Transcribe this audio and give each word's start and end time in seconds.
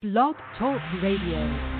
Blog 0.00 0.36
Talk 0.56 0.80
Radio. 1.02 1.77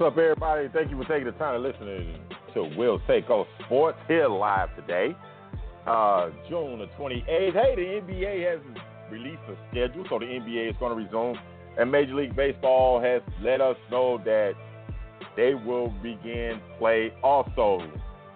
What's 0.00 0.14
up, 0.14 0.18
everybody? 0.18 0.66
Thank 0.72 0.90
you 0.90 0.96
for 0.96 1.06
taking 1.06 1.26
the 1.26 1.32
time 1.32 1.60
to 1.60 1.68
listen 1.68 2.24
to 2.54 2.74
Wil's 2.74 3.02
Take 3.06 3.28
on 3.28 3.44
Sports 3.66 3.98
here 4.08 4.28
live 4.28 4.74
today, 4.74 5.14
uh, 5.86 6.30
June 6.48 6.78
the 6.78 6.86
28th. 6.98 7.26
Hey, 7.26 7.74
the 7.76 8.00
NBA 8.00 8.50
has 8.50 8.60
released 9.12 9.42
a 9.50 9.56
schedule, 9.70 10.06
so 10.08 10.18
the 10.18 10.24
NBA 10.24 10.70
is 10.70 10.76
going 10.80 10.96
to 10.96 11.04
resume. 11.04 11.38
And 11.78 11.92
Major 11.92 12.14
League 12.14 12.34
Baseball 12.34 12.98
has 13.02 13.20
let 13.42 13.60
us 13.60 13.76
know 13.90 14.16
that 14.24 14.54
they 15.36 15.52
will 15.52 15.90
begin 16.02 16.62
play 16.78 17.12
also. 17.22 17.86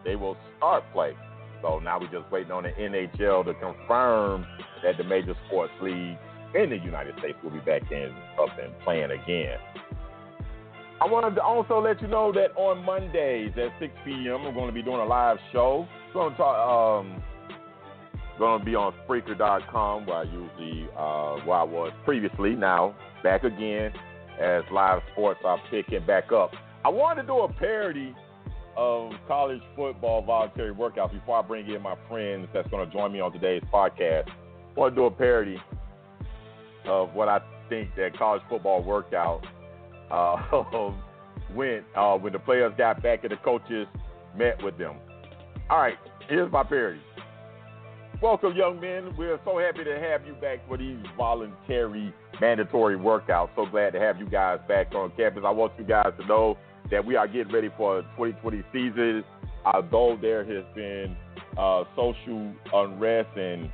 They 0.05 0.17
will 0.17 0.37
start 0.59 0.85
play. 0.93 1.17
So 1.63 1.79
now 1.79 1.99
we're 1.99 2.13
just 2.13 2.31
waiting 2.31 2.53
on 2.53 2.65
the 2.65 2.73
NHL 2.73 3.43
to 3.47 3.55
confirm 3.55 4.45
that 4.83 4.99
the 4.99 5.05
major 5.05 5.35
sports 5.47 5.73
leagues 5.81 6.19
in 6.55 6.69
the 6.69 6.77
United 6.77 7.19
States 7.21 7.39
will 7.43 7.53
be 7.53 7.61
back 7.61 7.91
in 7.91 8.15
up 8.39 8.51
and 8.63 8.79
playing 8.85 9.13
again. 9.13 9.57
I 11.01 11.07
wanted 11.07 11.35
to 11.35 11.43
also 11.43 11.81
let 11.81 12.01
you 12.01 12.09
know 12.09 12.33
that 12.33 12.57
on 12.57 12.85
Mondays 12.85 13.53
at 13.57 13.79
6 13.79 13.93
p.m. 14.05 14.45
we're 14.45 14.53
going 14.53 14.69
to 14.69 14.73
be 14.73 14.83
doing 14.83 15.01
a 15.01 15.05
live 15.05 15.39
show. 15.53 15.87
We're 16.09 16.21
going 16.21 16.33
to 16.33 16.37
talk. 16.37 17.05
Um, 17.05 17.23
going 18.39 18.59
to 18.61 18.65
be 18.65 18.75
on 18.75 18.93
Spreaker.com 19.07 20.07
where 20.07 20.17
I 20.17 20.23
usually 20.25 20.89
uh, 20.97 21.37
where 21.45 21.59
I 21.59 21.63
was 21.63 21.93
previously. 22.05 22.55
Now 22.55 22.95
back 23.23 23.45
again 23.45 23.93
as 24.41 24.63
live 24.73 25.01
sports 25.13 25.41
are 25.45 25.59
picking 25.71 26.05
back 26.07 26.33
up. 26.33 26.53
I 26.85 26.89
wanted 26.89 27.23
to 27.23 27.27
do 27.29 27.39
a 27.41 27.53
parody 27.53 28.15
of 28.77 29.13
college 29.29 29.61
football 29.77 30.23
voluntary 30.23 30.75
workouts 30.75 31.13
before 31.13 31.39
I 31.39 31.43
bring 31.43 31.69
in 31.71 31.81
my 31.81 31.97
friends 32.09 32.49
that's 32.53 32.69
going 32.69 32.87
to 32.87 32.93
join 32.93 33.13
me 33.13 33.21
on 33.21 33.33
today's 33.33 33.63
podcast. 33.73 34.29
I 34.29 34.81
want 34.81 34.95
to 34.95 35.01
do 35.01 35.05
a 35.07 35.11
parody 35.11 35.57
of 36.87 37.15
what 37.15 37.29
I 37.29 37.41
think 37.69 37.95
that 37.97 38.19
college 38.19 38.43
football 38.49 38.83
workout 38.83 39.47
uh, 40.15 40.93
went 41.55 41.85
uh, 41.97 42.17
when 42.17 42.33
the 42.33 42.39
players 42.39 42.73
got 42.79 43.03
back 43.03 43.25
and 43.25 43.33
the 43.33 43.37
coaches 43.37 43.87
met 44.37 44.63
with 44.63 44.79
them. 44.79 44.97
All 45.71 45.79
right, 45.79 45.97
here's 46.29 46.51
my 46.53 46.63
parody. 46.63 47.01
Welcome, 48.23 48.57
young 48.57 48.81
men. 48.81 49.15
We're 49.19 49.41
so 49.45 49.59
happy 49.59 49.85
to 49.85 49.99
have 49.99 50.27
you 50.27 50.35
back 50.35 50.67
for 50.69 50.79
these 50.79 50.99
voluntary 51.17 52.15
mandatory 52.41 52.97
workouts. 52.97 53.51
So 53.57 53.67
glad 53.67 53.93
to 53.93 54.01
have 54.01 54.19
you 54.19 54.27
guys 54.27 54.61
back 54.69 54.95
on 54.95 55.13
campus. 55.17 55.43
I 55.45 55.51
want 55.51 55.73
you 55.79 55.85
guys 55.85 56.13
to 56.21 56.27
know 56.27 56.57
that 56.91 57.05
we 57.05 57.17
are 57.17 57.27
getting 57.27 57.53
ready 57.53 57.71
for 57.77 57.99
a 57.99 58.03
2020 58.17 58.63
season. 58.73 59.25
Although 59.67 60.19
there 60.21 60.45
has 60.45 60.65
been 60.75 61.17
uh, 61.59 61.85
social 61.97 62.53
unrest 62.73 63.37
and 63.37 63.65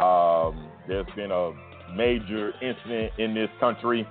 um, 0.00 0.68
there's 0.86 1.06
been 1.16 1.32
a 1.32 1.52
major 1.94 2.52
incident 2.62 3.12
in 3.18 3.34
this 3.34 3.50
country, 3.58 4.06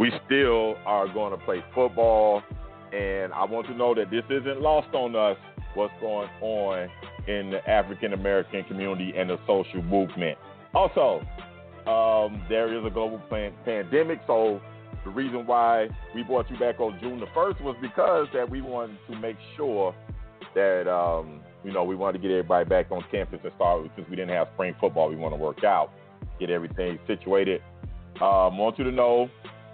we 0.00 0.10
still 0.24 0.76
are 0.86 1.06
going 1.12 1.38
to 1.38 1.44
play 1.44 1.62
football. 1.74 2.42
And 2.90 3.32
I 3.34 3.44
want 3.44 3.66
to 3.66 3.74
know 3.74 3.94
that 3.94 4.10
this 4.10 4.24
isn't 4.30 4.60
lost 4.60 4.92
on 4.94 5.14
us 5.14 5.36
what's 5.74 5.92
going 6.00 6.28
on 6.40 6.88
in 7.28 7.50
the 7.50 7.60
African 7.70 8.14
American 8.14 8.64
community 8.64 9.12
and 9.16 9.28
the 9.28 9.36
social 9.46 9.82
movement. 9.82 10.38
Also, 10.74 11.20
um, 11.86 12.42
there 12.48 12.76
is 12.76 12.84
a 12.84 12.90
global 12.90 13.20
pandemic, 13.64 14.20
so 14.26 14.60
the 15.04 15.10
reason 15.10 15.46
why 15.46 15.88
we 16.14 16.22
brought 16.22 16.50
you 16.50 16.58
back 16.58 16.80
on 16.80 16.98
June 17.00 17.20
the 17.20 17.26
first 17.34 17.60
was 17.60 17.76
because 17.80 18.26
that 18.32 18.48
we 18.48 18.62
wanted 18.62 18.98
to 19.08 19.16
make 19.18 19.36
sure 19.56 19.94
that 20.54 20.90
um, 20.90 21.40
you 21.62 21.72
know 21.72 21.84
we 21.84 21.94
wanted 21.94 22.18
to 22.18 22.22
get 22.22 22.30
everybody 22.32 22.68
back 22.68 22.90
on 22.90 23.04
campus 23.10 23.40
and 23.44 23.52
start 23.56 23.86
since 23.96 24.08
we 24.08 24.16
didn't 24.16 24.34
have 24.34 24.48
spring 24.54 24.74
football. 24.80 25.10
We 25.10 25.16
want 25.16 25.34
to 25.34 25.40
work 25.40 25.62
out, 25.62 25.92
get 26.38 26.48
everything 26.48 26.98
situated. 27.06 27.62
Um, 28.20 28.58
want 28.58 28.78
you 28.78 28.84
to 28.84 28.92
know 28.92 29.30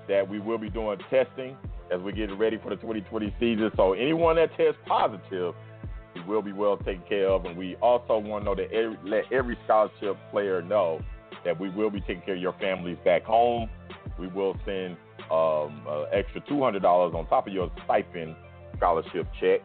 that 0.08 0.28
we 0.28 0.38
will 0.40 0.58
be 0.58 0.70
doing 0.70 0.98
testing 1.10 1.56
as 1.90 2.00
we 2.00 2.12
get 2.12 2.36
ready 2.36 2.58
for 2.58 2.70
the 2.70 2.76
2020 2.76 3.34
season. 3.38 3.70
So 3.76 3.92
anyone 3.92 4.36
that 4.36 4.56
tests 4.56 4.80
positive, 4.86 5.54
will 6.26 6.42
be 6.42 6.52
well 6.52 6.76
taken 6.76 7.02
care 7.08 7.28
of. 7.28 7.44
And 7.44 7.56
we 7.56 7.76
also 7.76 8.18
want 8.18 8.44
to 8.44 8.50
know 8.50 8.54
that 8.54 8.72
every, 8.72 8.98
let 9.04 9.32
every 9.32 9.58
scholarship 9.64 10.16
player 10.30 10.62
know 10.62 11.00
that 11.44 11.58
we 11.58 11.70
will 11.70 11.90
be 11.90 12.00
taking 12.00 12.22
care 12.22 12.34
of 12.34 12.40
your 12.40 12.54
families 12.54 12.98
back 13.04 13.24
home. 13.24 13.68
We 14.18 14.28
will 14.28 14.56
send 14.64 14.96
um, 15.30 15.82
an 15.86 16.06
extra 16.12 16.40
$200 16.42 17.14
on 17.14 17.26
top 17.26 17.46
of 17.46 17.52
your 17.52 17.70
stipend 17.84 18.34
scholarship 18.76 19.26
check 19.40 19.60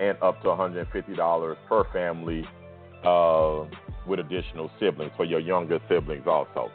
and 0.00 0.16
up 0.22 0.40
to 0.42 0.48
$150 0.48 1.56
per 1.68 1.84
family 1.92 2.44
uh, 3.04 3.64
with 4.06 4.20
additional 4.20 4.70
siblings 4.80 5.12
for 5.16 5.24
your 5.24 5.40
younger 5.40 5.78
siblings 5.88 6.26
also. 6.26 6.70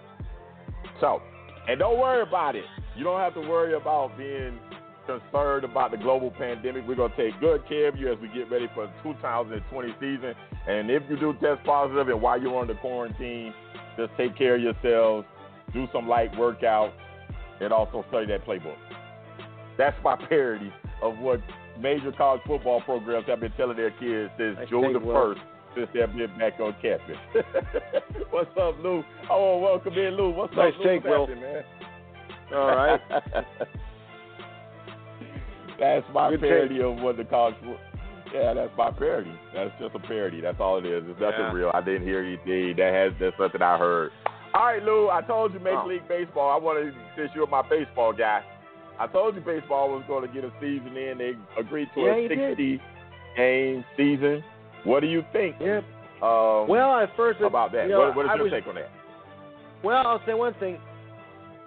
So 1.00 1.22
and 1.68 1.80
don't 1.80 2.00
worry 2.00 2.22
about 2.22 2.56
it. 2.56 2.66
You 2.96 3.04
don't 3.04 3.20
have 3.20 3.34
to 3.36 3.42
worry 3.42 3.74
about 3.74 4.18
being 4.18 4.60
concerned 5.06 5.64
about 5.64 5.92
the 5.92 5.98
global 5.98 6.32
pandemic. 6.32 6.88
We're 6.88 6.96
going 6.96 7.12
to 7.12 7.18
take 7.18 7.40
good 7.40 7.68
care 7.68 7.88
of 7.88 7.98
you 7.98 8.12
as 8.12 8.20
we 8.20 8.28
get 8.30 8.50
ready 8.52 8.68
for 8.74 8.88
the 8.88 8.94
2020 9.04 9.94
season. 10.00 10.34
And 10.68 10.90
if 10.90 11.04
you 11.10 11.18
do 11.20 11.34
test 11.34 11.64
positive 11.66 12.10
and 12.10 12.22
while 12.22 12.42
you're 12.42 12.58
on 12.58 12.68
the 12.68 12.76
quarantine, 12.76 13.54
just 13.98 14.12
take 14.18 14.38
care 14.38 14.56
of 14.56 14.62
yourselves, 14.62 15.28
do 15.74 15.88
some 15.94 16.08
light 16.08 16.32
workouts, 16.34 16.94
and 17.60 17.72
also 17.72 18.06
study 18.10 18.28
that 18.28 18.46
playbook. 18.46 18.76
That's 19.78 19.96
my 20.04 20.16
parody 20.16 20.72
of 21.02 21.18
what 21.20 21.42
major 21.80 22.12
college 22.12 22.42
football 22.46 22.82
programs 22.82 23.28
have 23.28 23.40
been 23.40 23.52
telling 23.54 23.78
their 23.78 23.92
kids 23.92 24.32
since 24.38 24.58
June 24.70 24.94
the 24.94 25.00
1st 25.00 25.40
since 25.76 25.88
they've 25.94 26.14
been 26.16 26.38
back 26.38 26.60
on 26.60 26.76
campus. 26.82 27.18
What's 28.32 28.50
up, 28.60 28.76
Lou? 28.84 29.04
Oh, 29.30 29.60
welcome 29.60 29.94
in, 29.94 30.16
Lou. 30.18 30.32
What's 30.32 30.56
nice 30.56 30.74
up, 30.74 30.80
Lou? 30.80 30.86
Take, 30.86 31.04
Will. 31.04 31.28
man? 31.28 31.64
All 32.54 32.68
right. 32.68 33.00
that's 35.80 36.06
my 36.14 36.32
Good 36.32 36.42
parody 36.42 36.76
take. 36.76 36.84
of 36.84 36.98
what 36.98 37.18
the 37.18 37.24
college. 37.26 37.56
Yeah, 38.34 38.54
that's 38.54 38.72
my 38.78 38.92
parody. 38.92 39.34
That's 39.54 39.72
just 39.80 39.96
a 39.96 40.00
parody. 40.00 40.42
That's 40.42 40.60
all 40.60 40.78
it 40.78 40.86
is. 40.86 41.04
It's 41.08 41.20
nothing 41.20 41.40
Yeah. 41.40 41.52
real. 41.52 41.72
I 41.74 41.82
didn't 41.82 42.04
hear 42.04 42.20
anything. 42.22 42.76
That 42.78 42.94
has 42.94 43.14
that's 43.20 43.36
something 43.38 43.62
I 43.62 43.78
heard. 43.78 44.12
All 44.54 44.66
right, 44.66 44.84
Lou. 44.84 45.10
I 45.10 45.22
told 45.22 45.54
you 45.54 45.60
Major 45.60 45.82
Oh. 45.84 45.88
League 45.88 46.08
Baseball. 46.08 46.50
I 46.50 46.58
wanted 46.62 46.94
since 47.16 47.32
you're 47.36 47.48
my 47.48 47.62
baseball 47.62 48.14
guy. 48.14 48.44
I 49.00 49.08
told 49.08 49.36
you 49.36 49.42
baseball 49.42 49.90
was 49.90 50.04
going 50.08 50.28
to 50.28 50.34
get 50.34 50.44
a 50.44 50.52
season 50.62 50.96
in. 50.96 51.18
They 51.18 51.34
agreed 51.58 51.90
to 51.96 52.02
Yeah, 52.02 52.14
a 52.14 52.22
you 52.22 52.28
did. 52.30 52.40
60 52.58 52.82
game 53.38 53.86
season. 53.98 54.44
What 54.84 55.02
do 55.02 55.08
you 55.08 55.24
think? 55.32 55.56
Yep. 55.60 55.84
Um, 56.22 56.68
Well, 56.68 57.00
at 57.00 57.16
first, 57.16 57.40
it- 57.42 57.46
about 57.46 57.72
that. 57.74 57.84
You 57.84 57.92
know, 57.92 58.00
what, 58.00 58.16
what 58.16 58.26
is 58.26 58.32
I 58.32 58.36
your 58.36 58.44
was, 58.46 58.54
take 58.54 58.68
on 58.68 58.76
that? 58.76 58.90
Well, 59.84 60.06
I'll 60.06 60.22
say 60.26 60.34
one 60.34 60.54
thing. 60.60 60.78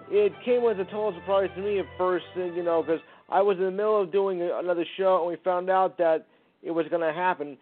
It 0.09 0.31
came 0.45 0.61
as 0.69 0.77
a 0.77 0.85
total 0.85 1.13
surprise 1.19 1.49
to 1.55 1.61
me 1.61 1.79
at 1.79 1.85
first, 1.97 2.25
you 2.35 2.63
know, 2.63 2.81
because 2.83 3.01
I 3.29 3.41
was 3.41 3.57
in 3.57 3.63
the 3.63 3.71
middle 3.71 4.01
of 4.01 4.11
doing 4.11 4.41
another 4.41 4.85
show 4.97 5.17
and 5.19 5.27
we 5.27 5.43
found 5.43 5.69
out 5.69 5.97
that 5.97 6.27
it 6.61 6.71
was 6.71 6.85
going 6.89 7.01
to 7.01 7.11
happen. 7.11 7.57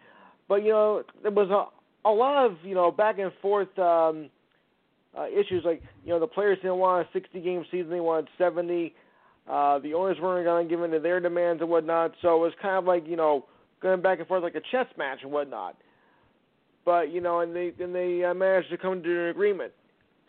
But 0.48 0.56
you 0.56 0.70
know, 0.70 1.02
there 1.22 1.32
was 1.32 1.48
a, 1.50 2.08
a 2.08 2.12
lot 2.12 2.44
of 2.44 2.56
you 2.62 2.74
know 2.74 2.90
back 2.90 3.18
and 3.18 3.32
forth 3.40 3.76
um, 3.78 4.28
uh, 5.18 5.26
issues. 5.28 5.64
Like 5.64 5.82
you 6.04 6.10
know, 6.10 6.20
the 6.20 6.26
players 6.26 6.58
didn't 6.60 6.76
want 6.76 7.06
a 7.08 7.12
60 7.12 7.40
game 7.40 7.64
season; 7.70 7.90
they 7.90 8.00
wanted 8.00 8.28
70. 8.36 8.94
Uh, 9.48 9.78
the 9.78 9.94
owners 9.94 10.18
weren't 10.20 10.44
going 10.44 10.68
to 10.68 10.70
give 10.74 10.82
in 10.84 10.90
to 10.90 11.00
their 11.00 11.18
demands 11.20 11.62
and 11.62 11.70
whatnot. 11.70 12.12
So 12.20 12.36
it 12.36 12.40
was 12.40 12.52
kind 12.60 12.76
of 12.76 12.84
like 12.84 13.06
you 13.08 13.16
know 13.16 13.46
going 13.84 14.00
back 14.00 14.18
and 14.18 14.26
forth 14.26 14.42
like 14.42 14.54
a 14.56 14.62
chess 14.72 14.86
match 14.96 15.18
and 15.22 15.30
whatnot. 15.30 15.76
But 16.84 17.12
you 17.12 17.20
know, 17.20 17.40
and 17.40 17.54
they 17.54 17.72
and 17.78 17.94
they 17.94 18.24
uh, 18.24 18.34
managed 18.34 18.70
to 18.70 18.78
come 18.78 19.02
to 19.02 19.24
an 19.24 19.28
agreement. 19.28 19.72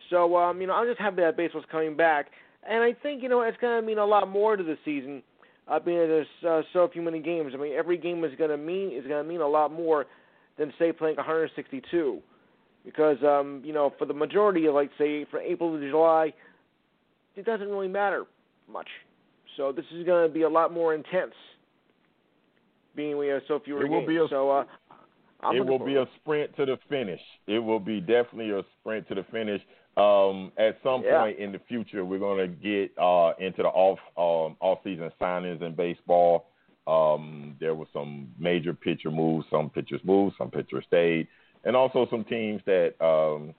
So 0.10 0.38
um, 0.38 0.62
you 0.62 0.68
know, 0.68 0.74
I'm 0.74 0.88
just 0.88 1.00
happy 1.00 1.22
that 1.22 1.38
baseball's 1.38 1.66
coming 1.72 1.96
back, 1.96 2.28
and 2.70 2.84
I 2.84 2.94
think 2.94 3.24
you 3.24 3.30
know 3.30 3.42
it's 3.42 3.58
going 3.58 3.82
to 3.82 3.86
mean 3.86 3.98
a 3.98 4.06
lot 4.06 4.30
more 4.30 4.56
to 4.56 4.64
the 4.64 4.78
season, 4.86 5.24
uh, 5.68 5.80
being 5.80 5.98
there's 5.98 6.28
uh, 6.48 6.62
so 6.74 6.88
few 6.92 7.02
many 7.02 7.20
games. 7.20 7.54
I 7.56 7.58
mean, 7.58 7.74
every 7.74 7.98
game 7.98 8.24
is 8.24 8.32
going 8.38 8.52
to 8.52 8.58
mean 8.58 8.92
is 8.92 9.08
going 9.08 9.24
to 9.24 9.28
mean 9.28 9.42
a 9.42 9.48
lot 9.48 9.72
more 9.72 10.06
than 10.58 10.72
say 10.78 10.92
playing 10.92 11.16
162, 11.16 12.20
because 12.86 13.18
um, 13.24 13.62
you 13.66 13.74
know 13.74 13.94
for 13.98 14.06
the 14.06 14.14
majority 14.14 14.66
of 14.66 14.76
like 14.76 14.92
say 14.98 15.26
from 15.32 15.42
April 15.46 15.78
to 15.78 15.90
July, 15.90 16.34
it 17.36 17.46
doesn't 17.46 17.70
really 17.70 17.88
matter 17.88 18.26
much. 18.70 18.90
So 19.56 19.72
this 19.72 19.86
is 19.94 20.06
going 20.06 20.28
to 20.28 20.34
be 20.34 20.42
a 20.42 20.50
lot 20.50 20.74
more 20.74 20.94
intense. 20.94 21.34
Being 22.96 23.18
we 23.18 23.28
have 23.28 23.42
so 23.48 23.60
few 23.60 23.80
it 23.80 23.90
will 23.90 24.00
games. 24.02 24.08
Be 24.08 24.18
a, 24.18 24.28
so 24.30 24.50
uh, 24.52 24.64
it 25.54 25.66
will 25.66 25.84
be 25.84 25.96
a 25.96 26.06
sprint 26.22 26.56
to 26.58 26.66
the 26.66 26.78
finish. 26.90 27.22
It 27.48 27.60
will 27.60 27.80
be 27.80 28.00
definitely 28.00 28.52
a 28.52 28.64
sprint 28.80 29.08
to 29.10 29.16
the 29.16 29.24
finish. 29.32 29.62
Um, 29.98 30.52
at 30.58 30.78
some 30.84 31.04
yeah. 31.04 31.22
point 31.22 31.40
in 31.40 31.52
the 31.52 31.60
future, 31.68 32.04
we're 32.04 32.20
going 32.20 32.40
to 32.40 32.48
get 32.48 32.92
uh, 33.02 33.32
into 33.40 33.64
the 33.64 33.70
off 33.70 34.00
um, 34.18 34.58
off 34.60 34.80
season 34.84 35.10
signings 35.22 35.62
in 35.62 35.74
baseball. 35.76 36.48
Um, 36.88 37.56
there 37.60 37.76
were 37.76 37.88
some 37.94 38.28
major 38.38 38.74
pitcher 38.74 39.10
moves. 39.10 39.48
Some 39.50 39.70
pitchers 39.70 40.02
moved, 40.04 40.36
some 40.38 40.52
pitchers 40.52 40.84
stayed, 40.88 41.28
and 41.64 41.76
also 41.76 42.08
some 42.12 42.24
teams 42.26 42.62
that 42.66 42.94
um, 43.04 43.54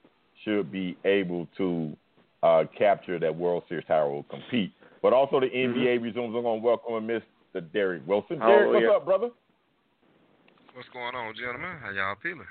should 0.45 0.71
be 0.71 0.97
able 1.05 1.49
to 1.57 1.97
uh, 2.43 2.65
capture 2.77 3.19
that 3.19 3.35
World 3.35 3.65
Series 3.69 3.87
title 3.87 4.13
will 4.13 4.23
compete. 4.25 4.73
But 5.03 5.13
also 5.13 5.41
the 5.41 5.47
NBA 5.47 5.75
mm-hmm. 5.75 6.05
resumes. 6.05 6.35
I'm 6.37 6.43
going 6.43 6.61
to 6.61 6.67
welcome 6.67 7.11
Mr. 7.57 7.73
Derek 7.73 8.07
Wilson. 8.07 8.39
Oh, 8.43 8.47
Derek, 8.47 8.73
what's 8.73 8.97
up, 8.97 9.05
brother? 9.05 9.29
What's 10.75 10.89
going 10.93 11.15
on, 11.15 11.35
gentlemen? 11.35 11.77
How 11.83 11.91
y'all 11.91 12.17
feeling? 12.23 12.47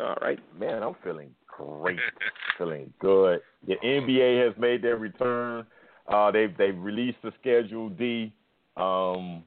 All 0.00 0.16
right, 0.20 0.38
man. 0.58 0.82
I'm 0.82 0.94
feeling 1.02 1.30
great, 1.46 1.98
feeling 2.58 2.92
good. 3.00 3.40
The 3.66 3.74
NBA 3.84 4.44
has 4.46 4.54
made 4.58 4.82
their 4.82 4.96
return. 4.96 5.66
Uh, 6.08 6.30
they've 6.30 6.56
they've 6.56 6.78
released 6.78 7.18
the 7.22 7.32
Schedule 7.40 7.90
D. 7.90 8.32
Um, 8.76 9.42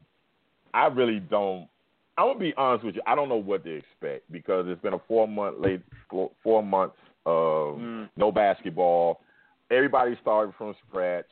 I 0.73 0.87
really 0.87 1.19
don't. 1.19 1.67
I'm 2.17 2.27
gonna 2.27 2.39
be 2.39 2.53
honest 2.57 2.85
with 2.85 2.95
you. 2.95 3.01
I 3.05 3.15
don't 3.15 3.29
know 3.29 3.35
what 3.35 3.63
to 3.65 3.75
expect 3.75 4.31
because 4.31 4.65
it's 4.67 4.81
been 4.81 4.93
a 4.93 5.01
four 5.07 5.27
month 5.27 5.57
late 5.59 5.81
four, 6.09 6.31
four 6.43 6.63
months 6.63 6.95
of 7.25 7.77
mm. 7.77 8.09
no 8.15 8.31
basketball. 8.31 9.21
Everybody 9.69 10.17
started 10.21 10.53
from 10.57 10.75
scratch. 10.87 11.25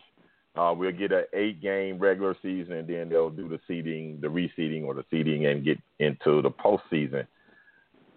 Uh, 0.55 0.73
we'll 0.75 0.91
get 0.91 1.11
an 1.11 1.25
eight 1.33 1.61
game 1.61 1.99
regular 1.99 2.35
season, 2.41 2.73
and 2.73 2.87
then 2.87 3.09
they'll 3.09 3.29
do 3.29 3.49
the 3.49 3.59
seeding, 3.67 4.19
the 4.21 4.27
reseeding, 4.27 4.83
or 4.85 4.93
the 4.93 5.03
seeding, 5.11 5.47
and 5.47 5.65
get 5.65 5.77
into 5.99 6.41
the 6.41 6.49
postseason. 6.49 7.27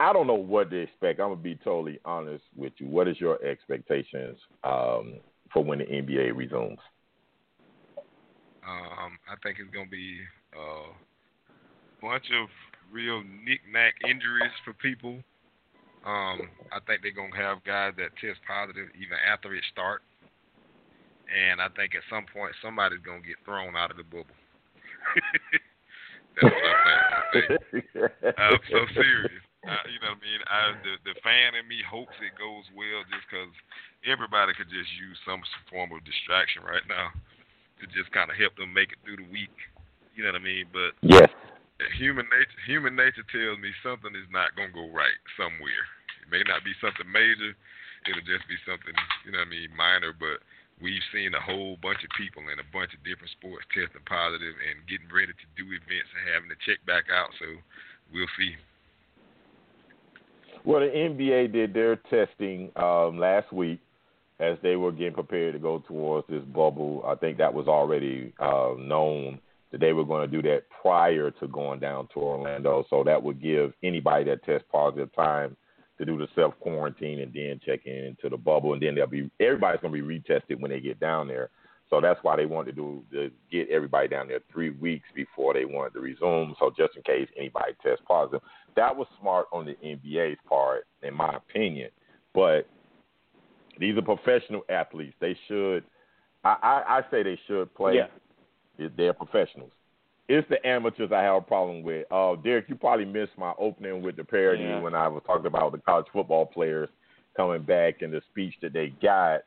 I 0.01 0.13
don't 0.13 0.29
know 0.29 0.35
what 0.35 0.71
to 0.71 0.77
expect. 0.83 1.19
I'm 1.19 1.31
gonna 1.31 1.37
be 1.37 1.57
totally 1.57 1.99
honest 2.05 2.45
with 2.57 2.73
you. 2.79 2.87
What 2.87 3.09
is 3.09 3.21
your 3.21 3.43
expectations 3.45 4.39
um, 4.63 5.15
for 5.53 5.65
when 5.65 5.81
the 5.81 5.87
NBA 5.87 6.37
resumes? 6.37 6.79
Um, 8.67 9.19
I 9.29 9.35
think 9.43 9.59
it's 9.59 9.75
gonna 9.75 9.91
be 9.91 10.21
a 10.55 10.93
bunch 12.01 12.27
of 12.41 12.49
real 12.93 13.23
knick-knack 13.23 13.95
injuries 14.09 14.53
for 14.65 14.73
people. 14.75 15.19
Um, 16.07 16.49
I 16.71 16.79
think 16.87 17.03
they're 17.03 17.11
gonna 17.11 17.37
have 17.37 17.65
guys 17.65 17.95
that 17.97 18.15
test 18.21 18.39
positive 18.47 18.89
even 18.95 19.19
after 19.27 19.53
it 19.55 19.65
start, 19.73 20.03
and 21.29 21.61
I 21.61 21.69
think 21.77 21.95
at 21.95 22.03
some 22.09 22.25
point 22.29 22.55
somebody's 22.65 23.05
gonna 23.05 23.21
get 23.25 23.37
thrown 23.45 23.77
out 23.77 23.91
of 23.93 23.99
the 24.01 24.09
bubble. 24.09 24.33
That's 26.41 26.55
what 26.55 26.65
I 26.65 26.73
think. 27.33 27.49
I 28.37 28.39
I'm 28.39 28.61
so 28.71 28.87
serious. 28.95 29.43
I, 29.67 29.75
you 29.91 29.99
know 30.01 30.15
what 30.15 30.23
I 30.23 30.25
mean? 30.25 30.41
I, 30.47 30.61
the 30.81 30.95
the 31.13 31.17
fan 31.21 31.55
in 31.59 31.67
me 31.69 31.83
hopes 31.83 32.15
it 32.23 32.39
goes 32.39 32.65
well, 32.73 33.03
just 33.11 33.27
because 33.27 33.51
everybody 34.07 34.55
could 34.55 34.71
just 34.71 34.89
use 34.97 35.19
some 35.27 35.43
form 35.69 35.91
of 35.93 36.05
distraction 36.07 36.63
right 36.63 36.87
now 36.87 37.11
to 37.83 37.85
just 37.91 38.15
kind 38.15 38.31
of 38.31 38.39
help 38.39 38.55
them 38.57 38.71
make 38.71 38.95
it 38.95 39.03
through 39.03 39.19
the 39.21 39.27
week. 39.35 39.53
You 40.15 40.23
know 40.25 40.33
what 40.35 40.41
I 40.41 40.47
mean? 40.47 40.67
But 40.71 40.95
yes, 41.03 41.29
human 41.99 42.27
nature 42.31 42.61
human 42.67 42.95
nature 42.95 43.27
tells 43.29 43.59
me 43.59 43.75
something 43.83 44.15
is 44.15 44.31
not 44.31 44.55
gonna 44.55 44.75
go 44.75 44.87
right 44.95 45.19
somewhere. 45.35 45.85
It 46.23 46.31
may 46.31 46.47
not 46.47 46.63
be 46.63 46.75
something 46.79 47.07
major. 47.11 47.53
It'll 48.07 48.25
just 48.25 48.47
be 48.47 48.57
something 48.63 48.95
you 49.27 49.35
know 49.35 49.43
what 49.43 49.51
I 49.51 49.53
mean 49.53 49.75
minor, 49.75 50.15
but 50.15 50.39
we've 50.81 51.05
seen 51.13 51.35
a 51.35 51.41
whole 51.41 51.77
bunch 51.83 51.99
of 52.05 52.11
people 52.17 52.43
in 52.53 52.59
a 52.59 52.69
bunch 52.73 52.95
of 52.95 53.03
different 53.05 53.31
sports 53.39 53.67
testing 53.75 54.05
positive 54.07 54.55
and 54.55 54.87
getting 54.87 55.11
ready 55.11 55.35
to 55.35 55.47
do 55.59 55.67
events 55.67 56.11
and 56.15 56.25
having 56.33 56.51
to 56.51 56.59
check 56.67 56.79
back 56.87 57.11
out. 57.11 57.31
So 57.39 57.47
we'll 58.13 58.31
see. 58.39 58.55
Well, 60.65 60.81
the 60.81 60.93
NBA 60.93 61.53
did 61.53 61.75
their 61.75 61.97
testing 62.11 62.71
um, 62.77 63.19
last 63.19 63.53
week 63.53 63.81
as 64.41 64.57
they 64.63 64.77
were 64.77 64.93
getting 64.93 65.15
prepared 65.15 65.55
to 65.55 65.59
go 65.59 65.83
towards 65.87 66.27
this 66.29 66.43
bubble. 66.45 67.03
I 67.07 67.15
think 67.15 67.39
that 67.39 67.53
was 67.53 67.67
already 67.67 68.33
uh, 68.39 68.75
known 68.79 69.41
that 69.73 69.81
they 69.81 69.93
were 69.93 70.05
going 70.05 70.29
to 70.29 70.43
do 70.43 70.47
that 70.49 70.63
prior 70.83 71.31
to 71.31 71.49
going 71.49 71.81
down 71.81 72.09
to 72.15 72.21
Orlando. 72.21 72.85
So 72.89 73.03
that 73.05 73.23
would 73.23 73.43
give 73.43 73.73
anybody 73.83 74.25
that 74.25 74.45
tests 74.45 74.67
positive 74.71 75.15
time 75.15 75.57
to 75.99 76.05
do 76.05 76.17
the 76.17 76.29
self 76.35 76.55
quarantine 76.61 77.21
and 77.21 77.33
then 77.33 77.61
check 77.65 77.81
in 77.87 78.05
into 78.05 78.29
the 78.29 78.37
bubble, 78.37 78.73
and 78.73 78.83
then 78.83 78.95
they'll 78.95 79.07
be 79.07 79.31
everybody's 79.41 79.81
going 79.81 79.93
to 79.93 80.03
be 80.03 80.21
retested 80.21 80.61
when 80.61 80.71
they 80.71 80.81
get 80.81 81.01
down 81.01 81.29
there. 81.29 81.51
So 81.91 82.01
that's 82.01 82.23
why 82.23 82.37
they 82.37 82.47
wanted 82.47 82.77
to 82.77 82.83
do 82.83 83.05
to 83.13 83.31
get 83.51 83.71
everybody 83.71 84.09
down 84.09 84.29
there 84.29 84.41
three 84.53 84.71
weeks 84.71 85.07
before 85.15 85.55
they 85.55 85.65
wanted 85.65 85.95
to 85.95 86.01
resume. 86.01 86.55
So 86.59 86.71
just 86.77 86.97
in 86.97 87.03
case 87.03 87.29
anybody 87.37 87.73
tests 87.83 88.05
positive, 88.07 88.43
that 88.77 88.95
was 88.95 89.07
smart 89.21 89.47
on 89.53 89.65
the 89.65 89.75
NBA's 89.85 90.39
part, 90.47 90.87
in 91.03 91.15
my 91.15 91.37
opinion. 91.37 91.91
But 92.35 92.69
these 93.79 93.97
are 93.97 94.03
professional 94.03 94.63
athletes. 94.69 95.15
They 95.21 95.37
should, 95.49 95.83
I, 96.45 96.57
I, 96.63 96.99
I 96.99 97.01
say 97.11 97.23
they 97.23 97.39
should 97.47 97.75
play. 97.75 97.95
Yeah. 97.97 98.89
They're 98.97 99.15
professionals. 99.15 99.73
It's 100.29 100.47
the 100.51 100.65
amateurs 100.67 101.11
I 101.11 101.23
have 101.23 101.37
a 101.37 101.41
problem 101.41 101.83
with. 101.83 102.07
Uh, 102.11 102.37
Derek, 102.37 102.69
you 102.69 102.75
probably 102.75 103.07
missed 103.07 103.33
my 103.39 103.53
opening 103.59 104.03
with 104.03 104.17
the 104.17 104.25
parody 104.25 104.63
yeah. 104.65 104.81
when 104.81 104.95
I 104.95 105.09
was 105.09 105.23
talking 105.27 105.47
about 105.47 105.73
the 105.73 105.79
college 105.79 106.07
football 106.13 106.45
players 106.45 106.91
coming 107.37 107.63
back 107.63 108.03
and 108.03 108.13
the 108.13 108.21
speech 108.31 108.55
that 108.61 108.73
they 108.75 108.93
got 109.03 109.41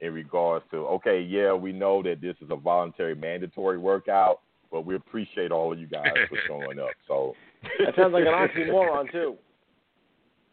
in 0.00 0.12
regards 0.14 0.64
to, 0.70 0.76
okay, 0.76 1.20
yeah, 1.20 1.52
we 1.52 1.72
know 1.72 2.02
that 2.04 2.20
this 2.20 2.36
is 2.40 2.50
a 2.50 2.56
voluntary 2.56 3.16
mandatory 3.16 3.78
workout, 3.78 4.40
but 4.70 4.86
we 4.86 4.94
appreciate 4.94 5.50
all 5.50 5.72
of 5.72 5.78
you 5.78 5.88
guys 5.88 6.12
for 6.28 6.38
showing 6.46 6.78
up. 6.78 6.90
So 7.08 7.34
that 7.84 7.96
sounds 7.96 8.12
like 8.12 8.24
an 8.24 8.28
oxymoron 8.28 9.10
too. 9.10 9.36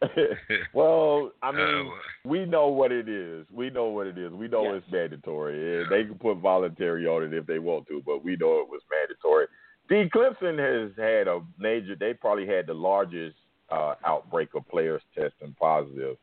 well, 0.74 1.30
I 1.42 1.52
mean, 1.52 1.86
Uh, 1.86 1.90
we 2.24 2.44
know 2.44 2.68
what 2.68 2.92
it 2.92 3.08
is. 3.08 3.46
We 3.50 3.70
know 3.70 3.86
what 3.86 4.06
it 4.06 4.18
is. 4.18 4.32
We 4.32 4.48
know 4.48 4.64
Yes. 4.64 4.82
it's 4.82 4.92
mandatory. 4.92 5.86
They 5.88 6.04
can 6.04 6.18
put 6.18 6.38
voluntary 6.38 7.06
on 7.06 7.22
it 7.22 7.32
if 7.32 7.46
they 7.46 7.58
want 7.58 7.86
to, 7.88 8.02
but 8.04 8.24
we 8.24 8.36
know 8.36 8.60
it 8.60 8.68
was 8.68 8.82
mandatory. 8.90 9.46
D. 9.88 10.08
Clemson 10.14 10.58
has 10.58 10.90
had 10.96 11.28
a 11.28 11.40
major. 11.58 11.94
They 11.94 12.14
probably 12.14 12.46
had 12.46 12.66
the 12.66 12.74
largest 12.74 13.36
uh, 13.70 13.94
outbreak 14.04 14.50
of 14.54 14.68
players 14.68 15.02
testing 15.14 15.54
positive. 15.58 16.16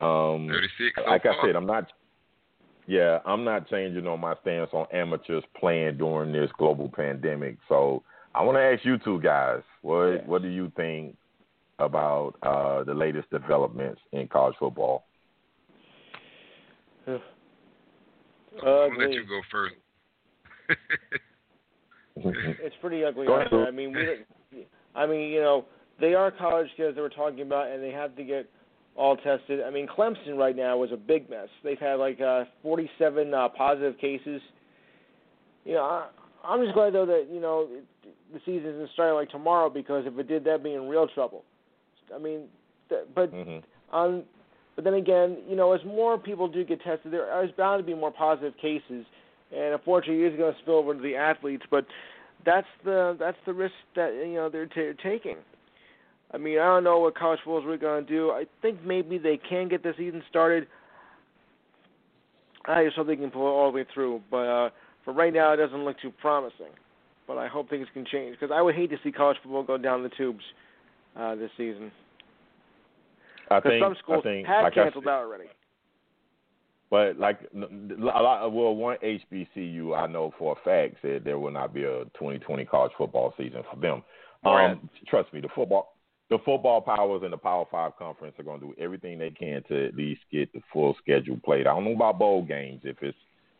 Um, 0.00 0.48
36. 0.48 0.94
So 0.96 1.10
like 1.10 1.24
I 1.24 1.34
said, 1.44 1.56
I'm 1.56 1.66
not. 1.66 1.90
Yeah, 2.86 3.18
I'm 3.24 3.42
not 3.42 3.68
changing 3.68 4.06
on 4.06 4.20
my 4.20 4.34
stance 4.42 4.70
on 4.72 4.86
amateurs 4.92 5.42
playing 5.58 5.96
during 5.98 6.30
this 6.30 6.50
global 6.56 6.88
pandemic. 6.88 7.56
So 7.68 8.04
I 8.32 8.44
want 8.44 8.58
to 8.58 8.62
ask 8.62 8.84
you 8.84 8.98
two 8.98 9.20
guys, 9.20 9.62
what 9.82 10.10
Yes. 10.12 10.22
what 10.26 10.42
do 10.42 10.48
you 10.48 10.70
think 10.76 11.16
about 11.78 12.34
uh, 12.42 12.84
the 12.84 12.94
latest 12.94 13.28
developments 13.30 14.00
in 14.12 14.28
college 14.28 14.54
football? 14.58 15.04
I'm 17.08 17.20
gonna 18.60 18.98
let 18.98 19.12
you 19.12 19.24
go 19.24 19.40
first. 19.50 19.74
It's 22.16 22.74
pretty 22.80 23.04
ugly 23.04 23.26
out 23.28 23.48
there. 23.50 23.66
I 23.66 23.70
mean, 23.70 23.92
we. 23.92 24.64
I 24.94 25.06
mean, 25.06 25.30
you 25.30 25.40
know, 25.40 25.66
they 26.00 26.14
are 26.14 26.30
college 26.30 26.68
kids 26.76 26.96
that 26.96 27.02
we're 27.02 27.08
talking 27.10 27.42
about, 27.42 27.70
and 27.70 27.82
they 27.82 27.90
have 27.90 28.16
to 28.16 28.24
get 28.24 28.48
all 28.96 29.16
tested. 29.16 29.60
I 29.62 29.70
mean, 29.70 29.86
Clemson 29.86 30.36
right 30.36 30.56
now 30.56 30.82
is 30.82 30.92
a 30.92 30.96
big 30.96 31.28
mess. 31.28 31.48
They've 31.62 31.78
had 31.78 31.94
like 31.94 32.20
uh, 32.20 32.44
47 32.62 33.34
uh, 33.34 33.48
positive 33.50 33.98
cases. 33.98 34.40
You 35.64 35.74
know, 35.74 35.82
I, 35.82 36.08
I'm 36.44 36.62
just 36.62 36.74
glad 36.74 36.94
though 36.94 37.06
that 37.06 37.26
you 37.30 37.40
know 37.40 37.68
it, 37.70 37.84
the 38.32 38.40
season 38.46 38.70
isn't 38.70 38.90
starting 38.94 39.14
like 39.14 39.30
tomorrow 39.30 39.68
because 39.68 40.04
if 40.06 40.18
it 40.18 40.28
did, 40.28 40.44
that'd 40.44 40.62
be 40.62 40.72
in 40.74 40.88
real 40.88 41.08
trouble. 41.08 41.44
I 42.14 42.18
mean, 42.18 42.44
th- 42.88 43.02
but 43.14 43.30
hmm 43.30 43.58
on, 43.92 44.24
but 44.74 44.84
then 44.84 44.94
again, 44.94 45.38
you 45.48 45.56
know, 45.56 45.72
as 45.72 45.80
more 45.84 46.18
people 46.18 46.48
do 46.48 46.64
get 46.64 46.82
tested, 46.82 47.12
there 47.12 47.44
is 47.44 47.50
bound 47.52 47.80
to 47.80 47.86
be 47.86 47.94
more 47.94 48.10
positive 48.10 48.54
cases, 48.60 49.06
and 49.54 49.74
unfortunately, 49.74 50.24
it 50.24 50.32
is 50.32 50.38
going 50.38 50.52
to 50.52 50.58
spill 50.60 50.76
over 50.76 50.94
to 50.94 51.00
the 51.00 51.16
athletes. 51.16 51.64
But 51.70 51.86
that's 52.44 52.66
the 52.84 53.16
that's 53.18 53.36
the 53.46 53.52
risk 53.54 53.74
that 53.94 54.12
you 54.14 54.34
know 54.34 54.48
they're 54.48 54.66
t- 54.66 54.92
taking. 55.02 55.36
I 56.32 56.38
mean, 56.38 56.58
I 56.58 56.64
don't 56.64 56.84
know 56.84 56.98
what 56.98 57.16
college 57.16 57.38
football 57.44 57.60
is 57.60 57.64
really 57.66 57.78
going 57.78 58.04
to 58.04 58.10
do. 58.12 58.30
I 58.30 58.44
think 58.60 58.84
maybe 58.84 59.16
they 59.18 59.36
can 59.38 59.68
get 59.68 59.82
the 59.82 59.92
season 59.96 60.22
started. 60.28 60.66
I 62.66 62.84
just 62.84 62.96
hope 62.96 63.06
they 63.06 63.16
can 63.16 63.30
pull 63.30 63.46
it 63.46 63.50
all 63.50 63.70
the 63.70 63.76
way 63.76 63.84
through. 63.94 64.22
But 64.30 64.36
uh, 64.48 64.70
for 65.04 65.12
right 65.14 65.32
now, 65.32 65.52
it 65.52 65.56
doesn't 65.58 65.84
look 65.84 66.00
too 66.00 66.10
promising. 66.20 66.74
But 67.28 67.38
I 67.38 67.46
hope 67.48 67.70
things 67.70 67.86
can 67.94 68.04
change 68.04 68.36
because 68.38 68.54
I 68.54 68.60
would 68.62 68.74
hate 68.74 68.90
to 68.90 68.96
see 69.04 69.12
college 69.12 69.36
football 69.42 69.62
go 69.62 69.78
down 69.78 70.02
the 70.02 70.08
tubes 70.10 70.42
uh, 71.16 71.34
this 71.36 71.50
season. 71.56 71.90
I 73.50 73.58
Because 73.60 73.70
think 73.72 73.84
some 73.84 73.96
schools 74.02 74.20
I 74.24 74.28
think 74.28 74.46
have 74.48 74.62
like 74.64 74.74
canceled 74.74 75.04
said- 75.04 75.10
out 75.10 75.24
already. 75.24 75.44
But 76.90 77.18
like 77.18 77.40
a 77.52 77.58
lot, 77.98 78.42
of 78.42 78.52
well, 78.52 78.74
one 78.74 78.96
HBCU 79.02 79.96
I 79.96 80.06
know 80.06 80.32
for 80.38 80.56
a 80.56 80.64
fact 80.64 80.98
said 81.02 81.24
there 81.24 81.38
will 81.38 81.50
not 81.50 81.74
be 81.74 81.82
a 81.82 82.04
2020 82.14 82.64
college 82.64 82.92
football 82.96 83.34
season 83.36 83.62
for 83.70 83.78
them. 83.80 84.02
Right. 84.44 84.70
Um, 84.70 84.88
trust 85.08 85.32
me, 85.32 85.40
the 85.40 85.48
football, 85.54 85.96
the 86.30 86.38
football 86.44 86.80
powers 86.80 87.22
and 87.24 87.32
the 87.32 87.38
Power 87.38 87.64
Five 87.70 87.96
conference 87.98 88.36
are 88.38 88.44
going 88.44 88.60
to 88.60 88.66
do 88.66 88.74
everything 88.78 89.18
they 89.18 89.30
can 89.30 89.62
to 89.68 89.86
at 89.86 89.96
least 89.96 90.20
get 90.30 90.52
the 90.52 90.60
full 90.72 90.94
schedule 91.02 91.40
played. 91.44 91.66
I 91.66 91.74
don't 91.74 91.84
know 91.84 91.94
about 91.94 92.20
bowl 92.20 92.42
games 92.44 92.82
if 92.84 93.02
it's 93.02 93.18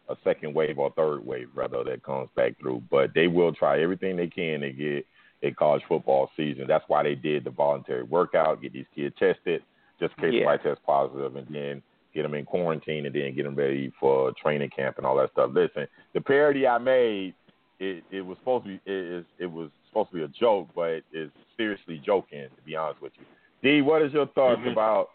a 0.08 0.16
second 0.22 0.54
wave 0.54 0.78
or 0.78 0.92
third 0.92 1.26
wave 1.26 1.48
rather 1.54 1.82
that 1.82 2.04
comes 2.04 2.28
back 2.36 2.58
through, 2.60 2.82
but 2.90 3.10
they 3.14 3.26
will 3.26 3.52
try 3.52 3.82
everything 3.82 4.16
they 4.16 4.28
can 4.28 4.60
to 4.60 4.70
get 4.70 5.06
a 5.42 5.50
college 5.52 5.82
football 5.88 6.30
season. 6.36 6.66
That's 6.68 6.84
why 6.86 7.02
they 7.02 7.16
did 7.16 7.42
the 7.44 7.50
voluntary 7.50 8.04
workout, 8.04 8.62
get 8.62 8.72
these 8.72 8.86
kids 8.94 9.14
tested, 9.18 9.62
just 9.98 10.14
in 10.18 10.24
case 10.24 10.34
Yeah. 10.34 10.40
somebody 10.42 10.62
tests 10.62 10.84
positive, 10.86 11.36
and 11.36 11.48
then 11.48 11.82
get 12.16 12.22
them 12.22 12.34
in 12.34 12.46
quarantine, 12.46 13.04
and 13.06 13.14
then 13.14 13.34
get 13.34 13.44
them 13.44 13.54
ready 13.54 13.92
for 14.00 14.32
training 14.42 14.70
camp 14.74 14.96
and 14.96 15.06
all 15.06 15.16
that 15.16 15.30
stuff. 15.32 15.50
Listen, 15.52 15.86
the 16.14 16.20
parody 16.20 16.66
I 16.66 16.78
made, 16.78 17.34
it, 17.78 18.02
it 18.10 18.22
was 18.22 18.38
supposed 18.38 18.64
to 18.64 18.70
be 18.70 18.80
it, 18.90 19.04
is- 19.20 19.26
it 19.38 19.46
was 19.46 19.70
supposed 19.88 20.10
to 20.10 20.16
be 20.16 20.22
a 20.22 20.28
joke, 20.28 20.68
but 20.74 21.02
it's 21.12 21.32
seriously 21.56 22.00
joking 22.04 22.48
to 22.56 22.62
be 22.64 22.74
honest 22.74 23.00
with 23.02 23.12
you. 23.18 23.26
D, 23.62 23.82
what 23.82 24.02
is 24.02 24.12
your 24.12 24.26
thoughts 24.28 24.62
Mhm. 24.62 24.72
about 24.72 25.10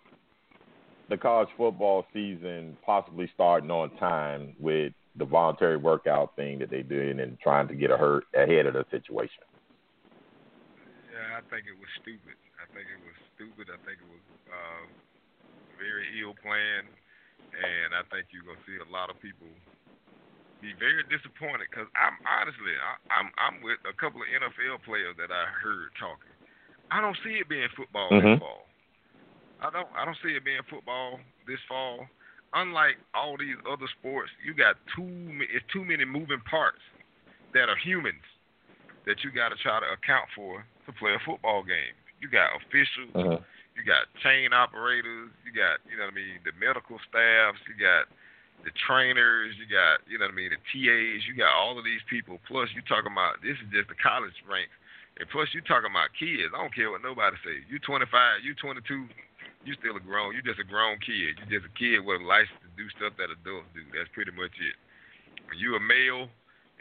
the 1.10 1.18
college 1.18 1.50
football 1.58 2.06
season 2.14 2.78
possibly 2.86 3.30
starting 3.34 3.70
on 3.72 3.90
time 3.98 4.56
with 4.60 4.94
the 5.18 5.26
voluntary 5.26 5.76
workout 5.76 6.36
thing 6.36 6.60
that 6.60 6.70
they're 6.70 6.84
doing 6.84 7.20
and 7.20 7.38
trying 7.42 7.68
to 7.68 7.76
get 7.76 7.92
a 7.92 7.98
hurt 7.98 8.24
ahead 8.34 8.66
of 8.66 8.74
the 8.74 8.86
situation? 8.92 9.44
Yeah, 11.12 11.38
I 11.38 11.42
think 11.50 11.68
it 11.68 11.78
was 11.78 11.90
stupid. 12.02 12.38
I 12.62 12.66
think 12.74 12.88
it 12.88 13.02
was 13.04 13.18
stupid. 13.36 13.68
I 13.74 13.78
think 13.86 14.00
it 14.00 14.08
was 14.08 14.26
uh, 14.50 14.86
very 15.82 16.06
ill 16.22 16.38
planned, 16.38 16.94
and 17.58 17.98
I 17.98 18.06
think 18.14 18.30
you're 18.30 18.46
gonna 18.46 18.62
see 18.70 18.78
a 18.78 18.88
lot 18.94 19.10
of 19.10 19.18
people 19.18 19.50
be 20.62 20.78
very 20.78 21.02
disappointed. 21.10 21.66
Because 21.74 21.90
I'm 21.98 22.14
honestly, 22.30 22.78
I, 22.78 22.94
I'm 23.10 23.34
I'm 23.42 23.66
with 23.66 23.82
a 23.90 23.98
couple 23.98 24.22
of 24.22 24.30
NFL 24.30 24.86
players 24.86 25.18
that 25.18 25.34
I 25.34 25.50
heard 25.50 25.90
talking. 25.98 26.32
I 26.94 27.02
don't 27.02 27.18
see 27.26 27.42
it 27.42 27.50
being 27.50 27.68
football 27.74 28.14
Mhm. 28.14 28.38
this 28.38 28.40
fall. 28.40 28.70
I 29.60 29.70
don't. 29.74 29.90
I 29.98 30.06
don't 30.06 30.18
see 30.22 30.38
it 30.38 30.46
being 30.46 30.64
football 30.70 31.20
this 31.50 31.62
fall. 31.68 32.06
Unlike 32.54 32.98
all 33.14 33.38
these 33.38 33.56
other 33.66 33.88
sports, 34.00 34.30
you 34.44 34.54
got 34.54 34.76
too 34.96 35.08
it's 35.50 35.66
too 35.72 35.86
many 35.86 36.06
moving 36.06 36.42
parts 36.42 36.82
that 37.54 37.70
are 37.70 37.78
humans 37.78 38.22
that 39.06 39.24
you 39.24 39.32
got 39.32 39.50
to 39.50 39.56
try 39.56 39.80
to 39.80 39.90
account 39.92 40.28
for 40.36 40.64
to 40.86 40.92
play 40.94 41.14
a 41.14 41.20
football 41.26 41.64
game. 41.64 41.96
You 42.20 42.28
got 42.30 42.54
officials, 42.56 43.16
Uh-huh. 43.16 43.40
You 43.82 43.90
got 43.90 44.06
chain 44.22 44.54
operators, 44.54 45.34
you 45.42 45.50
got 45.50 45.82
you 45.90 45.98
know 45.98 46.06
what 46.06 46.14
I 46.14 46.22
mean, 46.22 46.38
the 46.46 46.54
medical 46.62 47.02
staffs, 47.10 47.58
you 47.66 47.74
got 47.74 48.06
the 48.62 48.70
trainers, 48.86 49.58
you 49.58 49.66
got 49.66 50.06
you 50.06 50.22
know 50.22 50.30
what 50.30 50.38
I 50.38 50.38
mean, 50.38 50.54
the 50.54 50.62
TAs, 50.70 51.26
you 51.26 51.34
got 51.34 51.50
all 51.50 51.82
of 51.82 51.84
these 51.84 52.06
people. 52.06 52.38
Plus, 52.46 52.70
you 52.78 52.86
talking 52.86 53.10
about 53.10 53.42
this 53.42 53.58
is 53.58 53.74
just 53.74 53.90
the 53.90 53.98
college 53.98 54.38
ranks, 54.46 54.78
and 55.18 55.26
plus 55.34 55.50
you 55.58 55.66
talking 55.66 55.90
about 55.90 56.14
kids. 56.14 56.54
I 56.54 56.62
don't 56.62 56.70
care 56.70 56.94
what 56.94 57.02
nobody 57.02 57.34
say. 57.42 57.66
You 57.66 57.82
25, 57.82 58.46
you 58.46 58.54
22, 58.54 59.10
you 59.66 59.74
still 59.82 59.98
a 59.98 60.04
grown. 60.06 60.38
You 60.38 60.46
just 60.46 60.62
a 60.62 60.68
grown 60.70 61.02
kid. 61.02 61.42
You 61.42 61.46
just 61.50 61.66
a 61.66 61.74
kid 61.74 62.06
with 62.06 62.22
a 62.22 62.26
license 62.26 62.62
to 62.62 62.70
do 62.78 62.86
stuff 63.02 63.18
that 63.18 63.34
adults 63.34 63.66
do. 63.74 63.82
That's 63.98 64.14
pretty 64.14 64.38
much 64.38 64.54
it. 64.62 64.78
When 65.50 65.58
you 65.58 65.74
a 65.74 65.82
male 65.82 66.30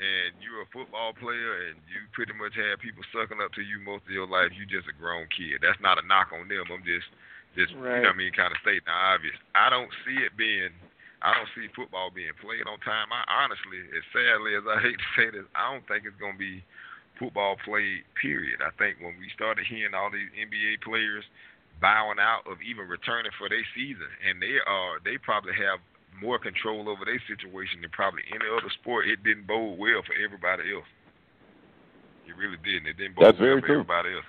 and 0.01 0.33
you're 0.41 0.65
a 0.65 0.73
football 0.73 1.13
player 1.13 1.69
and 1.69 1.77
you 1.93 2.09
pretty 2.17 2.33
much 2.33 2.57
have 2.57 2.81
people 2.81 3.05
sucking 3.13 3.37
up 3.45 3.53
to 3.53 3.61
you 3.61 3.85
most 3.85 4.09
of 4.09 4.17
your 4.17 4.25
life, 4.25 4.49
you 4.57 4.65
just 4.65 4.89
a 4.89 4.97
grown 4.97 5.29
kid. 5.29 5.61
That's 5.61 5.79
not 5.85 6.01
a 6.01 6.05
knock 6.09 6.33
on 6.33 6.49
them. 6.49 6.73
I'm 6.73 6.83
just 6.83 7.09
just 7.53 7.77
you 7.77 7.85
know 7.85 8.09
what 8.09 8.15
I 8.15 8.17
mean, 8.17 8.33
kind 8.33 8.55
of 8.55 8.63
stating 8.65 8.89
the 8.89 8.95
obvious. 8.97 9.37
I 9.53 9.69
don't 9.69 9.93
see 10.09 10.25
it 10.25 10.33
being 10.41 10.73
I 11.21 11.37
don't 11.37 11.53
see 11.53 11.69
football 11.77 12.09
being 12.09 12.33
played 12.41 12.65
on 12.65 12.81
time. 12.81 13.13
I 13.13 13.21
honestly, 13.29 13.85
as 13.93 14.05
sadly 14.09 14.57
as 14.57 14.65
I 14.65 14.81
hate 14.81 14.97
to 14.97 15.11
say 15.13 15.29
this, 15.29 15.45
I 15.53 15.69
don't 15.69 15.85
think 15.85 16.09
it's 16.09 16.17
gonna 16.17 16.41
be 16.41 16.65
football 17.21 17.61
played, 17.61 18.09
period. 18.17 18.65
I 18.65 18.73
think 18.81 19.05
when 19.05 19.21
we 19.21 19.29
started 19.37 19.69
hearing 19.69 19.93
all 19.93 20.09
these 20.09 20.33
NBA 20.33 20.81
players 20.81 21.29
bowing 21.85 22.21
out 22.21 22.49
of 22.49 22.65
even 22.65 22.89
returning 22.89 23.33
for 23.37 23.53
their 23.53 23.65
season, 23.77 24.09
and 24.25 24.41
they 24.41 24.57
are 24.65 24.97
they 25.05 25.21
probably 25.21 25.53
have 25.61 25.85
more 26.19 26.39
control 26.39 26.89
over 26.89 27.05
their 27.05 27.21
situation 27.29 27.81
than 27.81 27.91
probably 27.91 28.23
any 28.31 28.45
other 28.51 28.71
sport. 28.81 29.09
It 29.09 29.23
didn't 29.23 29.47
bode 29.47 29.79
well 29.79 30.03
for 30.03 30.15
everybody 30.19 30.73
else. 30.75 30.89
It 32.27 32.35
really 32.37 32.59
didn't. 32.63 32.87
It 32.87 32.97
didn't 32.99 33.17
bode 33.17 33.27
That's 33.27 33.41
well 33.41 33.59
for 33.61 33.67
true. 33.67 33.81
everybody 33.85 34.15
else. 34.15 34.29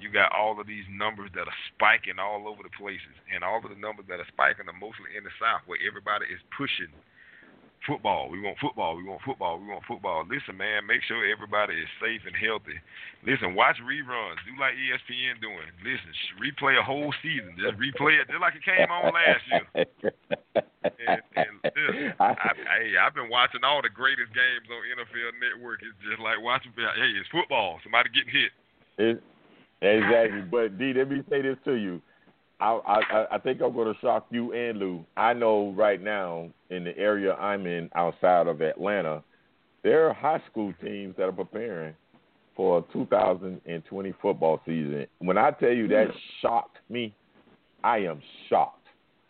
You 0.00 0.08
got 0.08 0.32
all 0.32 0.56
of 0.56 0.64
these 0.64 0.88
numbers 0.88 1.28
that 1.36 1.44
are 1.44 1.60
spiking 1.76 2.16
all 2.16 2.48
over 2.48 2.64
the 2.64 2.72
places, 2.72 3.12
and 3.28 3.44
all 3.44 3.60
of 3.60 3.68
the 3.68 3.76
numbers 3.76 4.08
that 4.08 4.16
are 4.16 4.30
spiking 4.32 4.64
are 4.64 4.80
mostly 4.80 5.12
in 5.12 5.28
the 5.28 5.34
South, 5.36 5.60
where 5.68 5.76
everybody 5.84 6.24
is 6.32 6.40
pushing 6.56 6.88
football. 7.86 8.28
We 8.28 8.40
want 8.40 8.58
football. 8.58 8.96
We 8.96 9.04
want 9.04 9.22
football. 9.24 9.58
We 9.58 9.68
want 9.68 9.84
football. 9.88 10.24
Listen, 10.28 10.56
man, 10.56 10.86
make 10.86 11.02
sure 11.04 11.24
everybody 11.24 11.74
is 11.74 11.88
safe 12.00 12.20
and 12.26 12.36
healthy. 12.36 12.76
Listen, 13.24 13.54
watch 13.54 13.76
reruns. 13.80 14.40
Do 14.44 14.56
like 14.60 14.74
ESPN 14.76 15.40
doing. 15.40 15.68
Listen, 15.84 16.12
replay 16.40 16.78
a 16.78 16.84
whole 16.84 17.12
season. 17.22 17.56
Just 17.56 17.76
replay 17.80 18.20
it 18.20 18.28
just 18.28 18.40
like 18.40 18.56
it 18.56 18.64
came 18.64 18.88
on 18.90 19.12
last 19.12 19.42
year. 19.48 19.64
And, 20.84 21.20
and 21.36 21.52
listen, 21.64 22.12
I, 22.20 22.34
hey, 22.78 22.96
I've 22.96 23.14
been 23.14 23.28
watching 23.28 23.64
all 23.64 23.82
the 23.82 23.92
greatest 23.92 24.32
games 24.32 24.68
on 24.68 24.80
NFL 24.96 25.36
Network. 25.40 25.80
It's 25.82 25.96
just 26.04 26.20
like 26.20 26.40
watching. 26.40 26.72
Hey, 26.76 27.12
it's 27.16 27.28
football. 27.32 27.80
Somebody 27.82 28.10
getting 28.10 28.32
hit. 28.32 28.52
It- 28.98 29.22
exactly. 29.80 30.42
But 30.42 30.78
D, 30.78 30.92
let 30.92 31.10
me 31.10 31.22
say 31.28 31.42
this 31.42 31.56
to 31.64 31.74
you. 31.74 32.00
I, 32.60 32.78
I 32.86 33.26
I 33.32 33.38
think 33.38 33.60
I'm 33.62 33.72
going 33.72 33.92
to 33.92 34.00
shock 34.00 34.26
you 34.30 34.52
and 34.52 34.78
Lou. 34.78 35.04
I 35.16 35.32
know 35.32 35.72
right 35.76 36.00
now 36.00 36.50
in 36.70 36.84
the 36.84 36.96
area 36.96 37.34
I'm 37.34 37.66
in 37.66 37.88
outside 37.94 38.46
of 38.46 38.60
Atlanta, 38.60 39.22
there 39.82 40.08
are 40.08 40.14
high 40.14 40.42
school 40.50 40.72
teams 40.82 41.14
that 41.16 41.24
are 41.24 41.32
preparing 41.32 41.94
for 42.54 42.78
a 42.78 42.92
2020 42.92 44.14
football 44.20 44.60
season. 44.66 45.06
When 45.20 45.38
I 45.38 45.50
tell 45.52 45.72
you 45.72 45.88
that 45.88 46.08
shocked 46.42 46.78
me, 46.88 47.14
I 47.82 47.98
am 47.98 48.20
shocked. 48.48 48.76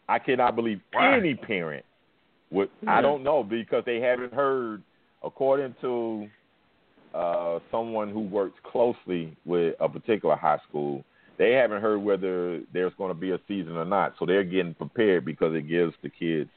I 0.09 0.19
cannot 0.19 0.57
believe 0.57 0.81
any 0.99 1.35
parent 1.35 1.85
would. 2.51 2.69
I 2.89 3.01
don't 3.01 3.23
know 3.23 3.45
because 3.45 3.85
they 3.87 4.01
haven't 4.01 4.35
heard, 4.35 4.83
according 5.23 5.77
to 5.83 6.27
uh, 7.15 7.61
someone 7.71 8.11
who 8.11 8.21
works 8.21 8.59
closely 8.65 9.37
with 9.45 9.77
a 9.79 9.89
particular 9.89 10.35
high 10.35 10.59
school, 10.69 11.05
they 11.41 11.53
haven't 11.53 11.81
heard 11.81 12.01
whether 12.01 12.61
there's 12.71 12.93
going 12.99 13.09
to 13.09 13.19
be 13.19 13.31
a 13.31 13.39
season 13.49 13.75
or 13.79 13.87
not. 13.87 14.13
So 14.19 14.27
they're 14.27 14.45
getting 14.45 14.75
prepared 14.75 15.25
because 15.25 15.55
it 15.55 15.67
gives 15.67 15.95
the 16.03 16.11
kids 16.11 16.51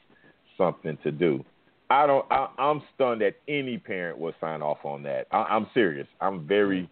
something 0.58 0.98
to 1.02 1.10
do. 1.10 1.42
I 1.88 2.06
don't. 2.06 2.26
I, 2.30 2.48
I'm 2.58 2.82
stunned 2.94 3.22
that 3.22 3.36
any 3.48 3.78
parent 3.78 4.18
would 4.18 4.34
sign 4.42 4.60
off 4.60 4.84
on 4.84 5.02
that. 5.04 5.26
I, 5.32 5.38
I'm 5.44 5.68
serious. 5.72 6.06
I'm 6.20 6.46
very. 6.46 6.90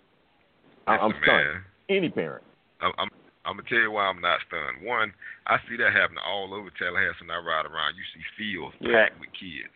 I, 0.86 0.96
I'm 0.96 1.10
Listen, 1.10 1.22
stunned. 1.22 1.44
man. 1.44 1.62
Any 1.90 2.08
parent. 2.08 2.42
I'm, 2.80 2.92
I'm 2.96 3.08
I'm 3.44 3.56
gonna 3.56 3.68
tell 3.68 3.78
you 3.78 3.90
why 3.90 4.06
I'm 4.06 4.20
not 4.22 4.40
stunned. 4.48 4.86
One, 4.86 5.12
I 5.46 5.58
see 5.68 5.76
that 5.76 5.92
happening 5.92 6.22
all 6.24 6.54
over 6.54 6.70
Tallahassee 6.78 7.26
when 7.26 7.30
I 7.30 7.44
ride 7.44 7.66
around. 7.66 7.92
You 7.96 8.04
see 8.14 8.24
fields 8.38 8.76
Yeah. 8.80 9.04
packed 9.04 9.20
with 9.20 9.28
kids. 9.36 9.72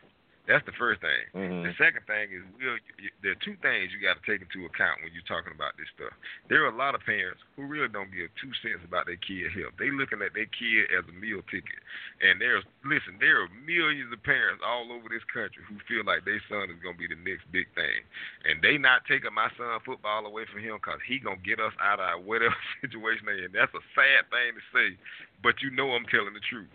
That's 0.47 0.63
the 0.63 0.75
first 0.79 1.03
thing. 1.03 1.27
hmm 1.35 1.67
The 1.67 1.75
second 1.75 2.07
thing 2.07 2.31
is, 2.31 2.47
Will, 2.55 2.79
there 3.23 3.35
are 3.35 3.43
two 3.43 3.59
things 3.59 3.91
you 3.91 3.99
got 3.99 4.15
to 4.15 4.25
take 4.25 4.39
into 4.39 4.63
account 4.63 5.03
when 5.03 5.11
you're 5.11 5.27
talking 5.27 5.51
about 5.51 5.75
this 5.75 5.91
stuff. 5.99 6.15
There 6.47 6.63
are 6.63 6.71
a 6.71 6.79
lot 6.79 6.95
of 6.95 7.03
parents 7.03 7.43
who 7.59 7.67
really 7.67 7.91
don't 7.91 8.15
give 8.15 8.31
two 8.39 8.55
cents 8.63 8.87
about 8.87 9.11
their 9.11 9.19
kid 9.19 9.51
health. 9.51 9.75
They 9.75 9.91
looking 9.91 10.23
at 10.23 10.39
their 10.39 10.47
kid 10.47 10.87
as 10.95 11.03
a 11.11 11.15
meal 11.19 11.43
ticket. 11.51 11.83
And 12.23 12.39
there's, 12.39 12.63
listen, 12.87 13.19
there 13.19 13.43
are 13.43 13.51
millions 13.67 14.15
of 14.15 14.23
parents 14.23 14.63
all 14.63 14.87
over 14.95 15.11
this 15.11 15.27
country 15.27 15.67
who 15.67 15.83
feel 15.91 16.07
like 16.07 16.23
their 16.23 16.39
son 16.47 16.71
is 16.71 16.79
gonna 16.79 16.95
be 16.99 17.11
the 17.11 17.19
next 17.27 17.43
big 17.51 17.67
thing, 17.75 18.07
and 18.47 18.63
they 18.63 18.79
not 18.79 19.03
taking 19.11 19.35
my 19.35 19.51
son 19.59 19.83
football 19.83 20.23
away 20.31 20.47
from 20.47 20.63
him 20.63 20.79
because 20.79 21.03
he 21.03 21.19
gonna 21.19 21.43
get 21.43 21.59
us 21.59 21.75
out 21.83 21.99
of 21.99 22.23
whatever 22.23 22.55
situation 22.87 23.27
they 23.27 23.43
in. 23.43 23.51
That's 23.51 23.75
a 23.75 23.83
sad 23.99 24.31
thing 24.31 24.55
to 24.55 24.63
say, 24.71 24.95
but 25.43 25.59
you 25.59 25.75
know 25.75 25.91
I'm 25.99 26.07
telling 26.07 26.39
the 26.39 26.45
truth. 26.47 26.71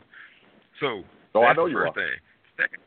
So 0.84 1.08
Oh, 1.34 1.48
I 1.48 1.56
that's 1.56 1.58
know 1.58 1.66
the 1.72 1.72
you 1.72 1.80
first 1.80 1.96
are. 1.96 2.04
thing. 2.04 2.18
Second, 2.60 2.84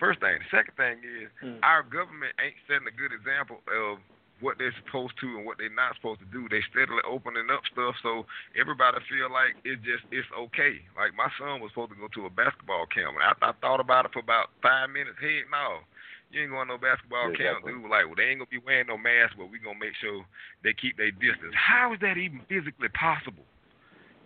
first 0.00 0.18
thing. 0.20 0.40
The 0.40 0.50
second 0.56 0.74
thing 0.80 0.96
is 1.04 1.28
Mm. 1.44 1.60
our 1.62 1.82
government 1.84 2.32
ain't 2.40 2.56
setting 2.66 2.88
a 2.88 2.96
good 2.96 3.12
example 3.12 3.60
of 3.68 4.00
what 4.40 4.56
they're 4.56 4.72
supposed 4.84 5.12
to 5.20 5.36
and 5.36 5.44
what 5.44 5.58
they're 5.60 5.68
not 5.68 5.94
supposed 6.00 6.18
to 6.24 6.26
do. 6.32 6.48
They 6.48 6.62
steadily 6.72 7.04
opening 7.04 7.50
up 7.52 7.60
stuff 7.70 7.94
so 8.02 8.24
everybody 8.56 8.96
feel 9.04 9.28
like 9.30 9.52
it's 9.68 9.84
just 9.84 10.02
it's 10.10 10.26
okay. 10.32 10.80
Like 10.96 11.12
my 11.14 11.28
son 11.38 11.60
was 11.60 11.70
supposed 11.76 11.92
to 11.92 12.00
go 12.00 12.08
to 12.08 12.24
a 12.26 12.30
basketball 12.32 12.86
camp, 12.88 13.20
and 13.20 13.22
after 13.22 13.44
I 13.44 13.52
thought 13.60 13.80
about 13.84 14.06
it 14.08 14.12
for 14.16 14.24
about 14.24 14.48
five 14.64 14.88
minutes, 14.90 15.20
heck 15.20 15.44
no. 15.52 15.84
You 16.32 16.42
ain't 16.46 16.52
going 16.54 16.68
to 16.68 16.74
no 16.74 16.78
basketball 16.78 17.26
camp, 17.34 17.66
Exactly. 17.66 17.72
dude. 17.74 17.90
Like, 17.90 18.06
well, 18.06 18.14
they 18.14 18.30
ain't 18.30 18.38
gonna 18.38 18.48
be 18.54 18.62
wearing 18.64 18.86
no 18.86 18.96
mask, 18.96 19.34
but 19.36 19.50
we 19.50 19.58
gonna 19.58 19.78
make 19.82 19.96
sure 20.00 20.24
they 20.62 20.72
keep 20.72 20.96
their 20.96 21.10
distance. 21.10 21.52
How 21.58 21.92
is 21.92 21.98
that 22.00 22.16
even 22.16 22.40
physically 22.48 22.88
possible? 22.94 23.44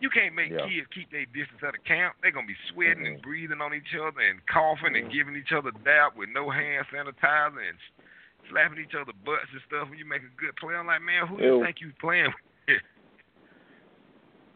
You 0.00 0.10
can't 0.10 0.34
make 0.34 0.50
Yeah. 0.50 0.66
kids 0.68 0.86
keep 0.88 1.10
their 1.10 1.24
distance 1.26 1.62
at 1.62 1.74
a 1.74 1.78
camp. 1.78 2.16
They're 2.20 2.30
gonna 2.32 2.46
be 2.46 2.56
sweating 2.70 3.06
and 3.06 3.18
Mhm. 3.18 3.22
breathing 3.22 3.60
on 3.60 3.72
each 3.74 3.94
other 3.94 4.20
and 4.20 4.44
coughing 4.46 4.96
and 4.96 5.06
Mhm. 5.08 5.12
giving 5.12 5.36
each 5.36 5.52
other 5.52 5.70
dap 5.84 6.14
with 6.16 6.28
no 6.30 6.50
hand 6.50 6.86
sanitizer 6.88 7.66
and 7.68 7.78
slapping 8.50 8.78
each 8.78 8.94
other 8.94 9.12
butts 9.24 9.50
and 9.52 9.62
stuff 9.62 9.88
when 9.88 9.98
you 9.98 10.04
make 10.04 10.22
a 10.22 10.28
good 10.36 10.54
play. 10.56 10.74
I'm 10.74 10.86
like, 10.86 11.00
man, 11.00 11.26
who 11.26 11.38
do 11.38 11.44
you 11.44 11.56
Ew. 11.58 11.64
think 11.64 11.80
you 11.80 11.92
playing 12.00 12.26
with? 12.26 12.34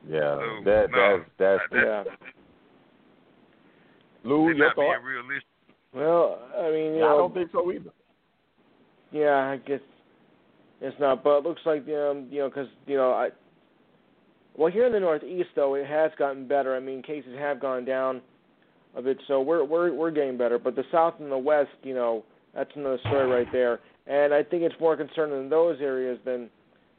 Yeah. 0.09 0.39
So, 0.39 0.61
that 0.65 0.91
no, 0.91 1.19
that's 1.19 1.31
that's 1.39 1.71
that- 1.71 2.07
Yeah. 2.07 2.17
Lou. 4.25 4.47
They're 4.47 4.55
Your 4.55 4.67
not 4.69 4.77
being 4.77 4.93
thought? 4.93 5.03
realistic. 5.05 5.49
Well, 5.93 6.51
I 6.57 6.71
mean, 6.71 6.95
you 6.95 7.01
Yeah, 7.01 7.07
I 7.07 7.17
don't 7.17 7.35
think 7.35 7.51
so 7.53 7.71
either. 7.73 7.91
Yeah, 9.11 9.51
I 9.51 9.57
guess 9.57 9.81
it's 10.81 10.99
not. 10.99 11.23
But 11.23 11.39
it 11.39 11.45
looks 11.45 11.65
like 11.67 11.83
um, 11.89 12.29
you 12.31 12.41
know, 12.41 12.49
because 12.49 12.69
you 12.87 12.97
know, 12.97 13.13
I. 13.13 13.31
Well, 14.59 14.73
here 14.73 14.87
in 14.87 14.93
the 14.93 14.99
Northeast, 14.99 15.51
though, 15.55 15.77
it 15.77 15.87
has 15.87 16.11
gotten 16.19 16.49
better. 16.49 16.75
I 16.75 16.81
mean, 16.81 17.01
cases 17.01 17.31
have 17.39 17.61
gone 17.61 17.85
down 17.85 18.21
a 18.97 19.01
bit, 19.01 19.17
so 19.29 19.41
we're 19.41 19.63
we're 19.63 19.95
we're 19.95 20.11
getting 20.11 20.37
better. 20.37 20.59
But 20.59 20.75
the 20.75 20.83
South 20.91 21.15
and 21.21 21.31
the 21.31 21.39
West, 21.39 21.71
you 21.85 21.95
know, 21.95 22.25
that's 22.55 22.71
another 22.75 22.99
story 23.07 23.29
right 23.29 23.47
there. 23.53 23.79
and 24.09 24.35
I 24.35 24.43
think 24.43 24.65
it's 24.65 24.75
more 24.81 24.97
concerning 24.97 25.39
in 25.39 25.49
those 25.49 25.81
areas 25.81 26.19
than 26.25 26.51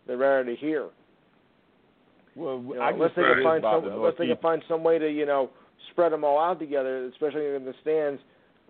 the 0.07 0.15
rarity 0.15 0.55
here. 0.59 0.87
Well, 2.35 2.63
You 2.65 2.75
know, 2.75 2.81
I 2.81 2.91
unless 2.91 3.11
they 3.17 3.23
can 3.23 3.43
find 3.43 3.61
some, 3.63 3.83
the 3.83 3.95
unless 3.95 4.13
they 4.17 4.27
can 4.27 4.37
find 4.37 4.63
some 4.69 4.81
way 4.81 4.97
to 4.97 5.11
you 5.11 5.25
know 5.25 5.49
spread 5.91 6.13
them 6.13 6.23
all 6.23 6.39
out 6.39 6.59
together, 6.59 7.07
especially 7.07 7.45
in 7.55 7.65
the 7.65 7.73
stands. 7.81 8.21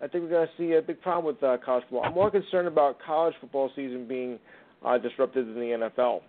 I 0.02 0.08
think 0.08 0.24
we're 0.24 0.30
going 0.30 0.48
to 0.48 0.52
see 0.56 0.72
a 0.72 0.82
big 0.82 1.00
problem 1.00 1.26
with 1.32 1.40
uh, 1.44 1.58
college 1.64 1.84
football. 1.84 2.04
I'm 2.04 2.14
more 2.14 2.30
concerned 2.30 2.66
about 2.66 2.96
college 3.06 3.34
football 3.40 3.70
season 3.76 4.08
being 4.08 4.38
uh, 4.84 4.96
disrupted 4.98 5.46
than 5.46 5.54
the 5.54 5.90
NFL. 5.96 6.22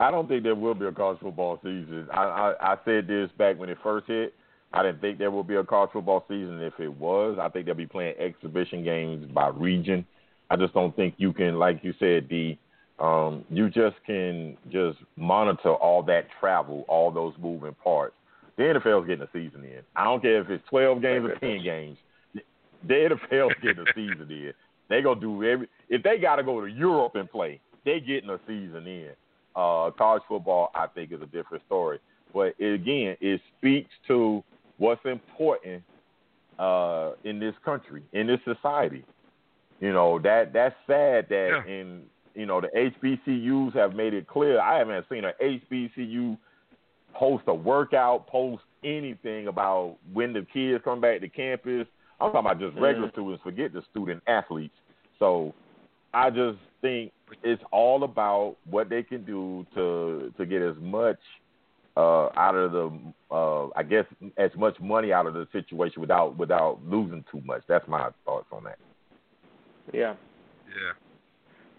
I 0.00 0.10
don't 0.10 0.28
think 0.28 0.42
there 0.42 0.54
will 0.54 0.74
be 0.74 0.86
a 0.86 0.92
college 0.92 1.20
football 1.20 1.58
season. 1.62 2.08
I, 2.12 2.22
I 2.22 2.72
I 2.72 2.76
said 2.84 3.06
this 3.06 3.30
back 3.38 3.58
when 3.58 3.68
it 3.68 3.78
first 3.82 4.06
hit. 4.06 4.34
I 4.72 4.82
didn't 4.82 5.00
think 5.00 5.18
there 5.18 5.30
would 5.30 5.46
be 5.46 5.54
a 5.54 5.64
college 5.64 5.90
football 5.92 6.24
season. 6.28 6.60
If 6.60 6.80
it 6.80 6.88
was, 6.88 7.38
I 7.40 7.48
think 7.48 7.66
they'll 7.66 7.76
be 7.76 7.86
playing 7.86 8.14
exhibition 8.18 8.82
games 8.82 9.30
by 9.32 9.48
region. 9.48 10.04
I 10.50 10.56
just 10.56 10.74
don't 10.74 10.94
think 10.96 11.14
you 11.16 11.32
can, 11.32 11.58
like 11.58 11.82
you 11.82 11.94
said, 11.98 12.28
D. 12.28 12.58
Um, 12.98 13.44
you 13.50 13.70
just 13.70 13.96
can 14.06 14.56
just 14.70 14.98
monitor 15.16 15.74
all 15.74 16.02
that 16.04 16.26
travel, 16.40 16.84
all 16.88 17.10
those 17.10 17.34
moving 17.40 17.74
parts. 17.82 18.14
The 18.56 18.62
NFL's 18.64 19.06
getting 19.06 19.22
a 19.22 19.28
season 19.32 19.64
in. 19.64 19.80
I 19.96 20.04
don't 20.04 20.20
care 20.20 20.40
if 20.40 20.50
it's 20.50 20.62
12 20.68 21.02
games 21.02 21.24
or 21.24 21.36
10 21.36 21.64
games. 21.64 21.98
The 22.34 22.94
NFL's 22.94 23.54
getting 23.62 23.84
a 23.84 23.92
season 23.94 24.26
in. 24.30 24.52
They 24.88 25.02
gonna 25.02 25.20
do 25.20 25.42
every. 25.44 25.68
If 25.88 26.02
they 26.02 26.18
got 26.18 26.36
to 26.36 26.42
go 26.42 26.60
to 26.60 26.66
Europe 26.66 27.14
and 27.14 27.30
play, 27.30 27.60
they 27.84 28.00
getting 28.00 28.30
a 28.30 28.38
season 28.46 28.86
in. 28.86 29.10
Uh, 29.56 29.90
college 29.96 30.22
football, 30.28 30.70
I 30.74 30.86
think, 30.88 31.12
is 31.12 31.22
a 31.22 31.26
different 31.26 31.64
story. 31.66 32.00
But 32.32 32.54
it, 32.58 32.74
again, 32.74 33.16
it 33.20 33.40
speaks 33.58 33.90
to 34.08 34.42
what's 34.78 35.04
important 35.04 35.82
uh, 36.58 37.12
in 37.24 37.38
this 37.38 37.54
country, 37.64 38.02
in 38.12 38.26
this 38.26 38.40
society. 38.44 39.04
You 39.80 39.92
know 39.92 40.18
that 40.20 40.52
that's 40.52 40.74
sad 40.86 41.26
that 41.28 41.62
Yeah. 41.66 41.72
in 41.72 42.02
you 42.34 42.46
know 42.46 42.60
the 42.60 42.68
HBCUs 42.68 43.74
have 43.74 43.94
made 43.94 44.14
it 44.14 44.26
clear. 44.26 44.60
I 44.60 44.78
haven't 44.78 45.04
seen 45.10 45.24
an 45.24 45.32
HBCU 45.42 46.36
post 47.12 47.44
a 47.46 47.54
workout, 47.54 48.26
post 48.26 48.62
anything 48.82 49.48
about 49.48 49.96
when 50.12 50.32
the 50.32 50.46
kids 50.52 50.82
come 50.84 51.00
back 51.00 51.20
to 51.20 51.28
campus. 51.28 51.86
I'm 52.20 52.32
talking 52.32 52.40
about 52.40 52.60
just 52.60 52.76
regular 52.78 53.10
students. 53.10 53.42
Forget 53.42 53.72
the 53.72 53.82
student 53.90 54.22
athletes. 54.26 54.74
So 55.18 55.54
I 56.12 56.30
just 56.30 56.58
think 56.80 57.12
it's 57.42 57.62
all 57.72 58.04
about 58.04 58.56
what 58.68 58.88
they 58.88 59.02
can 59.02 59.24
do 59.24 59.66
to 59.74 60.32
to 60.36 60.46
get 60.46 60.62
as 60.62 60.76
much 60.80 61.18
uh, 61.96 62.28
out 62.36 62.54
of 62.56 62.72
the, 62.72 62.90
uh, 63.30 63.68
I 63.76 63.82
guess, 63.82 64.04
as 64.36 64.50
much 64.56 64.78
money 64.80 65.12
out 65.12 65.26
of 65.26 65.34
the 65.34 65.46
situation 65.52 66.00
without 66.00 66.36
without 66.36 66.80
losing 66.84 67.24
too 67.30 67.40
much. 67.44 67.62
That's 67.68 67.86
my 67.88 68.10
thoughts 68.24 68.46
on 68.52 68.64
that. 68.64 68.78
Yeah. 69.92 70.14
Yeah. 70.68 70.94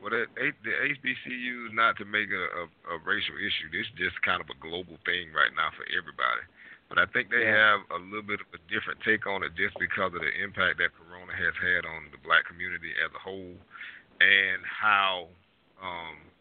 Well, 0.02 0.12
that, 0.14 0.30
the 0.38 0.70
HBCU 0.70 1.68
is 1.68 1.74
not 1.74 1.98
to 1.98 2.06
make 2.06 2.30
a, 2.30 2.46
a, 2.62 2.64
a 2.94 2.98
racial 3.02 3.36
issue. 3.42 3.74
This 3.74 3.90
is 3.90 3.98
just 3.98 4.22
kind 4.22 4.38
of 4.40 4.48
a 4.54 4.58
global 4.62 5.02
thing 5.02 5.34
right 5.34 5.50
now 5.58 5.74
for 5.74 5.84
everybody. 5.90 6.46
But 6.88 7.02
I 7.02 7.10
think 7.10 7.34
they 7.34 7.42
Yeah. 7.42 7.82
have 7.82 7.82
a 7.90 8.00
little 8.06 8.22
bit 8.22 8.38
of 8.40 8.48
a 8.54 8.62
different 8.70 9.02
take 9.02 9.25
on 9.25 9.42
it 9.42 9.58
just 9.58 9.74
because 9.82 10.14
of 10.14 10.22
the 10.22 10.30
impact 10.38 10.78
that 10.78 10.94
Corona 10.94 11.34
has 11.34 11.58
had 11.58 11.90
on 11.90 12.14
the 12.14 12.22
black 12.22 12.46
community 12.46 12.94
as 13.02 13.10
a 13.18 13.20
whole, 13.20 13.58
and 14.25 14.65
how 14.65 15.29
um, 15.82 16.34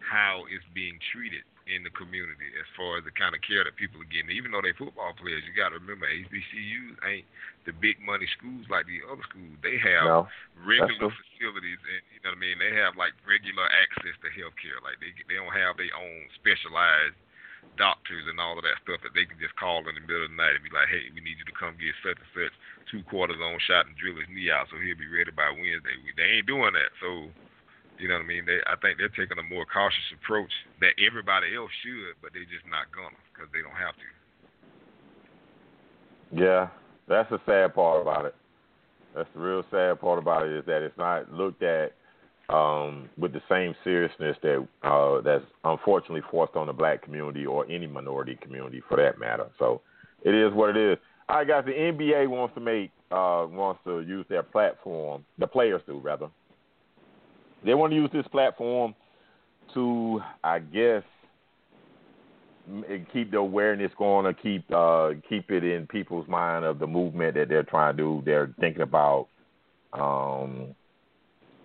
how 0.00 0.44
it's 0.50 0.66
being 0.74 0.98
treated 1.12 1.42
in 1.70 1.82
the 1.86 1.94
community 1.94 2.50
as 2.58 2.66
far 2.76 2.98
as 2.98 3.04
the 3.06 3.14
kind 3.14 3.34
of 3.34 3.42
care 3.46 3.62
that 3.64 3.78
people 3.78 4.02
are 4.02 4.10
getting. 4.10 4.34
Even 4.34 4.50
though 4.54 4.62
they're 4.62 4.76
football 4.78 5.14
players, 5.18 5.46
you 5.46 5.54
got 5.54 5.70
to 5.74 5.78
remember 5.80 6.06
HBCUs 6.10 6.98
ain't 7.06 7.28
the 7.66 7.74
big 7.74 8.02
money 8.02 8.26
schools 8.38 8.66
like 8.70 8.86
the 8.90 9.02
other 9.06 9.22
schools. 9.30 9.58
They 9.62 9.78
have 9.78 10.10
No, 10.10 10.32
regular 10.58 11.10
facilities, 11.10 11.80
and 11.86 12.02
you 12.14 12.20
know 12.22 12.34
what 12.34 12.42
I 12.42 12.46
mean. 12.46 12.58
They 12.62 12.74
have 12.82 12.98
like 12.98 13.14
regular 13.26 13.66
access 13.70 14.16
to 14.22 14.28
health 14.34 14.58
care. 14.58 14.78
Like 14.82 14.98
they 15.02 15.14
they 15.30 15.38
don't 15.38 15.54
have 15.54 15.78
their 15.78 15.92
own 15.94 16.28
specialized 16.38 17.18
doctors 17.80 18.28
and 18.28 18.38
all 18.38 18.58
of 18.58 18.64
that 18.66 18.78
stuff 18.84 19.00
that 19.02 19.16
they 19.16 19.24
can 19.24 19.40
just 19.40 19.56
call 19.56 19.80
in 19.86 19.96
the 19.96 20.04
middle 20.04 20.28
of 20.28 20.32
the 20.32 20.38
night 20.38 20.54
and 20.54 20.64
be 20.64 20.72
like, 20.72 20.88
hey, 20.92 21.08
we 21.14 21.24
need 21.24 21.40
you 21.40 21.48
to 21.48 21.56
come 21.56 21.74
get 21.80 21.96
such 22.04 22.20
and 22.20 22.32
such 22.36 22.54
two 22.90 23.02
cortisone 23.08 23.60
shot 23.64 23.88
and 23.88 23.96
drill 23.96 24.18
his 24.20 24.28
knee 24.28 24.52
out 24.52 24.68
so 24.68 24.76
he'll 24.76 24.98
be 24.98 25.08
ready 25.08 25.32
by 25.32 25.48
Wednesday. 25.50 25.96
They 26.16 26.40
ain't 26.40 26.50
doing 26.50 26.74
that, 26.76 26.92
so. 27.00 27.32
You 28.00 28.08
know 28.08 28.18
what 28.18 28.24
I 28.24 28.34
mean? 28.34 28.46
They, 28.46 28.58
I 28.66 28.74
think 28.82 28.98
they're 28.98 29.14
taking 29.14 29.38
a 29.38 29.46
more 29.46 29.62
cautious 29.68 30.10
approach 30.16 30.50
that 30.80 30.98
everybody 30.98 31.54
else 31.54 31.70
should, 31.84 32.18
but 32.18 32.32
they're 32.34 32.48
just 32.50 32.66
not 32.66 32.90
gonna 32.90 33.14
because 33.30 33.46
they 33.52 33.62
don't 33.62 33.78
have 33.78 33.94
to. 33.94 34.08
Yeah, 36.34 36.68
that's 37.06 37.30
the 37.30 37.38
sad 37.46 37.74
part 37.76 38.02
about 38.02 38.24
it. 38.24 38.34
That's 39.14 39.28
the 39.34 39.40
real 39.40 39.62
sad 39.70 40.00
part 40.00 40.18
about 40.18 40.46
it 40.46 40.52
is 40.52 40.64
that 40.66 40.82
it's 40.82 40.96
not 40.96 41.30
looked 41.32 41.62
at 41.62 41.92
um, 42.48 43.08
with 43.16 43.32
the 43.32 43.42
same 43.48 43.74
seriousness 43.84 44.36
that 44.42 44.66
uh, 44.82 45.20
that's 45.22 45.44
unfortunately 45.64 46.22
forced 46.30 46.56
on 46.56 46.66
the 46.66 46.72
black 46.72 47.02
community 47.02 47.46
or 47.46 47.68
any 47.70 47.86
minority 47.86 48.38
community 48.40 48.82
for 48.88 48.96
that 48.96 49.18
matter. 49.18 49.46
So 49.58 49.80
it 50.24 50.34
is 50.34 50.52
what 50.52 50.76
it 50.76 50.92
is. 50.92 50.98
All 51.28 51.36
right, 51.36 51.48
guys. 51.48 51.64
The 51.64 51.72
NBA 51.72 52.28
wants 52.28 52.54
to 52.54 52.60
make 52.60 52.90
uh, 53.10 53.46
wants 53.48 53.80
to 53.84 54.00
use 54.00 54.26
their 54.28 54.42
platform. 54.42 55.24
The 55.38 55.46
players 55.46 55.82
do 55.86 55.98
rather. 55.98 56.28
They 57.64 57.74
want 57.74 57.92
to 57.92 57.96
use 57.96 58.10
this 58.12 58.26
platform 58.32 58.94
to, 59.74 60.20
I 60.42 60.58
guess, 60.58 61.04
keep 63.12 63.30
the 63.30 63.38
awareness 63.38 63.92
going 63.98 64.26
or 64.26 64.32
keep 64.32 64.64
uh 64.72 65.10
keep 65.28 65.50
it 65.50 65.64
in 65.64 65.86
people's 65.86 66.28
mind 66.28 66.64
of 66.64 66.78
the 66.78 66.86
movement 66.86 67.34
that 67.34 67.48
they're 67.48 67.62
trying 67.62 67.96
to 67.96 68.02
do. 68.02 68.22
They're 68.24 68.54
thinking 68.60 68.82
about 68.82 69.28
um 69.92 70.74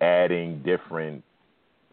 adding 0.00 0.62
different 0.64 1.22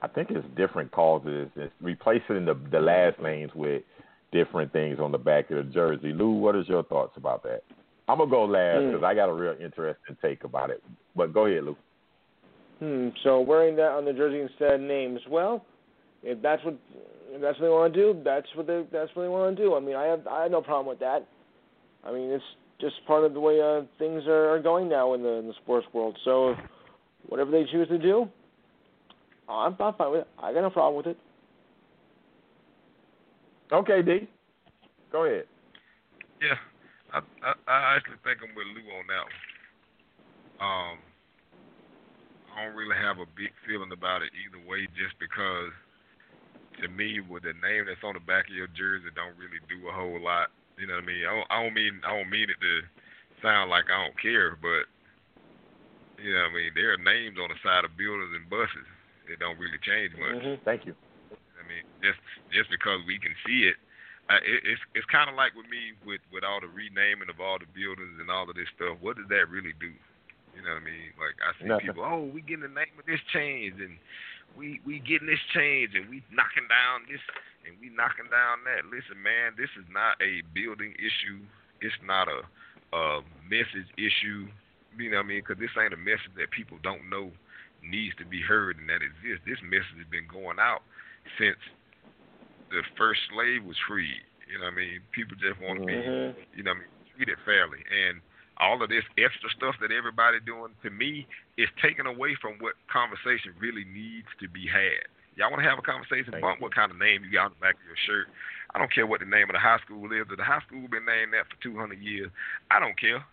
I 0.02 0.08
think 0.08 0.30
it's 0.30 0.46
different 0.56 0.92
causes. 0.92 1.50
It's 1.56 1.74
replacing 1.82 2.46
the 2.46 2.60
the 2.72 2.80
last 2.80 3.20
names 3.20 3.52
with 3.56 3.84
different 4.32 4.72
things 4.74 5.00
on 5.00 5.12
the 5.12 5.18
back 5.18 5.50
of 5.50 5.58
the 5.58 5.74
jersey. 5.74 6.14
Lou, 6.14 6.32
what 6.34 6.56
is 6.56 6.68
your 6.68 6.84
thoughts 6.84 7.14
about 7.18 7.44
that? 7.44 7.64
I'm 8.08 8.20
gonna 8.20 8.30
go 8.30 8.46
last 8.46 8.82
Hmm. 8.82 8.88
because 8.88 9.04
I 9.04 9.16
got 9.16 9.30
a 9.30 9.34
real 9.34 9.56
interesting 9.60 10.18
take 10.22 10.44
about 10.44 10.70
it. 10.70 10.84
But 11.16 11.34
go 11.34 11.46
ahead, 11.46 11.64
Lou. 11.64 11.76
Hmm. 12.80 13.10
So 13.24 13.42
wearing 13.42 13.76
that 13.78 13.92
on 13.92 14.06
the 14.06 14.14
jersey 14.14 14.42
instead 14.42 14.74
of 14.74 14.82
names. 14.82 15.22
Well, 15.30 15.66
if 16.22 16.42
that's 16.42 16.64
what 16.64 16.76
if 17.32 17.42
that's 17.42 17.60
what 17.60 17.66
they 17.66 17.72
want 17.72 17.94
to 17.94 18.00
do, 18.00 18.22
that's 18.24 18.48
what 18.56 18.68
they 18.68 18.84
that's 18.92 19.16
what 19.16 19.24
they 19.24 19.30
want 19.30 19.58
to 19.58 19.64
do. 19.64 19.76
I 19.76 19.80
mean, 19.80 19.96
I 19.96 20.06
have 20.06 20.28
I 20.28 20.44
have 20.44 20.52
no 20.52 20.62
problem 20.62 20.88
with 20.88 21.00
that. 21.00 21.26
I 22.04 22.12
mean, 22.12 22.30
it's 22.30 22.44
just 22.80 22.96
part 23.08 23.24
of 23.24 23.34
the 23.34 23.40
way 23.40 23.62
uh, 23.62 23.82
things 23.98 24.24
are, 24.28 24.50
are 24.50 24.62
going 24.62 24.90
now 24.90 25.14
in 25.14 25.24
the 25.24 25.34
in 25.34 25.48
the 25.48 25.54
sports 25.64 25.88
world. 25.94 26.18
So, 26.24 26.56
whatever 27.28 27.52
they 27.52 27.66
choose 27.66 27.88
to 27.88 27.98
do, 27.98 28.28
I'm 29.48 29.76
I'm 29.80 29.94
fine 29.94 30.12
with 30.12 30.22
it. 30.22 30.28
I 30.42 30.54
got 30.54 30.62
no 30.62 30.70
problem 30.70 30.98
with 30.98 31.08
it. 31.08 31.18
Okay, 33.72 34.02
D. 34.02 34.28
Go 35.12 35.26
ahead. 35.26 35.46
Yeah, 36.42 36.58
I, 37.14 37.20
I 37.44 37.54
I 37.68 37.96
actually 37.96 38.22
think 38.24 38.40
I'm 38.44 38.56
with 38.56 38.68
Lou 38.68 38.86
on 38.98 39.08
that 39.08 39.26
one. 39.26 39.42
Um, 40.62 40.98
I 42.56 42.66
don't 42.66 42.76
really 42.76 42.96
have 42.96 43.20
a 43.20 43.28
big 43.36 43.52
feeling 43.68 43.92
about 43.92 44.22
it 44.22 44.32
either 44.40 44.64
way, 44.64 44.88
just 44.96 45.20
because 45.20 45.72
to 46.82 46.88
me, 46.88 47.20
with 47.20 47.44
the 47.44 47.56
name 47.64 47.88
that's 47.88 48.04
on 48.04 48.16
the 48.16 48.24
back 48.24 48.48
of 48.50 48.56
your 48.56 48.72
jersey, 48.72 49.12
don't 49.16 49.36
really 49.40 49.60
do 49.68 49.88
a 49.88 49.94
whole 49.94 50.20
lot. 50.20 50.52
You 50.78 50.88
know 50.88 50.96
what 50.96 51.04
I 51.04 51.08
mean? 51.08 51.24
I 51.24 51.32
don't, 51.36 51.48
I 51.52 51.64
don't 51.64 51.74
mean 51.74 52.02
I 52.04 52.16
don't 52.16 52.30
mean 52.30 52.48
it 52.52 52.60
to 52.60 52.74
sound 53.42 53.70
like 53.70 53.86
I 53.92 54.04
don't 54.04 54.20
care, 54.20 54.56
but 54.60 54.88
you 56.22 56.34
know 56.34 56.48
what 56.48 56.56
I 56.56 56.56
mean. 56.56 56.72
There 56.76 56.94
are 56.94 57.02
names 57.02 57.38
on 57.40 57.50
the 57.50 57.60
side 57.64 57.84
of 57.84 57.98
buildings 57.98 58.32
and 58.36 58.48
buses. 58.50 58.88
It 59.28 59.40
don't 59.40 59.58
really 59.58 59.80
change 59.82 60.14
much. 60.16 60.42
Mhm. 60.44 60.62
Thank 60.64 60.86
you. 60.86 60.96
I 61.32 61.64
mean, 61.68 61.84
just 62.02 62.20
just 62.52 62.70
because 62.70 63.02
we 63.06 63.18
can 63.18 63.34
see 63.46 63.68
it, 63.68 63.78
uh, 64.30 64.40
it 64.44 64.62
it's 64.64 64.82
it's 64.94 65.06
kind 65.08 65.30
of 65.30 65.36
like 65.36 65.56
with 65.56 65.68
me 65.68 65.94
with 66.06 66.22
with 66.32 66.44
all 66.44 66.62
the 66.62 66.68
renaming 66.70 67.30
of 67.30 67.40
all 67.42 67.58
the 67.58 67.66
buildings 67.74 68.20
and 68.20 68.30
all 68.30 68.50
of 68.50 68.56
this 68.56 68.70
stuff. 68.76 68.98
What 69.02 69.18
does 69.18 69.28
that 69.30 69.50
really 69.50 69.74
do? 69.80 69.92
You 70.56 70.62
know 70.64 70.78
what 70.78 70.88
I 70.88 70.92
mean? 70.92 71.10
Like 71.20 71.36
I 71.44 71.52
see 71.60 71.68
Nothing. 71.68 71.88
people, 71.92 72.06
oh, 72.06 72.24
we 72.32 72.40
getting 72.42 72.64
the 72.64 72.72
name 72.72 72.96
of 72.98 73.06
this 73.06 73.20
change 73.34 73.76
and 73.82 73.98
we 74.56 74.80
we 74.86 75.00
getting 75.00 75.28
this 75.28 75.42
change 75.52 75.96
and 75.96 76.08
we 76.08 76.24
knocking 76.32 76.68
down 76.72 77.04
this 77.12 77.20
and 77.68 77.76
we 77.82 77.90
knocking 77.90 78.30
down 78.32 78.64
that. 78.64 78.86
Listen, 78.88 79.20
man, 79.20 79.58
this 79.58 79.70
is 79.76 79.84
not 79.92 80.16
a 80.22 80.46
building 80.54 80.96
issue. 80.96 81.44
It's 81.82 81.98
not 82.06 82.30
a 82.30 82.46
a 82.96 83.22
message 83.50 83.90
issue. 83.98 84.48
You 84.98 85.12
know 85.12 85.18
what 85.18 85.26
I 85.26 85.28
mean? 85.28 85.42
Because 85.46 85.60
this 85.60 85.72
ain't 85.78 85.94
a 85.94 85.98
message 85.98 86.34
that 86.38 86.52
people 86.52 86.78
don't 86.84 87.10
know 87.10 87.32
needs 87.82 88.16
to 88.18 88.26
be 88.26 88.42
heard 88.42 88.78
and 88.78 88.90
that 88.90 89.02
exists. 89.04 89.46
This 89.46 89.62
message 89.62 90.00
has 90.00 90.10
been 90.10 90.28
going 90.28 90.58
out 90.60 90.82
since 91.38 91.60
the 92.72 92.82
first 92.98 93.22
slave 93.30 93.64
was 93.64 93.78
freed. 93.88 94.24
You 94.48 94.60
know 94.60 94.66
what 94.66 94.74
I 94.74 94.78
mean? 94.78 95.00
People 95.12 95.38
just 95.38 95.60
want 95.60 95.80
to 95.82 95.86
be, 95.86 95.94
Mhm. 95.94 96.36
you 96.54 96.64
know 96.64 96.72
what 96.72 96.78
I 96.78 96.82
mean, 96.82 96.90
treated 97.16 97.40
fairly. 97.46 97.84
And 97.90 98.22
all 98.58 98.82
of 98.82 98.90
this 98.90 99.04
extra 99.18 99.50
stuff 99.52 99.78
that 99.80 99.92
everybody 99.92 100.40
doing, 100.40 100.76
to 100.84 100.90
me, 100.90 101.28
is 101.58 101.70
taken 101.82 102.06
away 102.06 102.36
from 102.36 102.58
what 102.60 102.76
conversation 102.88 103.54
really 103.60 103.86
needs 103.86 104.28
to 104.40 104.48
be 104.48 104.66
had. 104.68 105.08
Y'all 105.36 105.52
want 105.52 105.62
to 105.62 105.70
have 105.70 105.80
a 105.80 105.82
conversation? 105.82 106.40
Bump 106.40 106.62
what 106.62 106.74
kind 106.74 106.92
of 106.92 106.98
name 106.98 107.24
you 107.26 107.32
got 107.32 107.46
on 107.46 107.52
the 107.52 107.60
back 107.60 107.76
of 107.76 107.86
your 107.86 107.98
shirt. 107.98 108.30
I 108.74 108.80
don't 108.80 108.92
care 108.92 109.06
what 109.06 109.20
the 109.20 109.26
name 109.26 109.50
of 109.50 109.54
the 109.54 109.60
high 109.60 109.80
school 109.80 110.12
is. 110.12 110.22
If 110.30 110.38
the 110.38 110.44
high 110.44 110.62
school 110.62 110.88
been 110.88 111.06
named 111.06 111.34
that 111.34 111.48
for 111.48 111.56
200 111.62 112.00
years, 112.00 112.32
I 112.72 112.80
don't 112.80 112.98
care. 112.98 113.24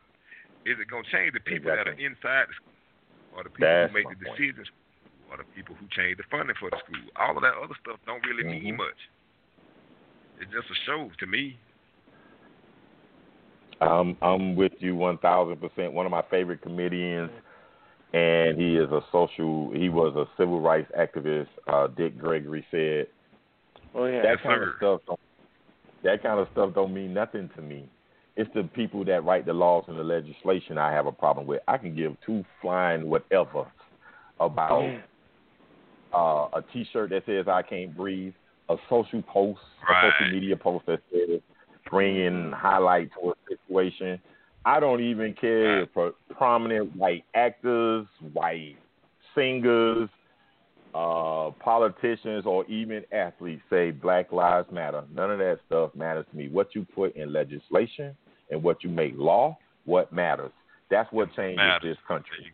Is 0.64 0.79
it 0.79 0.87
going 0.88 1.03
to 1.05 1.11
change 1.11 1.35
the 1.35 1.40
people 1.40 1.75
that 1.75 1.88
are 1.88 1.98
inside 1.98 2.46
the 2.48 2.55
school? 2.55 2.72
are 3.37 3.44
the 3.44 3.51
people 3.51 3.66
That's 3.68 3.90
who 3.90 3.96
make 3.96 4.05
my 4.05 4.12
the 4.14 4.25
point. 4.27 4.38
decisions, 4.38 4.68
are 5.31 5.38
the 5.38 5.48
people 5.57 5.75
who 5.75 5.87
change 5.96 6.16
the 6.18 6.25
funding 6.31 6.57
for 6.61 6.70
the 6.70 6.79
school. 6.85 7.01
All 7.16 7.37
of 7.37 7.42
that 7.42 7.55
other 7.57 7.75
stuff 7.81 7.98
don't 8.07 8.25
really 8.27 8.44
mean 8.44 8.75
Mhm. 8.75 8.77
much. 8.77 9.01
It's 10.40 10.53
just 10.53 10.70
a 10.70 10.75
show 10.85 11.11
to 11.18 11.27
me. 11.27 11.59
I'm 13.81 14.16
I'm 14.22 14.55
with 14.55 14.81
you 14.81 14.94
one 14.94 15.18
thousand 15.18 15.57
percent. 15.61 15.92
One 15.92 16.07
of 16.07 16.12
my 16.12 16.22
favorite 16.22 16.61
comedians, 16.62 17.31
and 18.12 18.59
he 18.59 18.77
is 18.77 18.90
a 18.92 19.03
social. 19.11 19.70
He 19.72 19.88
was 19.88 20.14
a 20.14 20.27
civil 20.37 20.61
rights 20.61 20.90
activist. 20.92 21.48
Uh, 21.66 21.88
Dick 21.88 22.18
Gregory 22.18 22.64
said 22.70 23.09
Oh 23.94 24.05
yeah. 24.07 24.22
that 24.22 24.42
kind 24.42 24.61
sir. 24.62 24.70
of 24.70 24.77
stuff. 24.77 25.01
Don't, 25.07 25.20
that 26.03 26.22
kind 26.22 26.38
of 26.38 26.48
stuff 26.53 26.75
don't 26.75 26.92
mean 26.94 27.12
nothing 27.14 27.48
to 27.57 27.62
me. 27.62 27.88
It's 28.36 28.50
the 28.54 28.62
people 28.62 29.04
that 29.04 29.24
write 29.24 29.44
the 29.44 29.52
laws 29.52 29.84
and 29.88 29.98
the 29.98 30.04
legislation 30.04 30.78
I 30.78 30.92
have 30.92 31.06
a 31.06 31.12
problem 31.12 31.46
with. 31.46 31.60
I 31.68 31.76
can 31.76 31.94
give 31.94 32.16
two 32.24 32.44
flying 32.60 33.08
whatever 33.08 33.66
about 34.40 35.00
uh, 36.14 36.48
a 36.58 36.64
T-shirt 36.72 37.10
that 37.10 37.24
says 37.26 37.46
"I 37.48 37.62
can't 37.62 37.94
breathe," 37.96 38.32
a 38.68 38.76
social 38.88 39.22
post, 39.22 39.60
a 39.88 40.10
social 40.10 40.32
media 40.32 40.56
post 40.56 40.86
that 40.86 41.00
says 41.10 41.40
bringing 41.90 42.52
highlight 42.52 43.10
to 43.20 43.30
a 43.30 43.34
situation. 43.48 44.18
I 44.64 44.80
don't 44.80 45.02
even 45.02 45.34
care 45.34 45.82
if 45.82 45.92
pro- 45.92 46.14
prominent 46.30 46.96
white 46.96 47.24
actors, 47.34 48.06
white 48.32 48.76
singers, 49.34 50.08
uh, 50.94 51.50
politicians, 51.61 52.44
or 52.46 52.64
even 52.66 53.02
athletes 53.12 53.62
say 53.70 53.90
Black 53.90 54.31
Lives 54.33 54.70
Matter. 54.70 55.05
None 55.14 55.31
of 55.31 55.38
that 55.38 55.61
stuff 55.66 55.94
matters 55.94 56.26
to 56.31 56.37
me. 56.37 56.48
What 56.48 56.74
you 56.74 56.87
put 56.94 57.16
in 57.16 57.33
legislation 57.33 58.14
and 58.50 58.62
what 58.62 58.85
you 58.85 58.90
make 58.90 59.14
law, 59.16 59.57
what 59.85 60.12
matters. 60.12 60.52
That's 60.90 61.11
what 61.12 61.35
changes 61.35 61.57
Matters. 61.57 61.96
this 61.96 61.98
country. 62.07 62.52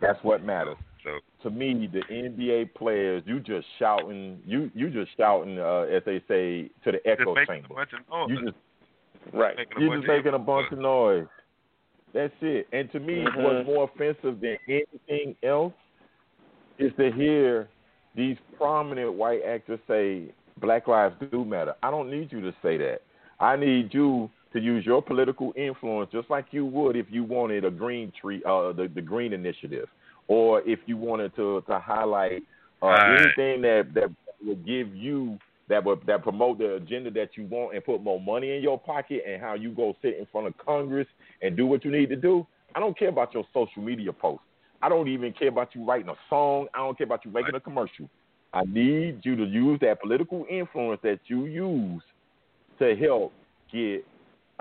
That's 0.00 0.22
what 0.22 0.44
matters 0.44 0.76
So 1.02 1.18
to 1.42 1.50
me, 1.50 1.88
the 1.92 2.02
NBA 2.12 2.74
players, 2.74 3.22
you 3.26 3.40
just 3.40 3.66
shouting, 3.78 4.40
you 4.46 4.70
you 4.74 4.90
just 4.90 5.10
shouting, 5.16 5.58
uh, 5.58 5.86
as 5.90 6.02
they 6.06 6.22
say, 6.28 6.70
to 6.84 6.92
the 6.92 6.98
just 7.04 7.06
echo 7.06 7.36
a 7.36 7.46
chamber. 7.46 7.74
bunch 7.74 7.90
of 7.92 8.08
noise. 8.08 8.28
You 8.30 8.44
just 8.46 8.56
Right. 9.32 9.58
you 9.78 9.88
bunch 9.88 10.00
just 10.00 10.08
making 10.08 10.34
a 10.34 10.38
bunch 10.38 10.70
of 10.72 10.78
noise. 10.78 11.26
That's 12.12 12.34
it. 12.42 12.68
And 12.72 12.90
to 12.92 13.00
me, 13.00 13.24
Mhm. 13.24 13.42
what's 13.42 13.66
more 13.66 13.84
offensive 13.84 14.40
than 14.40 14.58
anything 14.68 15.36
else 15.42 15.72
is 16.78 16.92
to 16.98 17.10
hear 17.12 17.68
these 18.14 18.36
prominent 18.56 19.14
white 19.14 19.40
actors 19.46 19.80
say 19.88 20.32
Black 20.60 20.86
lives 20.86 21.14
do 21.30 21.44
matter. 21.44 21.74
I 21.82 21.90
don't 21.90 22.10
need 22.10 22.30
you 22.30 22.40
to 22.42 22.52
say 22.62 22.76
that. 22.78 23.00
I 23.40 23.56
need 23.56 23.92
you 23.92 24.30
to 24.52 24.60
use 24.60 24.84
your 24.84 25.02
political 25.02 25.52
influence 25.56 26.10
just 26.12 26.28
like 26.28 26.46
you 26.50 26.66
would 26.66 26.94
if 26.96 27.06
you 27.10 27.24
wanted 27.24 27.64
a 27.64 27.70
green 27.70 28.12
tree, 28.20 28.42
uh, 28.46 28.72
the 28.72 28.90
the 28.94 29.00
green 29.00 29.32
initiative, 29.32 29.88
or 30.28 30.60
if 30.62 30.78
you 30.86 30.96
wanted 30.96 31.34
to 31.36 31.62
to 31.68 31.78
highlight 31.78 32.42
uh, 32.82 32.86
Right. 32.86 33.20
anything 33.24 33.62
that 33.62 33.88
that 33.94 34.10
would 34.44 34.66
give 34.66 34.94
you 34.94 35.38
that 35.68 35.82
would 35.84 36.00
that 36.06 36.22
promote 36.22 36.58
the 36.58 36.74
agenda 36.74 37.10
that 37.10 37.30
you 37.36 37.46
want 37.46 37.74
and 37.74 37.84
put 37.84 38.02
more 38.02 38.20
money 38.20 38.56
in 38.56 38.62
your 38.62 38.78
pocket 38.78 39.22
and 39.26 39.40
how 39.40 39.54
you 39.54 39.70
go 39.70 39.96
sit 40.02 40.18
in 40.18 40.26
front 40.30 40.46
of 40.46 40.56
Congress 40.58 41.06
and 41.40 41.56
do 41.56 41.66
what 41.66 41.84
you 41.84 41.90
need 41.90 42.10
to 42.10 42.16
do. 42.16 42.46
I 42.74 42.80
don't 42.80 42.98
care 42.98 43.08
about 43.08 43.32
your 43.34 43.44
social 43.54 43.82
media 43.82 44.12
posts. 44.12 44.44
I 44.82 44.88
don't 44.88 45.08
even 45.08 45.32
care 45.32 45.48
about 45.48 45.74
you 45.74 45.84
writing 45.84 46.08
a 46.08 46.16
song. 46.28 46.66
I 46.74 46.78
don't 46.78 46.98
care 46.98 47.06
about 47.06 47.24
you 47.24 47.30
making 47.30 47.54
a 47.54 47.60
commercial. 47.60 48.08
I 48.52 48.64
need 48.64 49.20
you 49.22 49.36
to 49.36 49.44
use 49.44 49.78
that 49.80 50.00
political 50.00 50.44
influence 50.50 51.00
that 51.02 51.20
you 51.26 51.46
use 51.46 52.02
to 52.78 52.96
help 52.96 53.32
get 53.72 54.04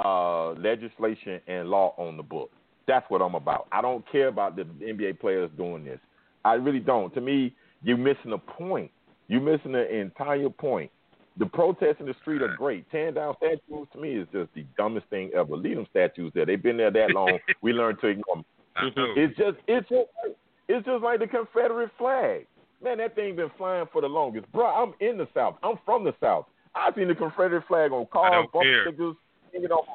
uh, 0.03 0.51
legislation 0.51 1.41
and 1.47 1.69
law 1.69 1.93
on 1.97 2.17
the 2.17 2.23
book. 2.23 2.51
That's 2.87 3.09
what 3.09 3.21
I'm 3.21 3.35
about. 3.35 3.67
I 3.71 3.81
don't 3.81 4.09
care 4.11 4.27
about 4.27 4.55
the 4.55 4.63
NBA 4.63 5.19
players 5.19 5.49
doing 5.57 5.83
this. 5.83 5.99
I 6.45 6.53
really 6.53 6.79
don't. 6.79 7.13
To 7.15 7.21
me, 7.21 7.53
you're 7.83 7.97
missing 7.97 8.33
a 8.33 8.37
point. 8.37 8.91
You're 9.27 9.41
missing 9.41 9.71
the 9.73 9.89
entire 9.93 10.49
point. 10.49 10.91
The 11.37 11.45
protests 11.45 11.97
in 11.99 12.05
the 12.05 12.15
street 12.21 12.41
are 12.41 12.55
great. 12.55 12.89
Tearing 12.91 13.13
down 13.15 13.35
statues 13.37 13.87
to 13.93 13.99
me 13.99 14.15
is 14.15 14.27
just 14.31 14.53
the 14.53 14.65
dumbest 14.77 15.07
thing 15.09 15.31
ever. 15.35 15.55
Leave 15.55 15.77
them 15.77 15.87
statues 15.89 16.31
there. 16.35 16.45
They've 16.45 16.61
been 16.61 16.77
there 16.77 16.91
that 16.91 17.11
long. 17.11 17.39
we 17.61 17.73
learned 17.73 17.99
to 18.01 18.07
ignore 18.07 18.35
them. 18.35 18.45
I 18.75 18.83
mm-hmm. 18.83 18.99
know. 18.99 19.13
It's 19.15 19.37
just 19.37 19.57
it's 19.67 19.89
just 19.89 20.07
like, 20.23 20.37
it's 20.67 20.85
just 20.85 21.03
like 21.03 21.19
the 21.19 21.27
Confederate 21.27 21.91
flag. 21.97 22.47
Man, 22.83 22.97
that 22.97 23.15
thing 23.15 23.35
been 23.35 23.51
flying 23.57 23.85
for 23.91 24.01
the 24.01 24.07
longest. 24.07 24.51
Bro, 24.51 24.65
I'm 24.65 24.93
in 24.99 25.17
the 25.17 25.27
South. 25.33 25.57
I'm 25.61 25.75
from 25.85 26.03
the 26.03 26.13
South. 26.19 26.45
I've 26.73 26.95
seen 26.95 27.07
the 27.07 27.15
Confederate 27.15 27.67
flag 27.67 27.91
on 27.91 28.07
cars, 28.11 28.47
bumper 28.51 28.83
stickers, 28.87 29.15
hanging 29.53 29.71
off 29.71 29.85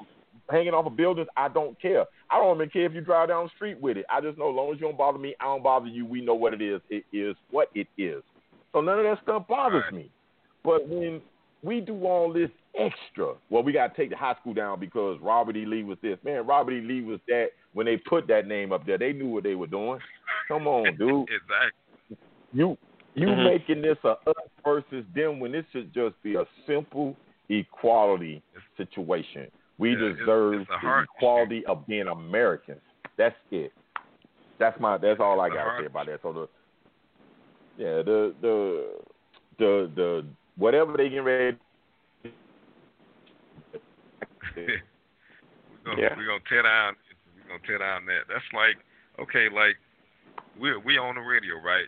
hanging 0.50 0.74
off 0.74 0.86
of 0.86 0.96
buildings. 0.96 1.28
I 1.36 1.48
don't 1.48 1.80
care. 1.80 2.04
I 2.30 2.38
don't 2.38 2.56
even 2.56 2.70
care 2.70 2.86
if 2.86 2.92
you 2.94 3.00
drive 3.00 3.28
down 3.28 3.44
the 3.44 3.50
street 3.56 3.80
with 3.80 3.96
it. 3.96 4.06
I 4.10 4.20
just 4.20 4.38
know 4.38 4.50
as 4.50 4.56
long 4.56 4.72
as 4.72 4.80
you 4.80 4.86
don't 4.86 4.98
bother 4.98 5.18
me, 5.18 5.34
I 5.40 5.44
don't 5.44 5.62
bother 5.62 5.86
you. 5.86 6.06
We 6.06 6.20
know 6.20 6.34
what 6.34 6.54
it 6.54 6.62
is. 6.62 6.80
It 6.90 7.04
is 7.12 7.36
what 7.50 7.70
it 7.74 7.88
is. 7.98 8.22
So 8.72 8.80
none 8.80 8.98
of 8.98 9.04
that 9.04 9.22
stuff 9.22 9.48
bothers 9.48 9.84
Right. 9.84 9.94
me. 9.94 10.10
But 10.62 10.86
when 10.88 11.22
we 11.62 11.80
do 11.80 12.04
all 12.04 12.32
this 12.32 12.50
extra, 12.78 13.34
well, 13.50 13.62
we 13.62 13.72
got 13.72 13.94
to 13.94 13.96
take 14.00 14.10
the 14.10 14.16
high 14.16 14.34
school 14.40 14.54
down 14.54 14.78
because 14.80 15.18
Robert 15.20 15.56
E. 15.56 15.64
Lee 15.66 15.82
was 15.82 15.98
this. 16.02 16.18
Man, 16.24 16.46
Robert 16.46 16.72
E. 16.72 16.80
Lee 16.80 17.02
was 17.02 17.20
that. 17.28 17.48
When 17.72 17.86
they 17.86 17.96
put 17.96 18.26
that 18.28 18.46
name 18.46 18.72
up 18.72 18.86
there, 18.86 18.98
they 18.98 19.12
knew 19.12 19.28
what 19.28 19.42
they 19.44 19.54
were 19.54 19.66
doing. 19.66 20.00
Come 20.48 20.66
on, 20.66 20.96
dude. 20.98 21.28
exactly. 21.28 22.18
You 22.52 22.78
you 23.14 23.28
Mhm. 23.28 23.44
making 23.44 23.82
this 23.82 23.98
a 24.04 24.10
us 24.28 24.50
versus 24.64 25.04
them 25.14 25.40
when 25.40 25.52
this 25.52 25.64
should 25.72 25.92
just 25.92 26.20
be 26.22 26.36
a 26.36 26.46
simple 26.66 27.16
equality 27.48 28.42
situation. 28.76 29.50
We 29.78 29.90
Yeah, 29.90 30.12
deserve 30.14 30.62
it's 30.62 30.70
a 30.70 30.78
the 30.80 31.02
equality 31.02 31.66
of 31.66 31.86
being 31.86 32.08
Americans. 32.08 32.80
That's 33.16 33.36
it. 33.50 33.72
That's 34.58 34.78
my 34.80 34.96
that's 34.98 35.20
all 35.20 35.40
I 35.40 35.46
It's 35.48 35.54
gotta 35.56 35.70
hard 35.70 35.82
say 35.82 35.86
about 35.86 36.06
that. 36.06 36.20
So 36.22 36.32
the 36.32 36.48
yeah, 37.76 38.02
the 38.02 38.34
the 38.40 38.98
the 39.58 39.90
the 39.94 40.26
whatever 40.56 40.96
they 40.96 41.08
get 41.08 41.18
ready 41.18 41.56
we're 44.56 44.80
gonna 45.84 46.00
Yeah. 46.00 46.14
we're 46.16 46.26
gonna 46.26 46.40
tear 46.48 46.62
down 46.62 46.96
we're 47.36 47.48
gonna 47.48 47.66
tear 47.66 47.78
down 47.78 48.06
that. 48.06 48.24
That's 48.28 48.44
like 48.52 48.76
okay, 49.20 49.48
like 49.52 49.76
we're 50.58 50.78
we 50.80 50.96
on 50.98 51.14
the 51.16 51.20
radio, 51.20 51.60
right? 51.60 51.86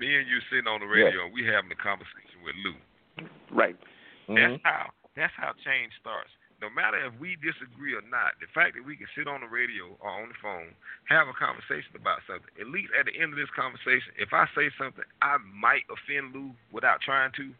Me 0.00 0.16
and 0.16 0.26
you 0.28 0.40
sitting 0.50 0.66
on 0.66 0.80
the 0.80 0.86
Yeah. 0.86 1.04
radio 1.12 1.24
and 1.26 1.34
we 1.34 1.44
having 1.44 1.70
a 1.70 1.76
conversation 1.76 2.40
with 2.42 2.54
Lou. 2.64 2.74
Right. 3.50 3.76
Mhm. 4.28 4.36
That's 4.36 4.62
how 4.64 4.90
that's 5.14 5.34
how 5.36 5.52
change 5.64 5.92
starts. 6.00 6.30
No 6.62 6.70
matter 6.70 6.96
if 7.04 7.12
we 7.20 7.36
disagree 7.36 7.92
or 7.92 8.00
not, 8.08 8.32
the 8.40 8.46
fact 8.48 8.76
that 8.76 8.84
we 8.84 8.96
can 8.96 9.06
sit 9.14 9.28
on 9.28 9.42
the 9.42 9.46
radio 9.46 9.92
or 10.00 10.08
on 10.08 10.28
the 10.30 10.34
phone, 10.40 10.72
have 11.04 11.28
a 11.28 11.34
conversation 11.34 11.92
about 11.94 12.22
something, 12.26 12.48
at 12.58 12.68
least 12.68 12.90
at 12.98 13.04
the 13.04 13.12
end 13.12 13.32
of 13.32 13.36
this 13.38 13.50
conversation, 13.50 14.10
if 14.16 14.32
I 14.32 14.48
say 14.56 14.70
something, 14.78 15.04
I 15.20 15.36
might 15.52 15.84
offend 15.92 16.34
Lou 16.34 16.54
without 16.72 17.02
trying 17.02 17.30
to. 17.32 17.52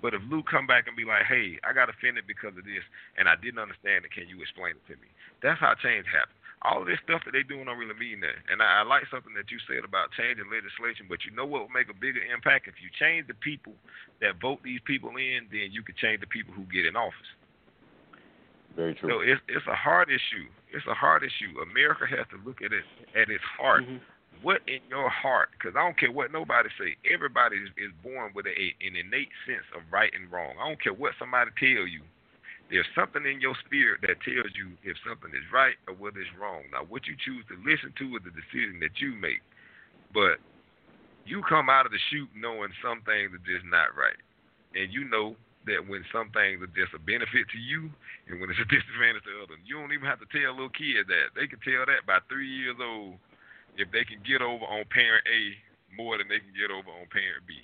But 0.00 0.14
if 0.14 0.22
Lou 0.30 0.42
come 0.42 0.66
back 0.66 0.86
and 0.86 0.96
be 0.96 1.04
like, 1.04 1.24
hey, 1.24 1.58
I 1.62 1.72
got 1.72 1.88
offended 1.88 2.26
because 2.26 2.56
of 2.58 2.64
this 2.64 2.84
and 3.18 3.28
I 3.28 3.36
didn't 3.36 3.62
understand 3.62 4.04
it, 4.04 4.12
can 4.12 4.28
you 4.28 4.40
explain 4.42 4.76
it 4.78 4.84
to 4.90 4.96
me? 4.98 5.08
That's 5.42 5.60
how 5.60 5.74
change 5.78 6.06
happens. 6.06 6.36
All 6.62 6.78
of 6.78 6.86
this 6.86 7.02
stuff 7.02 7.26
that 7.26 7.34
they 7.34 7.42
doing 7.42 7.66
don't 7.66 7.78
really 7.78 7.98
mean 7.98 8.22
that. 8.22 8.38
And 8.46 8.62
I, 8.62 8.80
I 8.80 8.82
like 8.86 9.02
something 9.10 9.34
that 9.34 9.50
you 9.50 9.58
said 9.66 9.82
about 9.82 10.14
changing 10.14 10.46
legislation, 10.46 11.10
but 11.10 11.26
you 11.26 11.34
know 11.34 11.42
what 11.42 11.66
will 11.66 11.74
make 11.74 11.90
a 11.90 11.98
bigger 11.98 12.22
impact? 12.22 12.70
If 12.70 12.78
you 12.78 12.86
change 12.94 13.26
the 13.26 13.34
people 13.34 13.74
that 14.22 14.38
vote 14.38 14.62
these 14.62 14.78
people 14.86 15.10
in, 15.18 15.50
then 15.50 15.74
you 15.74 15.82
can 15.82 15.98
change 15.98 16.22
the 16.22 16.30
people 16.30 16.54
who 16.54 16.62
get 16.70 16.86
in 16.86 16.94
office. 16.94 17.30
Very 18.76 18.94
true. 18.94 19.10
So 19.10 19.20
it's 19.20 19.40
it's 19.48 19.66
a 19.66 19.74
hard 19.74 20.08
issue. 20.08 20.48
It's 20.72 20.86
a 20.86 20.94
hard 20.94 21.22
issue. 21.22 21.60
America 21.60 22.06
has 22.08 22.24
to 22.30 22.38
look 22.46 22.62
at 22.62 22.72
it 22.72 22.84
at 23.14 23.28
its 23.28 23.44
heart. 23.58 23.84
Mhm. 23.84 24.00
What 24.42 24.60
in 24.66 24.82
your 24.90 25.08
heart? 25.08 25.50
Because 25.54 25.78
I 25.78 25.86
don't 25.86 25.98
care 25.98 26.10
what 26.10 26.34
nobody 26.34 26.68
say. 26.74 26.98
Everybody 27.06 27.56
is, 27.62 27.70
is 27.78 27.94
born 28.02 28.34
with 28.34 28.46
a, 28.46 28.54
an 28.82 28.98
innate 28.98 29.30
sense 29.46 29.66
of 29.70 29.86
right 29.90 30.10
and 30.10 30.30
wrong. 30.30 30.58
I 30.58 30.66
don't 30.66 30.82
care 30.82 30.94
what 30.94 31.14
somebody 31.18 31.54
tell 31.58 31.86
you. 31.86 32.02
There's 32.66 32.88
something 32.96 33.22
in 33.22 33.38
your 33.38 33.54
spirit 33.62 34.00
that 34.02 34.18
tells 34.24 34.50
you 34.58 34.74
if 34.82 34.96
something 35.06 35.30
is 35.30 35.46
right 35.52 35.78
or 35.86 35.94
whether 35.94 36.18
it's 36.18 36.32
wrong. 36.34 36.66
Now, 36.72 36.88
what 36.88 37.06
you 37.06 37.14
choose 37.20 37.46
to 37.52 37.56
listen 37.62 37.94
to 38.02 38.06
is 38.18 38.24
the 38.26 38.34
decision 38.34 38.82
that 38.82 38.98
you 38.98 39.14
make. 39.14 39.44
But 40.10 40.42
you 41.22 41.44
come 41.46 41.70
out 41.70 41.86
of 41.86 41.92
the 41.92 42.02
shoot 42.10 42.26
knowing 42.34 42.74
some 42.82 43.04
things 43.06 43.30
are 43.30 43.46
just 43.46 43.62
not 43.68 43.94
right, 43.94 44.18
and 44.74 44.90
you 44.90 45.06
know 45.06 45.38
that 45.70 45.78
when 45.86 46.02
some 46.10 46.26
things 46.34 46.58
are 46.58 46.74
just 46.74 46.90
a 46.90 46.98
benefit 46.98 47.46
to 47.54 47.60
you 47.60 47.86
and 48.26 48.42
when 48.42 48.50
it's 48.50 48.58
a 48.58 48.66
disadvantage 48.74 49.22
to 49.22 49.46
others. 49.46 49.62
You 49.62 49.78
don't 49.78 49.94
even 49.94 50.10
have 50.10 50.18
to 50.18 50.26
tell 50.34 50.50
little 50.50 50.74
kid 50.74 51.06
that. 51.06 51.38
They 51.38 51.46
can 51.46 51.62
tell 51.62 51.86
that 51.86 52.02
by 52.02 52.18
three 52.26 52.50
years 52.50 52.74
old 52.82 53.14
if 53.76 53.90
they 53.90 54.04
can 54.04 54.20
get 54.26 54.42
over 54.42 54.64
on 54.64 54.84
parent 54.90 55.24
A 55.26 55.56
more 55.96 56.18
than 56.18 56.28
they 56.28 56.40
can 56.40 56.52
get 56.56 56.70
over 56.70 56.88
on 56.90 57.06
parent 57.12 57.44
B. 57.46 57.54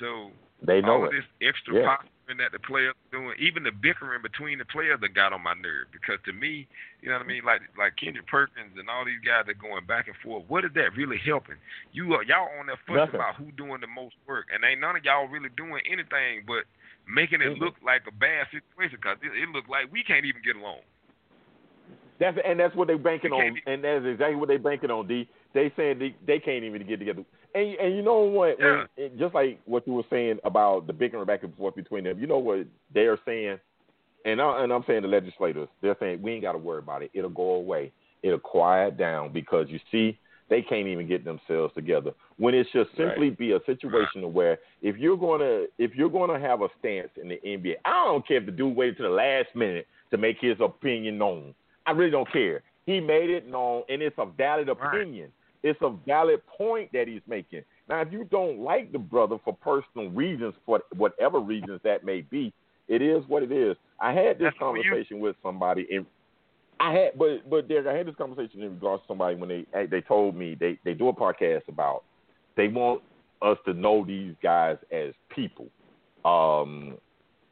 So 0.00 0.32
they 0.62 0.80
know 0.80 1.02
all 1.02 1.04
it. 1.06 1.12
this 1.12 1.24
extra 1.40 1.74
Yeah. 1.74 1.96
posturing 1.96 2.38
that 2.38 2.52
the 2.52 2.58
players 2.58 2.94
are 2.96 3.10
doing, 3.18 3.36
even 3.38 3.62
the 3.62 3.70
bickering 3.72 4.22
between 4.22 4.58
the 4.58 4.64
players 4.64 4.98
that 5.00 5.12
got 5.14 5.32
on 5.32 5.42
my 5.42 5.54
nerve. 5.54 5.88
Because 5.92 6.18
to 6.24 6.32
me, 6.32 6.66
you 7.00 7.08
know 7.08 7.16
what 7.16 7.24
I 7.24 7.28
mean, 7.28 7.44
like 7.44 7.60
like 7.76 7.96
Kendrick 7.96 8.26
Perkins 8.26 8.76
and 8.78 8.88
all 8.88 9.04
these 9.04 9.20
guys 9.24 9.44
that 9.46 9.58
going 9.58 9.84
back 9.86 10.08
and 10.08 10.16
forth. 10.24 10.44
What 10.48 10.64
is 10.64 10.72
that 10.74 10.96
really 10.96 11.18
helping? 11.18 11.56
You 11.92 12.14
are 12.14 12.22
y'all 12.24 12.48
on 12.58 12.66
that 12.66 12.78
fussing 12.86 12.96
Nothing. 13.12 13.14
about 13.20 13.36
who 13.36 13.52
doing 13.52 13.80
the 13.80 13.86
most 13.86 14.16
work, 14.26 14.46
and 14.52 14.64
ain't 14.64 14.80
none 14.80 14.96
of 14.96 15.04
y'all 15.04 15.28
really 15.28 15.50
doing 15.56 15.82
anything 15.86 16.44
but 16.46 16.64
making 17.06 17.42
it 17.42 17.52
Mhm. 17.54 17.60
look 17.60 17.76
like 17.84 18.06
a 18.06 18.10
bad 18.12 18.48
situation. 18.50 18.96
Because 19.00 19.18
it, 19.22 19.32
it 19.36 19.48
look 19.50 19.68
like 19.68 19.92
we 19.92 20.02
can't 20.02 20.24
even 20.24 20.42
get 20.42 20.56
along. 20.56 20.80
That's 22.20 22.38
and 22.44 22.58
that's 22.58 22.74
what 22.76 22.86
they're 22.86 22.98
banking 22.98 23.32
We 23.32 23.38
on, 23.38 23.58
and 23.66 23.82
that's 23.82 24.04
exactly 24.04 24.36
what 24.36 24.48
they're 24.48 24.58
banking 24.58 24.90
on. 24.90 25.06
D 25.08 25.28
they 25.52 25.72
saying 25.76 25.98
they, 25.98 26.14
they 26.26 26.38
can't 26.38 26.64
even 26.64 26.86
get 26.86 26.98
together. 26.98 27.24
And 27.54 27.74
and 27.76 27.96
you 27.96 28.02
know 28.02 28.20
what? 28.20 28.56
Yeah. 28.60 28.84
When, 28.96 29.18
just 29.18 29.34
like 29.34 29.60
what 29.64 29.86
you 29.86 29.94
were 29.94 30.04
saying 30.10 30.38
about 30.44 30.86
the 30.86 30.92
bickering 30.92 31.24
back 31.26 31.42
and 31.42 31.54
forth 31.56 31.74
between 31.74 32.04
them. 32.04 32.18
You 32.18 32.26
know 32.26 32.38
what 32.38 32.66
they're 32.92 33.18
saying, 33.24 33.58
and 34.24 34.40
I, 34.40 34.62
and 34.62 34.72
I'm 34.72 34.84
saying 34.86 35.02
the 35.02 35.08
legislators. 35.08 35.68
They're 35.80 35.96
saying 35.98 36.22
we 36.22 36.32
ain't 36.32 36.42
got 36.42 36.52
to 36.52 36.58
worry 36.58 36.78
about 36.78 37.02
it. 37.02 37.10
It'll 37.14 37.30
go 37.30 37.54
away. 37.54 37.92
It'll 38.22 38.38
quiet 38.38 38.96
down 38.96 39.32
because 39.32 39.66
you 39.68 39.78
see 39.90 40.18
they 40.50 40.62
can't 40.62 40.86
even 40.86 41.08
get 41.08 41.24
themselves 41.24 41.74
together. 41.74 42.12
When 42.36 42.54
it 42.54 42.66
should 42.72 42.86
simply 42.96 43.30
be 43.30 43.52
a 43.52 43.60
situation 43.66 44.32
where 44.32 44.58
if 44.82 44.96
you're 44.96 45.16
gonna 45.16 45.64
if 45.78 45.94
you're 45.94 46.10
gonna 46.10 46.38
have 46.38 46.62
a 46.62 46.68
stance 46.78 47.10
in 47.20 47.28
the 47.28 47.40
NBA, 47.44 47.74
I 47.84 48.04
don't 48.06 48.26
care 48.26 48.38
if 48.38 48.46
the 48.46 48.52
dude 48.52 48.76
waited 48.76 48.98
to 48.98 49.04
the 49.04 49.08
last 49.08 49.48
minute 49.54 49.86
to 50.10 50.18
make 50.18 50.38
his 50.40 50.56
opinion 50.60 51.18
known. 51.18 51.54
I 51.86 51.92
really 51.92 52.10
don't 52.10 52.30
care. 52.32 52.62
He 52.86 53.00
made 53.00 53.30
it 53.30 53.48
known, 53.48 53.82
and 53.88 54.02
it's 54.02 54.16
a 54.18 54.26
valid 54.26 54.68
Right. 54.68 54.78
opinion. 54.94 55.32
It's 55.62 55.80
a 55.80 55.90
valid 56.06 56.44
point 56.46 56.92
that 56.92 57.08
he's 57.08 57.22
making. 57.26 57.62
Now, 57.88 58.00
if 58.02 58.12
you 58.12 58.24
don't 58.24 58.58
like 58.60 58.92
the 58.92 58.98
brother 58.98 59.38
for 59.44 59.54
personal 59.54 60.10
reasons, 60.10 60.54
for 60.66 60.80
whatever 60.96 61.38
reasons 61.40 61.80
that 61.82 62.04
may 62.04 62.20
be, 62.22 62.52
it 62.88 63.00
is 63.00 63.26
what 63.28 63.42
it 63.42 63.50
is. 63.50 63.76
I 63.98 64.12
had 64.12 64.38
this 64.38 64.46
That's 64.46 64.56
you- 64.56 64.60
conversation 64.60 65.20
with 65.20 65.36
somebody, 65.42 65.86
and 65.94 66.04
I 66.80 66.92
had, 66.92 67.18
but 67.18 67.48
but 67.48 67.68
Derek, 67.68 67.86
I 67.86 67.96
had 67.96 68.06
this 68.06 68.16
conversation 68.16 68.62
in 68.62 68.74
regards 68.74 69.02
to 69.04 69.08
somebody 69.08 69.36
when 69.36 69.48
they 69.48 69.86
they 69.86 70.00
told 70.02 70.34
me 70.36 70.54
they 70.54 70.78
they 70.84 70.92
do 70.92 71.08
a 71.08 71.12
podcast 71.14 71.66
about 71.68 72.02
they 72.56 72.68
want 72.68 73.00
us 73.40 73.56
to 73.64 73.72
know 73.72 74.04
these 74.04 74.34
guys 74.42 74.76
as 74.90 75.14
people, 75.28 75.68
um, 76.24 76.98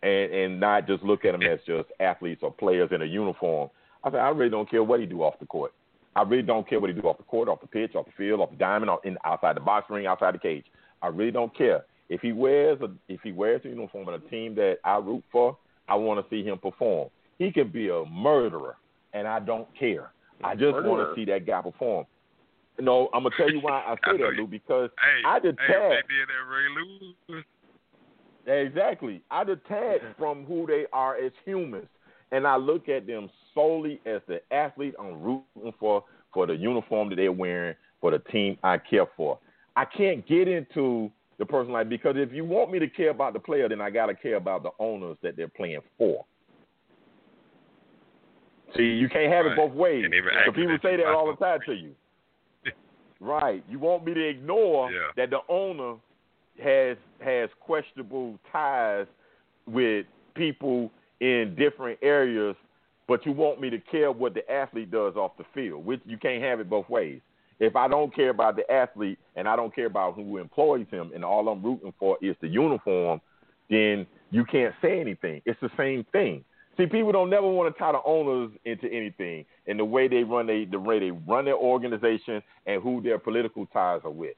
and 0.03 0.33
and 0.33 0.61
not 0.61 0.87
just 0.87 1.03
look 1.03 1.25
at 1.25 1.33
them 1.33 1.42
as 1.42 1.61
just 1.66 1.88
athletes 2.01 2.42
or 2.42 2.51
players 2.51 2.90
in 2.92 3.01
a 3.03 3.07
uniform. 3.07 3.71
I 4.04 4.10
said 4.10 4.20
I 4.20 4.28
really 4.30 4.50
don't 4.50 4.68
care 4.70 4.82
what 4.82 5.00
he 5.00 5.06
do 5.06 5.22
off 5.22 5.38
the 5.38 5.46
court. 5.46 5.72
I 6.14 6.22
really 6.22 6.42
don't 6.42 6.68
care 6.68 6.78
what 6.80 6.90
he 6.90 7.00
do 7.00 7.08
off 7.08 7.16
the 7.16 7.22
court, 7.24 7.48
off 7.48 7.60
the 7.60 7.66
pitch, 7.66 7.94
off 7.94 8.06
the 8.06 8.12
field, 8.16 8.40
off 8.40 8.50
the 8.50 8.56
diamond, 8.56 8.90
or 8.90 9.00
in 9.04 9.16
outside 9.24 9.56
the 9.56 9.60
box 9.60 9.88
ring, 9.88 10.06
outside 10.06 10.34
the 10.34 10.38
cage. 10.38 10.64
I 11.00 11.06
really 11.08 11.30
don't 11.30 11.56
care 11.56 11.84
if 12.08 12.20
he 12.20 12.32
wears 12.32 12.80
a 12.82 12.88
if 13.08 13.20
he 13.22 13.32
wears 13.32 13.62
a 13.64 13.68
uniform 13.68 14.08
of 14.08 14.14
a 14.22 14.28
team 14.28 14.54
that 14.56 14.76
I 14.84 14.98
root 14.98 15.24
for. 15.32 15.56
I 15.88 15.94
want 15.96 16.24
to 16.24 16.30
see 16.34 16.46
him 16.46 16.58
perform. 16.58 17.08
He 17.38 17.50
can 17.50 17.68
be 17.68 17.88
a 17.88 18.04
murderer, 18.04 18.76
and 19.14 19.26
I 19.26 19.40
don't 19.40 19.66
care. 19.78 20.12
I 20.44 20.54
just 20.54 20.74
want 20.84 21.08
to 21.08 21.14
see 21.14 21.24
that 21.30 21.46
guy 21.46 21.60
perform. 21.62 22.06
No, 22.78 23.08
I'm 23.12 23.22
gonna 23.24 23.34
tell 23.36 23.50
you 23.50 23.60
why 23.60 23.80
I 23.80 23.94
say 24.10 24.18
that, 24.18 24.32
Lou, 24.36 24.46
because 24.46 24.90
Hey, 25.00 25.22
I 25.26 25.34
hey, 25.34 25.40
detach. 25.40 25.58
if 25.68 26.06
they 26.08 26.14
did 26.14 26.28
that 26.28 26.44
Ray 26.50 26.68
Lewis. 27.30 27.44
Exactly. 28.46 29.22
I 29.30 29.44
detach 29.44 30.00
from 30.18 30.44
who 30.44 30.66
they 30.66 30.86
are 30.92 31.16
as 31.16 31.32
humans, 31.44 31.86
and 32.32 32.46
I 32.46 32.56
look 32.56 32.88
at 32.88 33.06
them 33.06 33.30
solely 33.54 34.00
as 34.06 34.20
the 34.28 34.40
athlete 34.52 34.94
I'm 34.98 35.20
rooting 35.22 35.72
for, 35.78 36.04
for 36.32 36.46
the 36.46 36.54
uniform 36.54 37.08
that 37.10 37.16
they're 37.16 37.32
wearing, 37.32 37.74
for 38.00 38.10
the 38.10 38.18
team 38.18 38.58
I 38.62 38.78
care 38.78 39.06
for. 39.16 39.38
I 39.76 39.84
can't 39.84 40.26
get 40.26 40.48
into 40.48 41.10
the 41.38 41.46
person 41.46 41.72
like 41.72 41.88
because 41.88 42.14
if 42.16 42.32
you 42.32 42.44
want 42.44 42.70
me 42.70 42.78
to 42.78 42.88
care 42.88 43.10
about 43.10 43.32
the 43.32 43.40
player, 43.40 43.68
then 43.68 43.80
I 43.80 43.90
got 43.90 44.06
to 44.06 44.14
care 44.14 44.36
about 44.36 44.62
the 44.62 44.70
owners 44.78 45.16
that 45.22 45.36
they're 45.36 45.48
playing 45.48 45.80
for. 45.98 46.24
See, 48.76 48.84
you 48.84 49.08
can't 49.08 49.32
have 49.32 49.46
it 49.46 49.56
both 49.56 49.72
ways. 49.72 50.04
So 50.46 50.52
people 50.52 50.78
say 50.82 50.96
that 50.96 51.06
all 51.06 51.26
the 51.26 51.36
time 51.36 51.60
to 51.66 51.74
you. 51.74 51.94
Right. 53.20 53.62
You 53.68 53.78
want 53.78 54.04
me 54.04 54.14
to 54.14 54.28
ignore 54.28 54.90
Yeah. 54.90 54.98
that 55.16 55.30
the 55.30 55.38
owner 55.48 55.94
has 56.60 56.96
has 57.20 57.48
questionable 57.60 58.36
ties 58.50 59.06
with 59.66 60.06
people 60.34 60.90
in 61.20 61.54
different 61.56 62.00
areas, 62.02 62.56
but 63.08 63.26
you 63.26 63.32
want 63.32 63.60
me 63.60 63.70
to 63.70 63.78
care 63.78 64.10
what 64.10 64.34
the 64.34 64.48
athlete 64.50 64.90
does 64.90 65.16
off 65.16 65.32
the 65.36 65.44
field. 65.54 65.84
Which 65.84 66.00
you 66.06 66.16
can't 66.16 66.42
have 66.42 66.60
it 66.60 66.70
both 66.70 66.88
ways. 66.88 67.20
If 67.60 67.76
I 67.76 67.88
don't 67.88 68.14
care 68.14 68.30
about 68.30 68.56
the 68.56 68.70
athlete 68.70 69.18
and 69.36 69.48
I 69.48 69.56
don't 69.56 69.74
care 69.74 69.86
about 69.86 70.14
who 70.14 70.38
employs 70.38 70.86
him, 70.90 71.12
and 71.14 71.24
all 71.24 71.48
I'm 71.48 71.62
rooting 71.62 71.92
for 71.98 72.18
is 72.20 72.34
the 72.40 72.48
uniform, 72.48 73.20
then 73.70 74.06
you 74.30 74.44
can't 74.44 74.74
say 74.82 75.00
anything. 75.00 75.42
It's 75.44 75.60
the 75.60 75.70
same 75.76 76.04
thing. 76.12 76.44
See, 76.76 76.86
people 76.86 77.12
don't 77.12 77.28
never 77.28 77.46
want 77.46 77.72
to 77.72 77.78
tie 77.78 77.92
the 77.92 78.00
owners 78.04 78.50
into 78.64 78.86
anything, 78.86 79.44
and 79.66 79.78
the 79.78 79.84
way 79.84 80.08
they 80.08 80.24
run 80.24 80.46
they 80.46 80.64
the 80.64 80.78
way 80.78 80.98
they 80.98 81.10
run 81.10 81.44
their 81.44 81.56
organization 81.56 82.42
and 82.66 82.82
who 82.82 83.02
their 83.02 83.18
political 83.18 83.66
ties 83.66 84.00
are 84.04 84.10
with. 84.10 84.34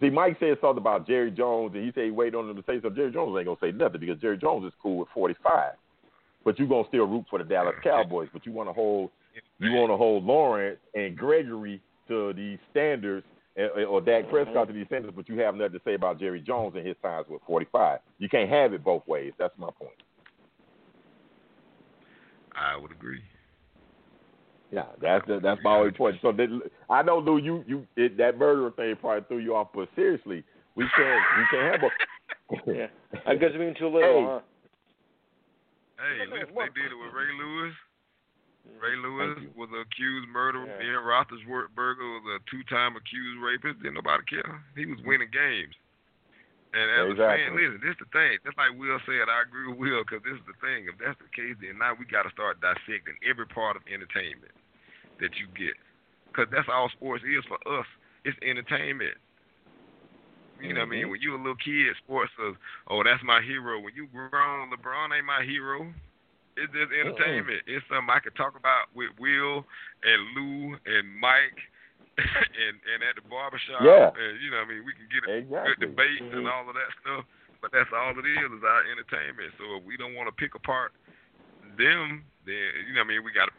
See, 0.00 0.10
Mike 0.10 0.36
said 0.40 0.58
something 0.60 0.78
about 0.78 1.06
Jerry 1.06 1.30
Jones, 1.30 1.72
and 1.74 1.84
he 1.84 1.92
said 1.94 2.04
he 2.04 2.10
waited 2.10 2.34
on 2.34 2.50
him 2.50 2.56
to 2.56 2.62
say 2.62 2.74
something. 2.74 2.96
Jerry 2.96 3.12
Jones 3.12 3.34
ain't 3.38 3.46
gonna 3.46 3.56
say 3.62 3.72
nothing 3.76 4.00
because 4.00 4.20
Jerry 4.20 4.36
Jones 4.36 4.66
is 4.66 4.72
cool 4.82 4.98
with 4.98 5.08
45, 5.14 5.72
but 6.44 6.58
you're 6.58 6.68
gonna 6.68 6.88
still 6.88 7.06
root 7.06 7.24
for 7.30 7.38
the 7.38 7.44
Dallas 7.44 7.74
Cowboys. 7.82 8.28
But 8.32 8.46
you 8.46 8.52
want 8.52 8.68
to 8.68 8.72
hold 8.72 9.10
you 9.58 9.72
want 9.72 9.90
to 9.90 9.96
hold 9.96 10.24
Lawrence 10.24 10.78
and 10.94 11.16
Gregory 11.16 11.80
to 12.08 12.32
these 12.32 12.58
standards, 12.70 13.24
or 13.88 14.00
Dak 14.00 14.28
Prescott 14.28 14.66
to 14.68 14.72
these 14.74 14.86
standards, 14.86 15.14
but 15.16 15.28
you 15.28 15.38
have 15.40 15.54
nothing 15.54 15.74
to 15.74 15.80
say 15.84 15.94
about 15.94 16.18
Jerry 16.18 16.40
Jones 16.40 16.74
and 16.76 16.86
his 16.86 16.96
ties 17.02 17.24
with 17.28 17.42
45. 17.46 18.00
You 18.18 18.28
can't 18.28 18.50
have 18.50 18.72
it 18.72 18.82
both 18.82 19.06
ways. 19.06 19.32
That's 19.38 19.54
my 19.56 19.68
point. 19.78 19.94
I 22.54 22.76
would 22.76 22.90
agree. 22.90 23.22
Yeah, 24.70 24.86
that's 25.00 25.26
the, 25.26 25.38
that's 25.40 25.60
my 25.62 25.76
only 25.76 25.92
point. 25.92 26.16
So 26.22 26.32
that, 26.32 26.48
I 26.88 27.02
know, 27.02 27.18
Lou, 27.18 27.36
you 27.36 27.62
you 27.66 27.86
it, 27.96 28.16
that 28.16 28.38
murderer 28.38 28.70
thing 28.70 28.96
probably 29.00 29.24
threw 29.28 29.38
you 29.38 29.54
off, 29.54 29.68
but 29.74 29.88
seriously, 29.94 30.44
we 30.76 30.86
can't 30.96 31.22
we 31.38 31.44
can't 31.50 31.72
have 31.72 31.80
both. 31.80 31.92
Yeah. 32.66 32.86
I 33.26 33.34
guess 33.34 33.50
being 33.56 33.74
too 33.78 33.88
little, 33.88 34.00
uh, 34.00 34.02
Hey. 34.02 34.24
huh? 34.26 34.40
Hey, 36.02 36.26
listen, 36.26 36.50
they 36.50 36.72
did 36.74 36.90
it 36.90 36.98
with 36.98 37.14
Ray 37.14 37.30
Lewis. 37.38 37.74
Ray 38.78 38.94
Lewis 38.98 39.38
was 39.54 39.70
an 39.70 39.82
accused 39.82 40.26
murderer. 40.30 40.66
Yeah. 40.66 40.78
Ben 40.78 40.98
Roethlisberger 41.02 42.06
was 42.18 42.26
a 42.38 42.38
two-time 42.50 42.98
accused 42.98 43.38
rapist. 43.38 43.82
Didn't 43.82 43.98
nobody 43.98 44.22
care. 44.26 44.62
He 44.74 44.86
was 44.86 44.98
winning 45.06 45.30
games. 45.30 45.74
And 46.74 46.88
as 46.88 47.04
a 47.12 47.18
fan, 47.18 47.38
Exactly. 47.38 47.58
listen, 47.58 47.80
this 47.84 47.94
is 47.94 48.02
the 48.02 48.10
thing. 48.16 48.38
Just 48.42 48.58
like 48.58 48.72
Will 48.74 48.98
said, 49.04 49.28
I 49.28 49.44
agree 49.44 49.68
with 49.70 49.78
Will 49.78 50.02
because 50.02 50.24
this 50.24 50.38
is 50.38 50.46
the 50.48 50.56
thing. 50.62 50.88
If 50.88 50.96
that's 50.98 51.18
the 51.20 51.28
case, 51.30 51.54
then 51.60 51.76
now 51.78 51.92
we 51.94 52.08
got 52.08 52.24
to 52.24 52.32
start 52.32 52.64
dissecting 52.64 53.18
every 53.22 53.46
part 53.46 53.76
of 53.76 53.84
entertainment 53.86 54.54
that 55.20 55.36
you 55.36 55.46
get, 55.52 55.76
because 56.30 56.48
that's 56.48 56.70
all 56.72 56.88
sports 56.96 57.22
is 57.28 57.44
for 57.44 57.60
us. 57.68 57.86
It's 58.24 58.38
entertainment. 58.40 59.18
You 60.60 60.74
know 60.74 60.80
what 60.80 60.86
I 60.86 60.90
mean? 60.90 61.06
Mhm. 61.06 61.10
When 61.10 61.20
you 61.20 61.34
a 61.34 61.38
little 61.38 61.56
kid, 61.56 61.96
sports 61.96 62.32
is, 62.38 62.56
oh, 62.88 63.02
that's 63.02 63.22
my 63.22 63.40
hero. 63.40 63.80
When 63.80 63.94
you 63.94 64.06
grown, 64.08 64.70
LeBron 64.70 65.16
ain't 65.16 65.26
my 65.26 65.42
hero. 65.42 65.92
It's 66.56 66.72
just 66.72 66.92
entertainment. 66.92 67.62
It's 67.66 67.86
something 67.88 68.10
I 68.10 68.20
could 68.20 68.36
talk 68.36 68.56
about 68.56 68.92
with 68.94 69.10
Will 69.18 69.64
and 70.04 70.20
Lou 70.36 70.76
and 70.84 71.08
Mike 71.18 71.58
and 72.18 72.76
and 72.92 73.00
at 73.02 73.16
the 73.16 73.22
barbershop. 73.26 73.80
Yeah. 73.82 74.12
And 74.12 74.36
you 74.40 74.50
know 74.52 74.58
what 74.60 74.68
I 74.68 74.74
mean? 74.76 74.84
We 74.84 74.92
can 74.92 75.08
get 75.08 75.24
a 75.24 75.40
good 75.72 75.80
debate 75.80 76.20
and 76.20 76.44
Mhm. 76.44 76.52
all 76.52 76.68
of 76.68 76.74
that 76.76 76.92
stuff. 77.00 77.24
But 77.62 77.72
that's 77.72 77.90
all 77.92 78.12
it 78.18 78.26
is, 78.26 78.52
is 78.52 78.62
our 78.64 78.84
entertainment. 78.90 79.54
So 79.56 79.76
if 79.76 79.84
we 79.84 79.96
don't 79.96 80.14
want 80.14 80.28
to 80.28 80.32
pick 80.36 80.54
apart 80.54 80.92
them, 81.78 82.24
then 82.44 82.68
you 82.86 82.92
know 82.92 83.00
what 83.00 83.06
I 83.06 83.16
mean, 83.16 83.24
we 83.24 83.32
gotta 83.32 83.52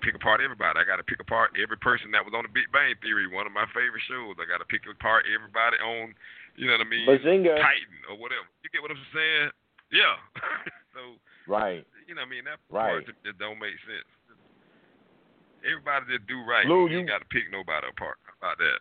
pick 0.00 0.16
apart 0.16 0.40
everybody. 0.40 0.80
I 0.80 0.84
gotta 0.88 1.04
pick 1.06 1.20
apart 1.20 1.52
every 1.60 1.76
person 1.78 2.10
that 2.16 2.24
was 2.24 2.32
on 2.34 2.42
the 2.42 2.52
Big 2.52 2.66
Bang 2.72 2.96
Theory, 3.04 3.28
one 3.30 3.46
of 3.46 3.52
my 3.54 3.68
favorite 3.76 4.02
shows. 4.08 4.34
I 4.40 4.48
gotta 4.48 4.66
pick 4.66 4.82
apart 4.88 5.24
everybody 5.28 5.76
on 5.80 6.12
you 6.58 6.66
know 6.66 6.76
what 6.76 6.84
I 6.84 6.90
mean, 6.90 7.06
Bazinga. 7.06 7.56
Titan 7.56 8.00
or 8.10 8.18
whatever. 8.18 8.44
You 8.66 8.68
get 8.74 8.82
what 8.82 8.90
I'm 8.90 9.06
saying? 9.14 9.48
Yeah. 9.94 10.14
so 10.94 11.00
Right. 11.46 11.86
you 12.08 12.14
know 12.14 12.22
what 12.26 12.28
I 12.28 12.34
mean? 12.34 12.44
That 12.44 12.58
Right. 12.68 13.00
part 13.00 13.06
just, 13.06 13.18
just 13.24 13.38
don't 13.38 13.58
make 13.62 13.78
sense. 13.86 14.04
Everybody 15.64 16.16
just 16.16 16.26
do 16.26 16.40
right. 16.48 16.66
Lou, 16.66 16.88
you 16.88 17.00
you- 17.00 17.06
got 17.06 17.20
to 17.20 17.28
pick 17.28 17.50
nobody 17.52 17.86
apart. 17.88 18.16
About 18.40 18.56
that? 18.58 18.78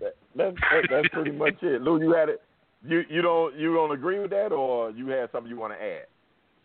That, 0.00 0.14
that's 0.34 0.56
that, 0.70 0.82
that's 0.90 1.08
pretty 1.12 1.32
much 1.32 1.58
it. 1.62 1.82
Lou, 1.82 2.00
you 2.00 2.12
had 2.14 2.28
it. 2.30 2.40
You 2.86 3.02
you 3.10 3.20
don't 3.20 3.54
you 3.56 3.74
don't 3.74 3.92
agree 3.92 4.18
with 4.18 4.30
that, 4.30 4.52
or 4.52 4.90
you 4.90 5.08
had 5.08 5.30
something 5.32 5.50
you 5.50 5.58
want 5.58 5.74
to 5.74 5.82
add? 5.82 6.06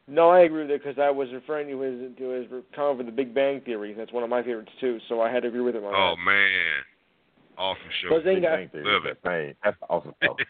No, 0.07 0.29
I 0.29 0.41
agree 0.41 0.61
with 0.61 0.71
it 0.71 0.83
because 0.83 0.99
I 0.99 1.09
was 1.09 1.29
referring 1.33 1.67
to 1.69 1.79
his 1.81 2.15
to 2.17 2.29
his 2.29 2.45
comment 2.75 2.99
for 2.99 3.03
the 3.03 3.11
Big 3.11 3.33
Bang 3.33 3.61
Theory. 3.61 3.93
That's 3.93 4.11
one 4.13 4.23
of 4.23 4.29
my 4.29 4.43
favorites 4.43 4.71
too. 4.79 4.99
So 5.09 5.19
I 5.21 5.31
had 5.31 5.41
to 5.43 5.47
agree 5.49 5.61
with 5.61 5.75
him 5.75 5.83
on 5.83 5.93
Oh 5.95 6.15
that. 6.15 6.23
man, 6.23 6.83
awesome 7.57 7.81
show. 8.03 8.09
Bazinga. 8.09 8.23
Big 8.35 8.43
Bang 8.43 8.69
Theory, 8.69 8.85
Love 8.85 9.03
that 9.03 9.21
thing. 9.23 9.55
That's 9.63 9.77
awesome 9.89 10.13
stuff. 10.23 10.37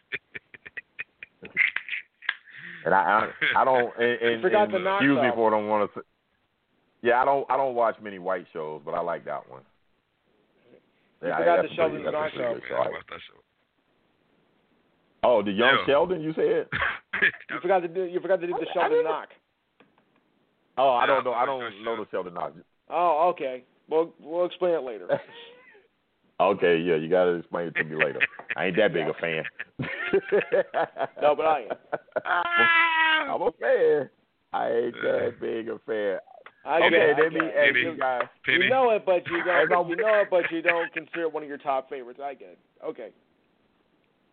And 2.85 2.93
I 2.93 3.31
I, 3.55 3.61
I 3.61 3.65
don't 3.65 3.91
and, 3.97 4.21
and, 4.21 4.41
forgot 4.43 4.65
and 4.65 4.73
the 4.75 4.79
knocks 4.79 5.01
excuse 5.01 5.17
me 5.19 5.27
off. 5.29 5.35
for 5.35 5.49
don't 5.49 5.67
want 5.67 5.91
to. 5.95 6.01
Yeah, 7.01 7.19
I 7.19 7.25
don't 7.25 7.49
I 7.49 7.57
don't 7.57 7.73
watch 7.73 7.95
many 8.01 8.19
white 8.19 8.45
shows, 8.53 8.81
but 8.85 8.93
I 8.93 8.99
like 9.01 9.25
that 9.25 9.49
one. 9.49 9.61
You 11.23 11.29
Yeah, 11.29 11.37
forgot 11.39 11.55
that's 11.63 11.69
the 11.69 11.73
a 11.73 11.75
Sheldon 11.77 12.01
pretty- 12.03 12.05
that's 12.05 12.13
a 12.13 12.19
knocks 12.19 12.33
pretty 12.35 12.45
off. 12.47 12.61
good 12.61 12.69
Man. 12.69 12.77
I 12.77 12.89
watched 12.91 13.09
that 13.09 13.19
show. 13.25 13.39
Oh, 15.23 15.41
the 15.41 15.51
young 15.51 15.77
Yeah. 15.79 15.85
Sheldon, 15.87 16.21
you 16.21 16.33
said? 16.33 16.67
You 17.49 17.59
forgot 17.61 17.79
to 17.79 17.87
do 17.87 18.03
you 18.03 18.19
forgot 18.19 18.41
to 18.41 18.45
do 18.47 18.53
the 18.53 18.67
I 18.69 18.73
Sheldon 18.73 18.91
didn't- 18.99 19.05
knock. 19.05 19.29
Oh, 20.77 20.89
I 20.91 21.05
don't 21.05 21.23
know. 21.23 21.31
I 21.31 21.43
I 21.43 21.45
don't 21.45 21.59
that 21.61 21.69
know 21.83 21.95
show. 21.95 22.03
the 22.03 22.09
Sheldon 22.11 22.33
knock. 22.33 22.53
Oh, 22.89 23.29
okay. 23.33 23.63
Well, 23.89 24.13
we'll 24.19 24.45
explain 24.45 24.73
it 24.73 24.83
later. 24.83 25.07
Okay, 26.37 26.75
yeah, 26.79 26.95
you 26.95 27.07
gotta 27.09 27.35
explain 27.35 27.67
it 27.69 27.75
to 27.75 27.83
me 27.85 27.95
later. 27.95 28.19
I 28.57 28.65
ain't 28.65 28.75
that 28.75 28.91
big 28.91 29.07
a 29.07 29.13
fan. 29.13 29.41
No, 31.21 31.33
but 31.33 31.45
I 31.45 31.59
am. 31.61 31.77
I'm 33.31 33.41
a 33.41 33.51
fan. 33.53 34.09
I 34.51 34.69
ain't 34.69 34.95
that 35.01 35.35
big 35.39 35.69
a 35.69 35.79
fan. 35.85 36.19
I 36.65 36.77
Okay, 36.79 36.89
get 36.89 36.93
it, 36.93 37.15
I 37.17 37.21
let 37.21 37.31
me 37.33 37.39
get 37.39 37.55
ask 37.55 37.67
Penny. 37.73 37.79
you 37.79 37.97
guys. 37.97 38.21
Penny. 38.45 38.63
You 38.65 38.69
know 38.69 38.89
it, 38.91 39.05
but 39.05 39.25
you 39.29 39.43
don't. 39.45 39.71
I'm- 39.71 39.87
You 39.89 39.95
know 39.95 40.19
it, 40.21 40.27
but 40.29 40.43
you 40.51 40.61
don't 40.61 40.91
consider 40.91 41.21
it 41.21 41.31
one 41.33 41.43
of 41.43 41.47
your 41.47 41.57
top 41.57 41.89
favorites. 41.89 42.19
I 42.21 42.33
get 42.33 42.49
it. 42.49 42.59
Okay. 42.85 43.09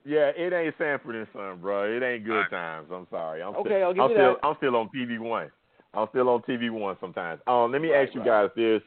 Yeah, 0.04 0.32
it 0.36 0.52
ain't 0.52 0.74
Sanford 0.78 1.14
and 1.14 1.28
Son, 1.32 1.60
bro. 1.60 1.84
It 1.84 2.02
ain't 2.02 2.24
good 2.24 2.32
Alright. 2.32 2.50
times. 2.50 2.88
I'm 2.92 3.06
sorry. 3.12 3.42
I'm 3.44 3.54
Okay, 3.54 3.68
still, 3.76 3.84
I'll 3.84 3.94
give 3.94 4.02
I'm 4.02 4.10
you 4.10 4.16
still, 4.16 4.32
that. 4.42 4.46
I'm 4.46 4.56
still 4.56 4.74
on 4.76 4.88
TV 4.88 5.20
One. 5.20 5.50
I'm 5.94 6.08
still 6.10 6.28
on 6.28 6.42
TV 6.42 6.70
One 6.70 6.96
sometimes. 7.00 7.40
Um, 7.46 7.72
let 7.72 7.82
me 7.82 7.90
Right, 7.90 8.06
ask 8.06 8.14
you 8.14 8.20
right. 8.22 8.48
guys 8.48 8.50
this. 8.56 8.82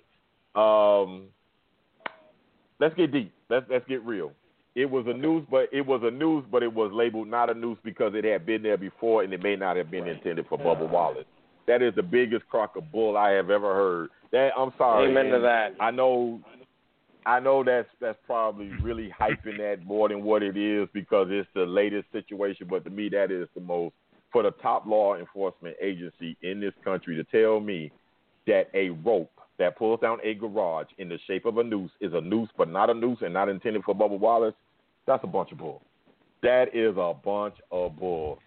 Um, 0.56 1.28
let's 2.80 2.96
get 2.96 3.12
deep. 3.12 3.32
Let's 3.50 3.66
let's 3.70 3.88
get 3.88 4.04
real. 4.04 4.32
It 4.76 4.90
was 4.90 5.06
a 5.08 5.14
news, 5.14 5.46
but 5.50 5.70
it 5.72 5.86
was 5.86 6.02
a 6.04 6.12
news, 6.12 6.44
but 6.52 6.62
it 6.62 6.74
was 6.74 6.92
labeled 6.92 7.30
not 7.30 7.50
a 7.50 7.54
news 7.54 7.78
because 7.84 8.14
it 8.14 8.26
had 8.26 8.46
been 8.46 8.62
there 8.62 8.78
before, 8.78 9.24
and 9.24 9.34
it 9.34 9.42
may 9.42 9.56
not 9.56 9.78
have 9.78 9.90
been 9.90 10.08
intended 10.08 10.48
for 10.48 10.58
Bubba 10.58 10.90
Wallace. 10.90 11.26
That 11.68 11.82
is 11.82 11.96
the 11.96 12.04
biggest 12.04 12.48
crock 12.48 12.76
of 12.76 12.92
bull 12.92 13.18
I 13.18 13.32
have 13.32 13.50
ever 13.50 13.74
heard. 13.74 14.10
That 14.32 14.52
I'm 14.58 14.74
sorry. 14.78 15.10
Amen 15.10 15.32
to 15.32 15.40
that. 15.40 15.76
I 15.80 15.92
know, 15.92 16.42
I 17.26 17.40
know 17.40 17.64
that's 17.64 17.88
that's 18.02 18.20
probably 18.26 18.70
really 18.84 19.10
hyping 19.18 19.58
that 19.60 19.86
more 19.86 20.10
than 20.10 20.24
what 20.24 20.44
it 20.44 20.58
is 20.58 20.90
because 20.94 21.28
it's 21.30 21.48
the 21.56 21.66
latest 21.66 22.12
situation. 22.12 22.68
But 22.70 22.84
to 22.84 22.90
me, 22.90 23.10
that 23.10 23.32
is 23.32 23.48
the 23.56 23.62
most 23.62 23.96
for 24.32 24.44
the 24.44 24.52
top 24.52 24.86
law 24.86 25.16
enforcement 25.16 25.76
agency 25.82 26.38
in 26.42 26.60
this 26.60 26.74
country 26.84 27.16
to 27.16 27.24
tell 27.26 27.60
me 27.60 27.92
that 28.48 28.66
a 28.74 28.90
rope 28.90 29.32
that 29.58 29.78
pulls 29.78 30.00
down 30.02 30.18
a 30.24 30.34
garage 30.34 30.88
in 30.98 31.10
the 31.10 31.18
shape 31.28 31.46
of 31.46 31.58
a 31.58 31.64
noose 31.64 31.92
is 32.02 32.14
a 32.14 32.22
noose, 32.22 32.50
but 32.58 32.70
not 32.70 32.90
a 32.90 32.94
noose 32.94 33.20
and 33.22 33.34
not 33.34 33.50
intended 33.50 33.84
for 33.84 33.96
Bubba 33.96 34.20
Wallace. 34.20 34.54
That's 35.08 35.24
a 35.24 35.28
bunch 35.28 35.52
of 35.52 35.60
bull. 35.60 35.82
That 36.44 36.76
is 36.76 36.96
a 36.98 37.14
bunch 37.14 37.56
of 37.72 37.98
bull. 37.98 38.40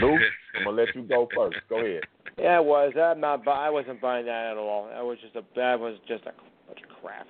Luke, 0.00 0.20
I'm 0.56 0.64
gonna 0.64 0.76
let 0.76 0.94
you 0.94 1.02
go 1.02 1.28
first. 1.36 1.58
Go 1.68 1.78
ahead. 1.78 2.02
Yeah, 2.38 2.58
it 2.58 2.64
was. 2.64 2.92
I'm 3.00 3.20
not. 3.20 3.46
I 3.46 3.68
wasn't 3.70 4.00
buying 4.00 4.26
that 4.26 4.52
at 4.52 4.56
all. 4.56 4.88
That 4.88 5.04
was 5.04 5.18
just 5.22 5.36
a. 5.36 5.42
That 5.56 5.78
was 5.78 5.98
just 6.08 6.22
a 6.22 6.32
bunch 6.66 6.80
of 6.82 7.02
crap. 7.02 7.26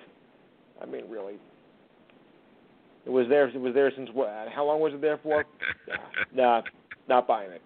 I 0.81 0.85
mean, 0.85 1.03
really. 1.09 1.35
It 3.05 3.09
was 3.09 3.27
there. 3.29 3.49
It 3.49 3.59
was 3.59 3.73
there 3.73 3.91
since 3.95 4.09
what? 4.13 4.47
How 4.53 4.65
long 4.65 4.79
was 4.79 4.93
it 4.93 5.01
there 5.01 5.19
for? 5.21 5.45
Nah, 6.33 6.61
not 7.07 7.27
buying 7.27 7.51
it. 7.51 7.61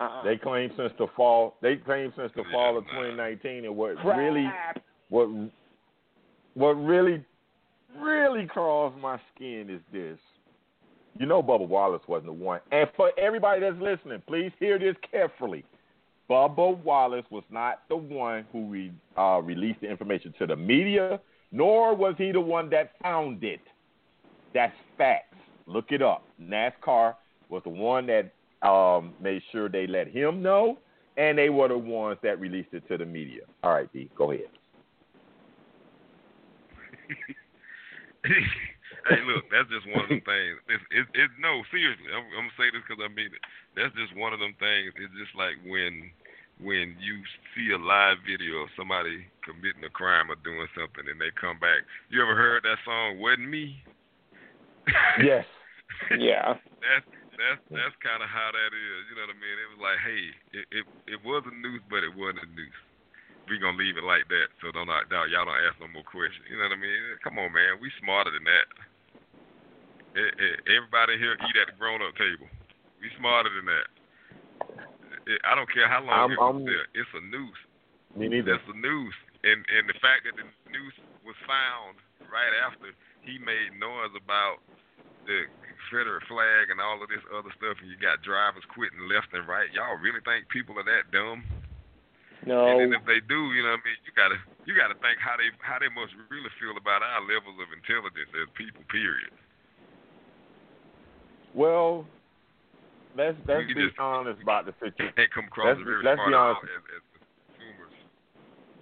Uh-uh. 0.00 0.22
They 0.24 0.36
claim 0.36 0.70
since 0.76 0.92
the 0.98 1.06
fall. 1.16 1.56
They 1.60 1.76
claim 1.76 2.12
since 2.16 2.30
the 2.36 2.44
fall 2.52 2.78
of 2.78 2.84
2019, 2.84 3.64
and 3.64 3.76
what 3.76 3.96
crap. 3.98 4.16
really, 4.16 4.48
what, 5.08 5.28
what 6.54 6.72
really, 6.74 7.24
really 8.00 8.46
crawls 8.46 8.94
my 9.00 9.18
skin 9.34 9.68
is 9.68 9.80
this. 9.92 10.18
You 11.18 11.26
know, 11.26 11.42
Bubba 11.42 11.66
Wallace 11.66 12.02
wasn't 12.06 12.26
the 12.26 12.44
one. 12.44 12.60
And 12.70 12.88
for 12.96 13.10
everybody 13.18 13.60
that's 13.60 13.80
listening, 13.80 14.22
please 14.28 14.52
hear 14.60 14.78
this 14.78 14.94
carefully. 15.10 15.64
Bubba 16.30 16.80
Wallace 16.84 17.24
was 17.30 17.42
not 17.50 17.82
the 17.88 17.96
one 17.96 18.44
who 18.52 18.66
re, 18.66 18.92
uh, 19.16 19.40
released 19.42 19.80
the 19.80 19.90
information 19.90 20.32
to 20.38 20.46
the 20.46 20.54
media, 20.54 21.20
nor 21.50 21.96
was 21.96 22.14
he 22.18 22.30
the 22.30 22.40
one 22.40 22.70
that 22.70 22.92
found 23.02 23.42
it. 23.42 23.60
That's 24.54 24.74
facts. 24.96 25.36
Look 25.66 25.86
it 25.90 26.02
up. 26.02 26.22
NASCAR 26.40 27.14
was 27.48 27.62
the 27.64 27.70
one 27.70 28.06
that 28.06 28.32
um, 28.66 29.14
made 29.20 29.42
sure 29.52 29.68
they 29.68 29.86
let 29.86 30.08
him 30.08 30.42
know, 30.42 30.78
and 31.16 31.38
they 31.38 31.50
were 31.50 31.68
the 31.68 31.78
ones 31.78 32.18
that 32.22 32.40
released 32.40 32.72
it 32.72 32.86
to 32.88 32.98
the 32.98 33.06
media. 33.06 33.42
All 33.62 33.72
right, 33.72 33.92
D, 33.92 34.10
go 34.16 34.32
ahead. 34.32 34.48
hey, 39.08 39.20
look, 39.24 39.44
that's 39.50 39.70
just 39.70 39.86
one 39.94 40.04
of 40.04 40.10
them 40.10 40.20
things. 40.26 40.58
It's, 40.68 40.84
it, 40.90 41.06
it, 41.16 41.30
no, 41.40 41.62
seriously, 41.70 42.10
I'm, 42.12 42.24
I'm 42.36 42.50
gonna 42.50 42.58
say 42.58 42.68
this 42.74 42.82
because 42.84 43.00
I 43.00 43.08
mean 43.08 43.32
it. 43.32 43.42
That's 43.76 43.94
just 43.94 44.12
one 44.18 44.34
of 44.34 44.40
them 44.40 44.54
things. 44.58 44.92
It's 44.98 45.14
just 45.16 45.32
like 45.38 45.56
when 45.64 46.10
when 46.58 46.98
you 46.98 47.22
see 47.54 47.70
a 47.70 47.78
live 47.78 48.18
video 48.26 48.66
of 48.66 48.70
somebody 48.76 49.22
committing 49.46 49.86
a 49.86 49.90
crime 49.90 50.30
or 50.30 50.36
doing 50.42 50.66
something, 50.74 51.06
and 51.06 51.20
they 51.20 51.30
come 51.38 51.58
back. 51.62 51.86
You 52.10 52.20
ever 52.20 52.34
heard 52.34 52.66
that 52.66 52.82
song? 52.84 53.22
Wasn't 53.22 53.48
me. 53.48 53.78
Yes. 55.22 55.44
Yeah. 56.16 56.54
that's 56.84 57.10
that's 57.38 57.62
that's 57.70 57.96
kind 58.02 58.20
of 58.20 58.28
how 58.28 58.50
that 58.52 58.70
is. 58.74 59.00
You 59.08 59.14
know 59.16 59.24
what 59.30 59.34
I 59.34 59.40
mean? 59.40 59.56
It 59.62 59.68
was 59.72 59.80
like, 59.82 59.98
hey, 60.02 60.22
it 60.58 60.64
it, 60.74 60.84
it 61.16 61.20
was 61.24 61.46
a 61.46 61.54
noose, 61.54 61.82
but 61.88 62.02
it 62.02 62.12
wasn't 62.12 62.44
a 62.44 62.48
noose. 62.52 62.82
We 63.48 63.56
gonna 63.56 63.80
leave 63.80 63.96
it 63.96 64.04
like 64.04 64.28
that, 64.28 64.52
so 64.60 64.68
don't 64.74 64.90
not 64.92 65.08
doubt 65.08 65.32
y'all 65.32 65.48
don't 65.48 65.62
ask 65.64 65.80
no 65.80 65.88
more 65.88 66.04
questions. 66.04 66.44
You 66.52 66.60
know 66.60 66.68
what 66.68 66.76
I 66.76 66.80
mean? 66.82 67.00
Come 67.24 67.40
on, 67.40 67.48
man, 67.54 67.80
we 67.80 67.88
smarter 67.96 68.28
than 68.28 68.44
that. 68.44 68.66
Eh, 70.18 70.32
eh, 70.36 70.56
everybody 70.76 71.16
here 71.16 71.32
eat 71.32 71.56
at 71.56 71.72
the 71.72 71.76
grown-up 71.80 72.12
table. 72.20 72.48
We 73.00 73.08
smarter 73.16 73.48
than 73.54 73.66
that. 73.72 73.86
Eh, 75.32 75.40
I 75.48 75.54
don't 75.56 75.68
care 75.72 75.88
how 75.88 76.02
long 76.04 76.12
I'm- 76.12 76.32
it 76.32 76.40
was 76.40 76.54
I'm- 76.60 76.64
there. 76.68 76.86
It's 76.92 77.12
a 77.14 77.20
noose. 77.24 77.62
Me 78.16 78.28
neither. 78.28 78.52
That's 78.56 78.66
the 78.66 78.74
news, 78.76 79.14
and 79.44 79.64
and 79.68 79.88
the 79.88 79.94
fact 80.00 80.24
that 80.24 80.36
the 80.36 80.44
news 80.68 80.94
was 81.24 81.36
found 81.46 81.96
right 82.28 82.52
after 82.66 82.92
he 83.22 83.38
made 83.38 83.72
noise 83.78 84.12
about 84.16 84.60
the 85.28 85.44
Confederate 85.68 86.24
flag 86.26 86.72
and 86.72 86.80
all 86.80 86.98
of 86.98 87.08
this 87.12 87.22
other 87.30 87.52
stuff, 87.60 87.76
and 87.84 87.86
you 87.92 87.96
got 88.00 88.24
drivers 88.24 88.64
quitting 88.72 89.04
left 89.06 89.28
and 89.36 89.44
right. 89.46 89.68
Y'all 89.76 90.00
really 90.00 90.24
think 90.24 90.48
people 90.48 90.74
are 90.80 90.88
that 90.88 91.12
dumb? 91.12 91.44
No. 92.48 92.66
And 92.66 92.80
then 92.80 92.90
if 92.96 93.04
they 93.04 93.20
do, 93.28 93.52
you 93.52 93.62
know 93.62 93.76
what 93.76 93.84
I 93.84 93.88
mean, 93.88 94.00
you 94.08 94.12
gotta 94.16 94.38
you 94.64 94.72
gotta 94.72 94.96
think 95.04 95.20
how 95.20 95.36
they 95.36 95.52
how 95.60 95.76
they 95.78 95.90
must 95.92 96.16
really 96.32 96.50
feel 96.58 96.74
about 96.80 97.02
our 97.04 97.20
levels 97.22 97.60
of 97.60 97.68
intelligence 97.76 98.30
as 98.34 98.48
people. 98.56 98.80
Period. 98.88 99.30
Well, 101.54 102.06
let's 103.16 103.36
let's 103.46 103.68
You 103.68 103.74
be 103.74 103.86
just- 103.88 103.98
honest 103.98 104.40
about 104.42 104.66
the 104.66 104.74
situation. 104.80 105.12
They 105.16 105.26
come 105.34 105.44
across 105.46 105.76
Let's 105.76 105.82
very 105.84 106.02
let's 106.04 106.20
be 106.26 106.34
honest. 106.34 106.62
as, 106.64 106.82
as 106.96 107.02
consumers. 107.58 107.94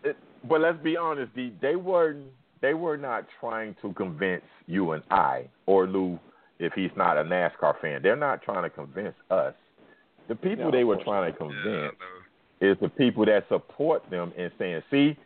It, 0.05 0.17
but 0.49 0.61
let's 0.61 0.79
be 0.83 0.97
honest, 0.97 1.35
D, 1.35 1.53
they 1.63 1.77
were 1.77 2.17
they 2.61 2.75
were 2.75 2.97
not 2.97 3.27
trying 3.41 3.75
to 3.83 3.93
convince 3.95 4.45
you 4.67 4.93
and 4.93 5.03
I 5.11 5.49
or 5.67 5.87
Lou 5.87 6.19
if 6.59 6.73
he's 6.73 6.91
not 6.97 7.19
a 7.19 7.23
NASCAR 7.23 7.81
fan. 7.81 8.03
They're 8.03 8.17
not 8.17 8.43
trying 8.43 8.63
to 8.63 8.71
convince 8.71 9.15
us. 9.31 9.55
The 10.29 10.35
people 10.35 10.67
No, 10.67 10.71
they 10.71 10.85
were 10.85 11.03
trying 11.05 11.33
to 11.33 11.39
convince 11.39 11.65
know. 11.65 11.91
is 12.61 12.77
the 12.81 12.89
people 12.89 13.25
that 13.27 13.47
support 13.49 14.09
them 14.11 14.33
and 14.37 14.51
saying, 14.59 14.83
"See, 14.91 15.17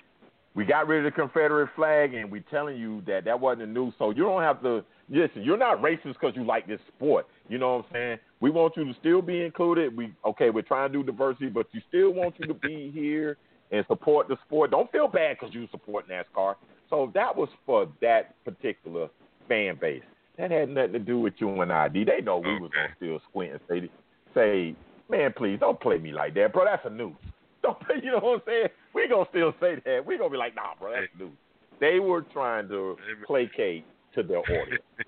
we 0.55 0.65
got 0.65 0.89
rid 0.89 1.05
of 1.07 1.13
the 1.13 1.21
Confederate 1.21 1.71
flag, 1.77 2.15
and 2.15 2.31
we're 2.31 2.45
telling 2.51 2.77
you 2.77 3.03
that 3.07 3.25
that 3.25 3.39
wasn't 3.39 3.61
the 3.61 3.81
news. 3.81 3.95
So 3.99 4.11
you 4.11 4.25
don't 4.25 4.43
have 4.43 4.61
to 4.63 4.85
listen. 5.09 5.43
You're 5.43 5.57
not 5.57 5.81
racist 5.81 6.15
because 6.15 6.35
you 6.35 6.45
like 6.45 6.67
this 6.67 6.81
sport. 6.97 7.27
You 7.49 7.59
know 7.59 7.77
what 7.77 7.87
I'm 7.87 7.93
saying? 7.93 8.19
We 8.41 8.51
want 8.51 8.77
you 8.77 8.85
to 8.85 8.95
still 8.99 9.23
be 9.23 9.45
included. 9.45 9.97
We 9.97 10.13
okay. 10.25 10.51
We're 10.51 10.63
trying 10.63 10.93
to 10.93 10.99
do 10.99 11.05
diversity, 11.05 11.49
but 11.49 11.67
you 11.73 11.81
still 11.89 12.11
want 12.13 12.35
you 12.39 12.47
to 12.47 12.55
be 12.55 12.91
here 12.95 13.37
and 13.71 13.85
support 13.87 14.29
the 14.29 14.37
sport. 14.47 14.73
Don't 14.73 14.91
feel 14.91 15.07
bad 15.07 15.37
because 15.39 15.55
you 15.55 15.69
support 15.71 16.07
NASCAR. 16.09 16.57
So 16.89 17.11
that 17.15 17.37
was 17.37 17.49
for 17.65 17.89
that 18.01 18.35
particular 18.45 19.09
fan 19.49 19.79
base. 19.81 20.03
That 20.41 20.51
had 20.51 20.71
nothing 20.71 20.95
to 20.95 20.99
do 20.99 21.21
with 21.21 21.35
you 21.37 21.61
and 21.61 21.71
I. 21.71 21.89
D. 21.89 22.03
They 22.03 22.23
know 22.23 22.39
we 22.39 22.59
was 22.59 22.71
gonna 22.75 22.95
still 22.97 23.21
squint 23.29 23.53
and 23.53 23.61
say, 23.69 23.91
say, 24.35 24.75
man, 25.11 25.35
please 25.37 25.59
don't 25.61 25.79
play 25.79 25.99
me 25.99 26.13
like 26.13 26.33
that, 26.35 26.55
bro. 26.55 26.65
That's 26.65 26.83
a 26.87 26.91
news. 26.91 27.15
Don't 27.63 27.79
play. 27.81 27.97
You 28.03 28.13
know 28.13 28.21
what 28.21 28.35
I'm 28.37 28.41
saying? 28.47 28.69
We 28.95 29.07
gonna 29.07 29.27
still 29.29 29.53
say 29.61 29.83
that. 29.85 30.07
We 30.07 30.17
gonna 30.17 30.31
be 30.31 30.39
like, 30.39 30.55
nah, 30.55 30.73
bro, 30.81 30.93
that's 30.93 31.13
news. 31.19 31.37
They 31.79 32.01
were 32.01 32.23
trying 32.23 32.69
to 32.69 32.97
placate 33.27 33.85
to 34.15 34.23
their 34.23 34.39
audience. 34.39 34.83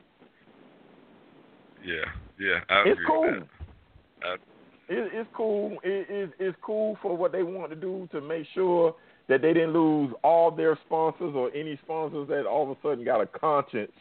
yeah, 1.82 2.04
yeah, 2.38 2.58
I 2.68 2.82
it's 2.82 3.00
agree 3.00 3.06
cool. 3.06 3.40
I- 4.22 4.34
It, 4.34 5.10
it's 5.14 5.30
cool. 5.32 5.78
It, 5.82 6.06
it, 6.10 6.30
it's 6.38 6.58
cool 6.60 6.98
for 7.00 7.16
what 7.16 7.32
they 7.32 7.42
want 7.42 7.70
to 7.70 7.76
do 7.76 8.06
to 8.12 8.20
make 8.20 8.46
sure 8.54 8.94
that 9.30 9.40
they 9.40 9.54
didn't 9.54 9.72
lose 9.72 10.12
all 10.22 10.50
their 10.50 10.78
sponsors 10.84 11.34
or 11.34 11.50
any 11.54 11.78
sponsors 11.82 12.28
that 12.28 12.44
all 12.44 12.70
of 12.70 12.76
a 12.76 12.80
sudden 12.82 13.02
got 13.02 13.22
a 13.22 13.26
conscience 13.26 13.92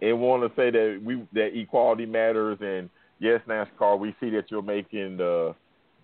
and 0.00 0.20
want 0.20 0.42
to 0.42 0.60
say 0.60 0.70
that 0.70 1.00
we 1.04 1.26
that 1.32 1.56
equality 1.56 2.06
matters 2.06 2.58
and 2.60 2.88
yes, 3.18 3.40
NASCAR, 3.48 3.98
we 3.98 4.14
see 4.20 4.30
that 4.30 4.50
you're 4.50 4.62
making 4.62 5.16
the 5.16 5.54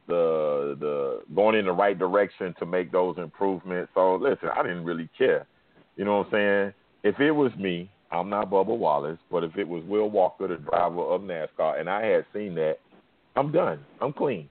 the 0.06 0.76
the 0.80 1.20
going 1.34 1.56
in 1.56 1.66
the 1.66 1.72
right 1.72 1.98
direction 1.98 2.54
to 2.58 2.66
make 2.66 2.90
those 2.92 3.16
improvements. 3.18 3.90
So 3.94 4.16
listen, 4.16 4.48
I 4.54 4.62
didn't 4.62 4.84
really 4.84 5.08
care. 5.16 5.46
You 5.96 6.04
know 6.04 6.18
what 6.18 6.26
I'm 6.26 6.32
saying? 6.32 6.74
If 7.02 7.20
it 7.20 7.32
was 7.32 7.52
me, 7.56 7.90
I'm 8.10 8.30
not 8.30 8.50
Bubba 8.50 8.76
Wallace, 8.76 9.18
but 9.30 9.44
if 9.44 9.56
it 9.56 9.68
was 9.68 9.84
Will 9.84 10.10
Walker, 10.10 10.48
the 10.48 10.56
driver 10.56 11.02
of 11.02 11.22
NASCAR, 11.22 11.80
and 11.80 11.90
I 11.90 12.04
had 12.06 12.24
seen 12.32 12.54
that, 12.54 12.78
I'm 13.36 13.52
done. 13.52 13.80
I'm 14.00 14.12
clean. 14.12 14.48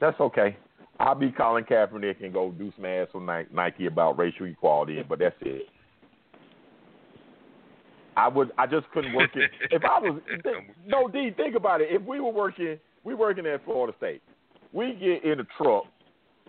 That's 0.00 0.18
okay. 0.20 0.56
I'll 0.98 1.14
be 1.14 1.32
Colin 1.32 1.64
Kaepernick 1.64 2.22
and 2.22 2.32
go 2.32 2.50
do 2.50 2.72
some 2.76 2.84
ass 2.84 3.08
Ni- 3.14 3.54
Nike 3.56 3.86
about 3.86 4.18
racial 4.18 4.46
equality, 4.46 5.02
but 5.08 5.18
that's 5.18 5.34
it. 5.40 5.62
I 8.24 8.28
would. 8.28 8.50
I 8.58 8.66
just 8.66 8.90
couldn't 8.92 9.14
work 9.14 9.30
it. 9.34 9.50
If 9.70 9.82
I 9.84 9.98
was, 9.98 10.20
no, 10.86 11.08
D. 11.08 11.30
Think 11.36 11.54
about 11.56 11.80
it. 11.80 11.88
If 11.90 12.02
we 12.02 12.20
were 12.20 12.32
working, 12.32 12.78
we 13.04 13.14
working 13.14 13.46
at 13.46 13.64
Florida 13.64 13.96
State. 13.98 14.22
We 14.72 14.92
get 14.94 15.24
in 15.24 15.40
a 15.40 15.44
truck 15.56 15.84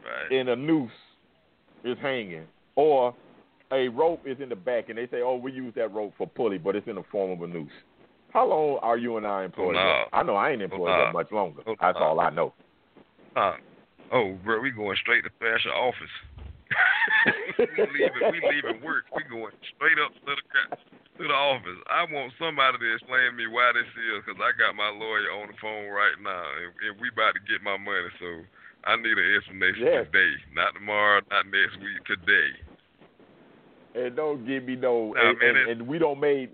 Right. 0.04 0.32
and 0.40 0.50
a 0.50 0.56
noose 0.56 0.92
is 1.84 1.98
hanging, 2.02 2.46
or 2.76 3.14
a 3.72 3.88
rope 3.90 4.22
is 4.26 4.38
in 4.42 4.50
the 4.50 4.56
back, 4.56 4.90
and 4.90 4.98
they 4.98 5.08
say, 5.08 5.22
"Oh, 5.22 5.36
we 5.36 5.52
use 5.52 5.74
that 5.76 5.94
rope 5.94 6.14
for 6.18 6.28
pulley, 6.28 6.58
but 6.58 6.76
it's 6.76 6.88
in 6.88 6.96
the 6.96 7.04
form 7.12 7.32
of 7.32 7.42
a 7.42 7.48
noose." 7.48 7.72
How 8.34 8.48
long 8.48 8.80
are 8.82 8.98
you 8.98 9.18
and 9.18 9.28
I 9.28 9.44
employed? 9.44 9.76
Oh, 9.76 9.80
no. 9.80 10.04
I 10.14 10.24
know 10.24 10.36
I 10.36 10.52
ain't 10.52 10.62
employed 10.62 10.90
Oh, 10.90 10.98
that 10.98 11.06
no. 11.08 11.12
much 11.14 11.32
longer. 11.32 11.62
Oh, 11.68 11.76
That's 11.80 11.98
no. 12.00 12.06
all 12.06 12.20
I 12.20 12.30
know. 12.32 12.54
Uh, 13.36 13.54
oh, 14.12 14.38
bro, 14.44 14.60
we 14.62 14.72
going 14.72 14.98
straight 15.02 15.24
to 15.26 15.30
special 15.38 15.72
office. 15.74 16.10
We 17.60 17.66
leaving 17.68 18.26
we 18.32 18.40
leaving 18.42 18.80
work. 18.84 19.06
We 19.16 19.24
going 19.30 19.54
straight 19.76 20.00
up 20.00 20.14
to 20.14 20.22
the 20.26 20.36
to 21.22 21.24
the 21.28 21.34
office. 21.34 21.80
I 21.92 22.08
want 22.10 22.34
somebody 22.40 22.80
to 22.80 22.88
explain 22.96 23.32
to 23.32 23.38
me 23.38 23.48
why 23.48 23.72
this 23.76 23.86
is, 23.86 24.24
because 24.26 24.40
I 24.42 24.56
got 24.58 24.74
my 24.74 24.90
lawyer 24.90 25.30
on 25.38 25.54
the 25.54 25.58
phone 25.62 25.92
right 25.92 26.18
now, 26.18 26.46
and, 26.64 26.72
and 26.82 26.94
we 26.98 27.14
about 27.14 27.36
to 27.38 27.44
get 27.46 27.62
my 27.62 27.78
money. 27.78 28.10
So 28.18 28.42
I 28.86 28.96
need 28.98 29.14
an 29.14 29.30
explanation 29.38 29.86
Yes. 29.86 30.06
today, 30.10 30.32
not 30.56 30.74
tomorrow, 30.74 31.22
not 31.30 31.46
next 31.46 31.78
week, 31.78 32.02
today. 32.08 32.50
And 33.94 34.16
don't 34.16 34.48
give 34.48 34.64
me 34.64 34.76
no. 34.76 35.14
Nah, 35.14 35.30
and, 35.30 35.40
man, 35.40 35.56
and, 35.56 35.70
and 35.70 35.80
we 35.88 36.00
don't 36.00 36.20
made. 36.20 36.50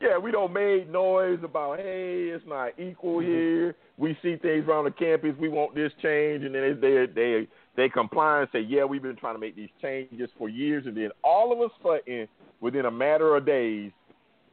Yeah, 0.00 0.18
we 0.18 0.32
don't 0.32 0.52
made 0.52 0.90
noise 0.90 1.38
about 1.44 1.78
hey, 1.78 2.32
it's 2.34 2.44
not 2.46 2.72
equal 2.78 3.20
mm-hmm. 3.20 3.30
here. 3.30 3.76
We 3.98 4.16
see 4.22 4.36
things 4.36 4.66
around 4.66 4.84
the 4.84 4.90
campus. 4.90 5.36
We 5.38 5.48
want 5.48 5.74
this 5.76 5.92
change, 6.02 6.42
and 6.42 6.54
then 6.54 6.80
they 6.80 7.06
they 7.06 7.06
they 7.06 7.48
comply 7.88 8.40
and 8.40 8.48
say, 8.52 8.60
yeah, 8.60 8.84
we've 8.84 9.02
been 9.02 9.16
trying 9.16 9.34
to 9.34 9.40
make 9.40 9.56
these 9.56 9.70
changes 9.80 10.28
for 10.36 10.48
years, 10.48 10.86
and 10.86 10.96
then 10.96 11.10
all 11.24 11.52
of 11.52 11.58
a 11.60 11.68
sudden, 11.82 12.28
within 12.60 12.84
a 12.86 12.90
matter 12.90 13.36
of 13.36 13.46
days, 13.46 13.90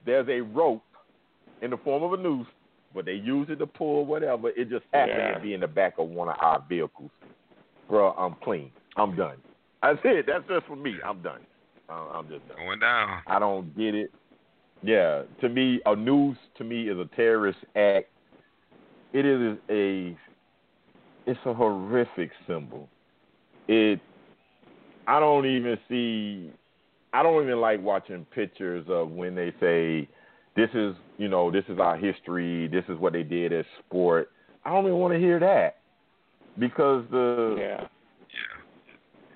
there's 0.06 0.28
a 0.30 0.42
rope 0.42 0.84
in 1.62 1.72
the 1.72 1.78
form 1.78 2.04
of 2.04 2.14
a 2.14 2.18
noose, 2.22 2.48
but 2.94 3.06
they 3.06 3.14
use 3.14 3.48
it 3.50 3.58
to 3.58 3.68
pull 3.68 4.06
whatever. 4.06 4.50
It 4.50 4.70
just 4.70 4.86
happened 4.94 5.18
Yeah. 5.18 5.34
to 5.34 5.40
be 5.42 5.54
in 5.54 5.60
the 5.60 5.68
back 5.68 6.00
of 6.00 6.08
one 6.10 6.30
of 6.30 6.36
our 6.40 6.64
vehicles. 6.68 7.12
Bro, 7.90 8.14
I'm 8.14 8.36
clean. 8.36 8.72
I'm 8.96 9.16
done. 9.16 9.38
That's 9.82 10.00
it. 10.04 10.26
That's 10.26 10.48
just 10.48 10.66
for 10.66 10.76
me. 10.76 10.96
I'm 11.04 11.22
done. 11.22 11.42
I'm 11.90 12.28
just 12.30 12.48
done. 12.48 12.58
Going 12.58 12.80
down. 12.80 13.22
I 13.28 13.40
don't 13.40 13.76
get 13.76 13.96
it. 13.96 14.12
Yeah, 14.82 15.24
to 15.42 15.50
me, 15.50 15.82
a 15.86 15.96
noose 15.96 16.38
to 16.58 16.64
me 16.64 16.88
is 16.88 16.98
a 16.98 17.06
terrorist 17.16 17.60
act. 17.76 18.08
It 19.12 19.26
is 19.26 19.58
a, 19.70 20.16
it's 21.26 21.40
a 21.46 21.54
horrific 21.54 22.32
symbol. 22.48 22.88
It, 23.72 24.00
I 25.08 25.20
don't 25.20 25.46
even 25.46 25.78
see, 25.88 26.52
I 27.14 27.22
don't 27.22 27.44
even 27.44 27.62
like 27.62 27.80
watching 27.84 28.26
pictures 28.34 28.84
of 28.90 29.12
when 29.12 29.36
they 29.36 29.54
say, 29.60 30.10
this 30.56 30.70
is, 30.74 30.96
you 31.20 31.28
know, 31.28 31.52
this 31.52 31.64
is 31.70 31.78
our 31.80 31.96
history. 31.96 32.68
This 32.68 32.84
is 32.90 32.98
what 32.98 33.14
they 33.14 33.22
did 33.22 33.54
as 33.54 33.66
sport. 33.86 34.32
I 34.66 34.72
don't 34.72 34.86
even 34.86 34.98
want 34.98 35.14
to 35.14 35.20
hear 35.20 35.40
that 35.40 35.78
because 36.58 37.06
the 37.12 37.56
Yeah. 37.60 37.66
Yeah. 37.68 37.86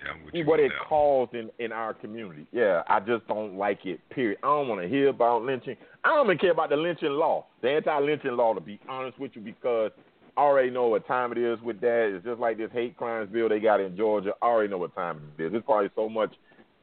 Yeah, 0.03 0.11
I'm 0.11 0.25
with 0.25 0.33
you 0.33 0.45
what 0.45 0.59
it 0.59 0.69
that. 0.69 0.87
caused 0.89 1.33
in 1.35 1.49
in 1.59 1.71
our 1.71 1.93
community. 1.93 2.45
Yeah, 2.51 2.81
I 2.87 2.99
just 2.99 3.27
don't 3.27 3.55
like 3.55 3.85
it. 3.85 3.99
Period. 4.09 4.39
I 4.43 4.47
don't 4.47 4.67
want 4.67 4.81
to 4.81 4.89
hear 4.89 5.09
about 5.09 5.43
lynching. 5.43 5.77
I 6.03 6.09
don't 6.09 6.25
even 6.25 6.39
care 6.39 6.51
about 6.51 6.69
the 6.71 6.75
lynching 6.75 7.11
law, 7.11 7.45
the 7.61 7.69
anti-lynching 7.69 8.31
law. 8.31 8.53
To 8.53 8.61
be 8.61 8.79
honest 8.89 9.17
with 9.19 9.31
you, 9.35 9.41
because 9.41 9.91
I 9.95 10.12
already 10.37 10.69
know 10.69 10.87
what 10.87 11.07
time 11.07 11.31
it 11.31 11.37
is 11.37 11.59
with 11.61 11.79
that. 11.81 12.13
It's 12.15 12.25
just 12.25 12.39
like 12.39 12.57
this 12.57 12.71
hate 12.71 12.97
crimes 12.97 13.29
bill 13.31 13.49
they 13.49 13.59
got 13.59 13.79
in 13.79 13.95
Georgia. 13.95 14.33
I 14.41 14.45
already 14.45 14.69
know 14.69 14.77
what 14.77 14.95
time 14.95 15.21
it 15.37 15.43
is. 15.43 15.51
There's 15.51 15.63
probably 15.63 15.89
so 15.95 16.09
much 16.09 16.33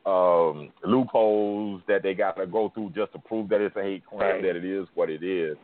um, 0.07 0.71
loopholes 0.85 1.83
that 1.89 2.03
they 2.03 2.15
got 2.15 2.37
to 2.37 2.47
go 2.47 2.71
through 2.75 2.93
just 2.95 3.13
to 3.13 3.19
prove 3.19 3.49
that 3.51 3.61
it's 3.61 3.77
a 3.77 3.83
hate 3.83 4.07
crime. 4.07 4.21
Right. 4.21 4.43
That 4.43 4.57
it 4.57 4.65
is 4.65 4.87
what 4.95 5.11
it 5.11 5.23
is. 5.23 5.57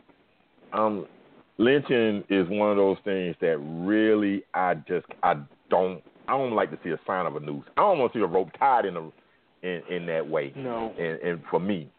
Um, 0.73 1.05
lynching 1.57 2.23
is 2.29 2.47
one 2.49 2.71
of 2.71 2.77
those 2.77 2.97
things 3.03 3.35
that 3.41 3.57
really 3.57 4.43
I 4.53 4.75
just 4.87 5.05
I 5.23 5.35
don't 5.69 6.03
I 6.27 6.37
don't 6.37 6.53
like 6.53 6.71
to 6.71 6.79
see 6.83 6.91
a 6.91 6.99
sign 7.07 7.25
of 7.25 7.35
a 7.35 7.39
noose. 7.39 7.63
I 7.77 7.81
don't 7.81 7.99
want 7.99 8.13
to 8.13 8.19
see 8.19 8.23
a 8.23 8.27
rope 8.27 8.49
tied 8.59 8.85
in 8.85 8.97
a 8.97 9.09
in 9.63 9.81
in 9.89 10.05
that 10.07 10.27
way. 10.27 10.53
No. 10.55 10.93
And 10.99 11.19
and 11.21 11.41
for 11.49 11.59
me, 11.59 11.89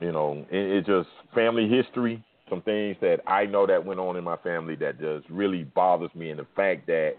you 0.00 0.12
know, 0.12 0.44
it, 0.50 0.56
it's 0.58 0.86
just 0.86 1.08
family 1.34 1.68
history. 1.68 2.22
Some 2.48 2.62
things 2.62 2.96
that 3.00 3.18
I 3.26 3.44
know 3.46 3.66
that 3.66 3.84
went 3.84 3.98
on 3.98 4.16
in 4.16 4.24
my 4.24 4.36
family 4.36 4.76
that 4.76 5.00
just 5.00 5.28
really 5.28 5.64
bothers 5.64 6.14
me, 6.14 6.30
and 6.30 6.38
the 6.38 6.46
fact 6.54 6.86
that 6.86 7.14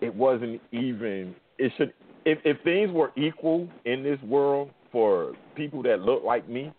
it 0.00 0.14
wasn't 0.14 0.60
even 0.70 1.34
it 1.58 1.72
should 1.76 1.92
if 2.24 2.38
if 2.44 2.62
things 2.62 2.92
were 2.92 3.10
equal 3.16 3.68
in 3.84 4.02
this 4.02 4.20
world 4.22 4.70
for 4.92 5.34
people 5.54 5.82
that 5.82 6.00
look 6.00 6.22
like 6.24 6.48
me, 6.48 6.72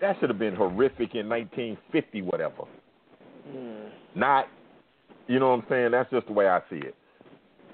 that 0.00 0.16
should 0.18 0.30
have 0.30 0.38
been 0.38 0.54
horrific 0.56 1.14
in 1.14 1.28
1950, 1.28 2.22
whatever. 2.22 2.64
Mm. 3.48 3.90
Not, 4.14 4.48
you 5.26 5.38
know 5.38 5.50
what 5.50 5.60
I'm 5.60 5.66
saying? 5.68 5.90
That's 5.92 6.10
just 6.10 6.26
the 6.26 6.32
way 6.32 6.48
I 6.48 6.60
see 6.68 6.76
it. 6.76 6.94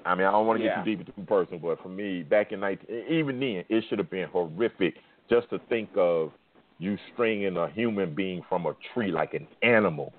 I 0.05 0.15
mean, 0.15 0.25
I 0.25 0.31
don't 0.31 0.47
want 0.47 0.59
to 0.59 0.63
get 0.63 0.77
Yeah. 0.77 0.83
too 0.83 0.95
deep 0.95 1.07
into 1.07 1.11
personal, 1.27 1.59
but 1.59 1.81
for 1.81 1.89
me, 1.89 2.23
back 2.23 2.51
in 2.51 2.59
19, 2.61 3.05
even 3.09 3.39
then, 3.39 3.65
it 3.67 3.83
should 3.89 3.99
have 3.99 4.09
been 4.09 4.29
horrific 4.29 4.95
just 5.29 5.49
to 5.49 5.59
think 5.67 5.89
of 5.97 6.31
you 6.79 6.97
stringing 7.13 7.57
a 7.57 7.69
human 7.71 8.13
being 8.13 8.41
from 8.47 8.65
a 8.65 8.73
tree 8.93 9.11
like 9.11 9.33
an 9.33 9.47
animal, 9.63 10.13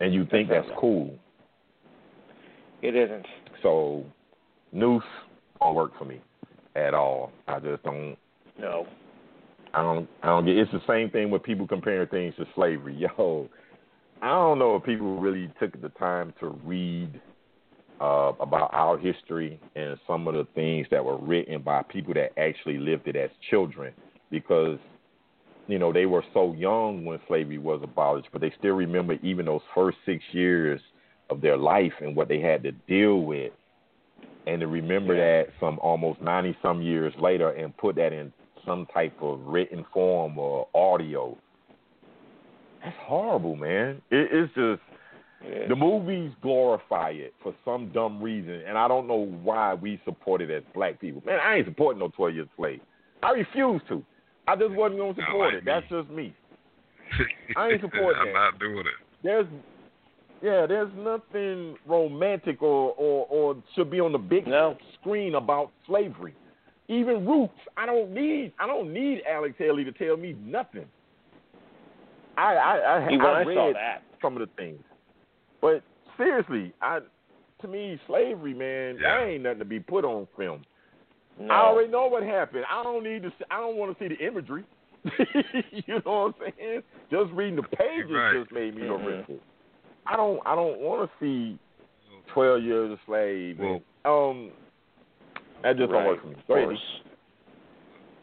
and 0.00 0.14
you 0.14 0.26
think 0.30 0.48
that's 0.48 0.68
cool. 0.78 1.14
It 2.82 2.94
isn't. 2.94 3.26
So, 3.62 4.04
noose 4.72 5.02
don't 5.60 5.74
work 5.74 5.92
for 5.98 6.04
me 6.04 6.20
at 6.76 6.94
all. 6.94 7.32
I 7.48 7.58
just 7.58 7.82
don't. 7.82 8.16
No. 8.58 8.86
I 9.74 9.82
don't. 9.82 10.08
I 10.22 10.26
don't 10.28 10.46
get. 10.46 10.56
It's 10.56 10.70
the 10.72 10.80
same 10.86 11.10
thing 11.10 11.30
with 11.30 11.42
people 11.42 11.66
comparing 11.66 12.08
things 12.08 12.34
to 12.36 12.46
slavery. 12.54 12.94
Yo, 13.18 13.48
I 14.22 14.28
don't 14.28 14.58
know 14.58 14.76
if 14.76 14.84
people 14.84 15.18
really 15.18 15.50
took 15.60 15.80
the 15.80 15.90
time 15.90 16.32
to 16.40 16.48
read 16.64 17.20
uh, 18.00 18.32
about 18.40 18.70
our 18.72 18.96
history 18.96 19.60
and 19.74 19.98
some 20.06 20.28
of 20.28 20.34
the 20.34 20.46
things 20.54 20.86
that 20.90 21.04
were 21.04 21.18
written 21.18 21.60
by 21.62 21.82
people 21.82 22.14
that 22.14 22.38
actually 22.38 22.78
lived 22.78 23.08
it 23.08 23.16
as 23.16 23.30
children, 23.50 23.92
because 24.30 24.78
you 25.68 25.78
know 25.78 25.92
they 25.92 26.06
were 26.06 26.24
so 26.34 26.54
young 26.54 27.04
when 27.04 27.20
slavery 27.28 27.58
was 27.58 27.80
abolished, 27.82 28.28
but 28.32 28.40
they 28.40 28.52
still 28.58 28.74
remember 28.74 29.14
even 29.22 29.46
those 29.46 29.60
first 29.74 29.98
six 30.04 30.24
years 30.32 30.80
of 31.30 31.40
their 31.40 31.56
life 31.56 31.92
and 32.00 32.16
what 32.16 32.26
they 32.26 32.40
had 32.40 32.62
to 32.64 32.72
deal 32.72 33.20
with, 33.20 33.52
and 34.46 34.60
to 34.60 34.66
remember 34.66 35.14
Yeah. 35.14 35.42
that 35.42 35.52
some 35.60 35.78
almost 35.80 36.20
ninety 36.20 36.56
some 36.62 36.82
years 36.82 37.12
later 37.20 37.50
and 37.50 37.76
put 37.76 37.94
that 37.96 38.12
in 38.12 38.32
some 38.66 38.86
type 38.92 39.14
of 39.22 39.40
written 39.46 39.84
form 39.92 40.38
or 40.38 40.66
audio. 40.74 41.36
That's 42.82 42.96
horrible, 43.00 43.56
man. 43.56 44.00
It, 44.10 44.28
it's 44.32 44.54
just 44.54 44.80
is. 45.46 45.68
the 45.68 45.76
movies 45.76 46.32
glorify 46.42 47.10
it 47.10 47.34
for 47.42 47.54
some 47.64 47.90
dumb 47.92 48.22
reason, 48.22 48.62
and 48.66 48.78
I 48.78 48.88
don't 48.88 49.06
know 49.06 49.26
why 49.42 49.74
we 49.74 50.00
support 50.04 50.40
it 50.40 50.50
as 50.50 50.62
black 50.74 51.00
people. 51.00 51.22
Man, 51.26 51.38
I 51.42 51.56
ain't 51.56 51.66
supporting 51.66 52.00
no 52.00 52.08
twelve 52.08 52.34
year 52.34 52.46
slave. 52.56 52.80
I 53.22 53.32
refuse 53.32 53.82
to. 53.88 54.02
I 54.48 54.56
just 54.56 54.72
wasn't 54.72 55.00
gonna 55.00 55.14
support 55.14 55.54
like 55.54 55.62
it. 55.62 55.64
That's 55.64 55.86
just 55.88 56.08
me. 56.10 56.34
I 57.56 57.68
ain't 57.70 57.80
supporting 57.80 58.20
I'm 58.20 58.26
that. 58.28 58.32
not 58.32 58.58
doing 58.58 58.78
it. 58.80 58.98
There's 59.22 59.46
yeah, 60.42 60.66
there's 60.66 60.90
nothing 60.96 61.76
romantic 61.86 62.62
or, 62.62 62.92
or, 62.96 63.26
or 63.28 63.56
should 63.74 63.90
be 63.90 63.98
on 64.00 64.12
the 64.12 64.18
big 64.18 64.46
No. 64.46 64.76
screen 65.00 65.34
about 65.34 65.72
slavery. 65.86 66.34
Even 66.86 67.26
Roots, 67.26 67.52
I 67.76 67.86
don't 67.86 68.12
need 68.14 68.52
I 68.58 68.66
don't 68.66 68.92
need 68.92 69.22
Alex 69.28 69.54
Haley 69.58 69.84
to 69.84 69.92
tell 69.92 70.16
me 70.16 70.34
nothing. 70.44 70.86
I 72.36 72.54
I 72.54 72.76
I, 73.04 73.08
See, 73.08 73.16
I 73.20 73.26
I 73.26 73.42
read 73.42 73.54
saw 73.56 73.72
that, 73.74 74.02
some 74.22 74.34
of 74.34 74.40
the 74.40 74.48
things, 74.56 74.80
but 75.60 75.82
seriously, 76.16 76.72
I 76.80 77.00
to 77.60 77.68
me 77.68 77.98
slavery, 78.06 78.54
man, 78.54 78.96
Yeah. 79.00 79.18
that 79.22 79.26
ain't 79.26 79.42
nothing 79.42 79.58
to 79.58 79.64
be 79.64 79.80
put 79.80 80.04
on 80.04 80.28
film. 80.36 80.62
No. 81.38 81.52
I 81.54 81.58
already 81.60 81.90
know 81.90 82.06
what 82.06 82.22
happened. 82.22 82.64
I 82.70 82.82
don't 82.82 83.02
need 83.04 83.22
to. 83.22 83.30
See, 83.30 83.44
I 83.50 83.58
don't 83.58 83.76
want 83.76 83.96
to 83.96 84.04
see 84.04 84.14
the 84.14 84.26
imagery. 84.26 84.64
you 85.72 86.00
know 86.04 86.34
what 86.34 86.46
I'm 86.46 86.52
saying? 86.58 86.82
Just 87.10 87.32
reading 87.32 87.56
the 87.56 87.62
pages 87.62 88.10
Right. 88.10 88.34
just 88.34 88.52
made 88.52 88.74
me 88.74 88.82
Mhm. 88.82 88.98
horrific. 88.98 89.40
I 90.06 90.16
don't. 90.16 90.40
I 90.46 90.54
don't 90.54 90.78
want 90.80 91.08
to 91.08 91.16
see 91.24 91.58
Twelve 92.32 92.62
Years 92.62 92.98
a 92.98 93.00
Slave. 93.06 93.60
and, 93.60 93.82
um, 94.04 94.50
that 95.62 95.76
just 95.76 95.90
don't 95.90 96.04
Right, 96.04 96.06
work 96.06 96.20
for 96.20 96.28
me. 96.28 96.36
course. 96.46 97.02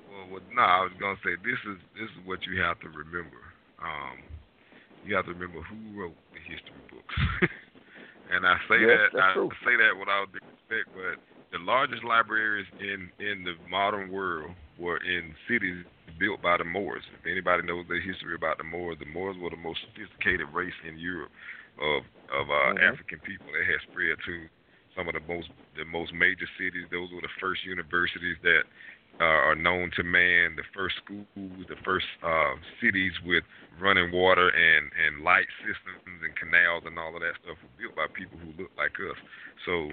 Well, 0.09 0.27
well, 0.31 0.41
no, 0.53 0.61
I 0.61 0.81
was 0.83 0.93
gonna 0.99 1.17
say 1.23 1.35
this 1.43 1.59
is 1.65 1.77
this 1.93 2.09
is 2.09 2.25
what 2.25 2.45
you 2.45 2.61
have 2.61 2.79
to 2.81 2.89
remember. 2.89 3.41
Um, 3.81 4.23
you 5.03 5.15
have 5.15 5.25
to 5.25 5.33
remember 5.33 5.61
who 5.61 5.99
wrote 5.99 6.15
the 6.33 6.39
history 6.39 6.81
books. 6.89 7.15
and 8.31 8.45
I 8.45 8.57
say 8.67 8.81
Yes, 8.81 9.11
that 9.13 9.21
I 9.21 9.33
true. 9.33 9.49
say 9.63 9.75
that 9.77 9.93
without 9.97 10.27
disrespect, 10.31 10.89
but 10.95 11.19
the 11.55 11.63
largest 11.63 12.03
libraries 12.03 12.67
in 12.83 13.07
in 13.23 13.47
the 13.47 13.55
modern 13.71 14.11
world 14.11 14.51
were 14.77 14.99
in 14.99 15.31
cities 15.47 15.87
built 16.19 16.41
by 16.43 16.57
the 16.57 16.67
Moors. 16.67 17.03
If 17.15 17.23
anybody 17.25 17.63
knows 17.63 17.87
the 17.87 17.99
history 18.03 18.35
about 18.35 18.57
the 18.57 18.67
Moors, 18.67 18.99
the 18.99 19.07
Moors 19.07 19.39
were 19.39 19.49
the 19.49 19.63
most 19.63 19.79
sophisticated 19.87 20.51
race 20.51 20.75
in 20.83 20.99
Europe 20.99 21.31
of 21.79 22.03
of 22.27 22.51
uh, 22.51 22.75
Mhm. 22.75 22.91
African 22.91 23.19
people. 23.23 23.47
They 23.55 23.63
had 23.63 23.79
spread 23.87 24.19
to 24.25 24.49
some 24.95 25.07
of 25.07 25.15
the 25.15 25.23
most 25.23 25.47
the 25.79 25.85
most 25.85 26.11
major 26.11 26.47
cities. 26.59 26.87
Those 26.91 27.11
were 27.11 27.21
the 27.21 27.35
first 27.39 27.63
universities 27.63 28.37
that 28.43 28.63
uh, 29.21 29.23
are 29.23 29.55
known 29.55 29.91
to 29.95 30.03
man, 30.03 30.55
the 30.57 30.67
first 30.75 30.97
schools, 30.97 31.67
the 31.69 31.79
first 31.87 32.05
uh, 32.21 32.55
cities 32.81 33.13
with 33.23 33.43
running 33.79 34.11
water 34.11 34.49
and, 34.49 34.91
and 34.91 35.23
light 35.23 35.47
systems 35.63 36.19
and 36.23 36.35
canals 36.35 36.83
and 36.85 36.99
all 36.99 37.15
of 37.15 37.21
that 37.21 37.35
stuff 37.43 37.55
were 37.63 37.75
built 37.79 37.95
by 37.95 38.07
people 38.11 38.37
who 38.39 38.51
look 38.61 38.71
like 38.75 38.91
us. 38.99 39.15
So, 39.65 39.91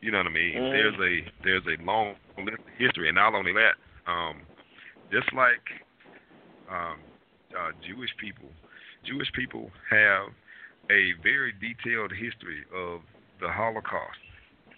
you 0.00 0.10
know 0.10 0.18
what 0.18 0.26
I 0.26 0.30
mean? 0.30 0.54
Mhm. 0.54 0.70
There's 0.72 0.94
a 1.00 1.32
there's 1.42 1.66
a 1.66 1.82
long 1.82 2.16
list 2.38 2.58
of 2.66 2.74
history, 2.78 3.08
and 3.08 3.16
not 3.16 3.34
only 3.34 3.52
that, 3.52 3.76
um, 4.06 4.42
just 5.10 5.32
like 5.32 5.62
um, 6.68 7.00
uh, 7.56 7.72
Jewish 7.86 8.10
people, 8.18 8.50
Jewish 9.04 9.30
people 9.32 9.70
have 9.90 10.32
a 10.90 11.12
very 11.22 11.52
detailed 11.52 12.12
history 12.12 12.64
of 12.74 13.02
the 13.40 13.50
Holocaust 13.50 14.18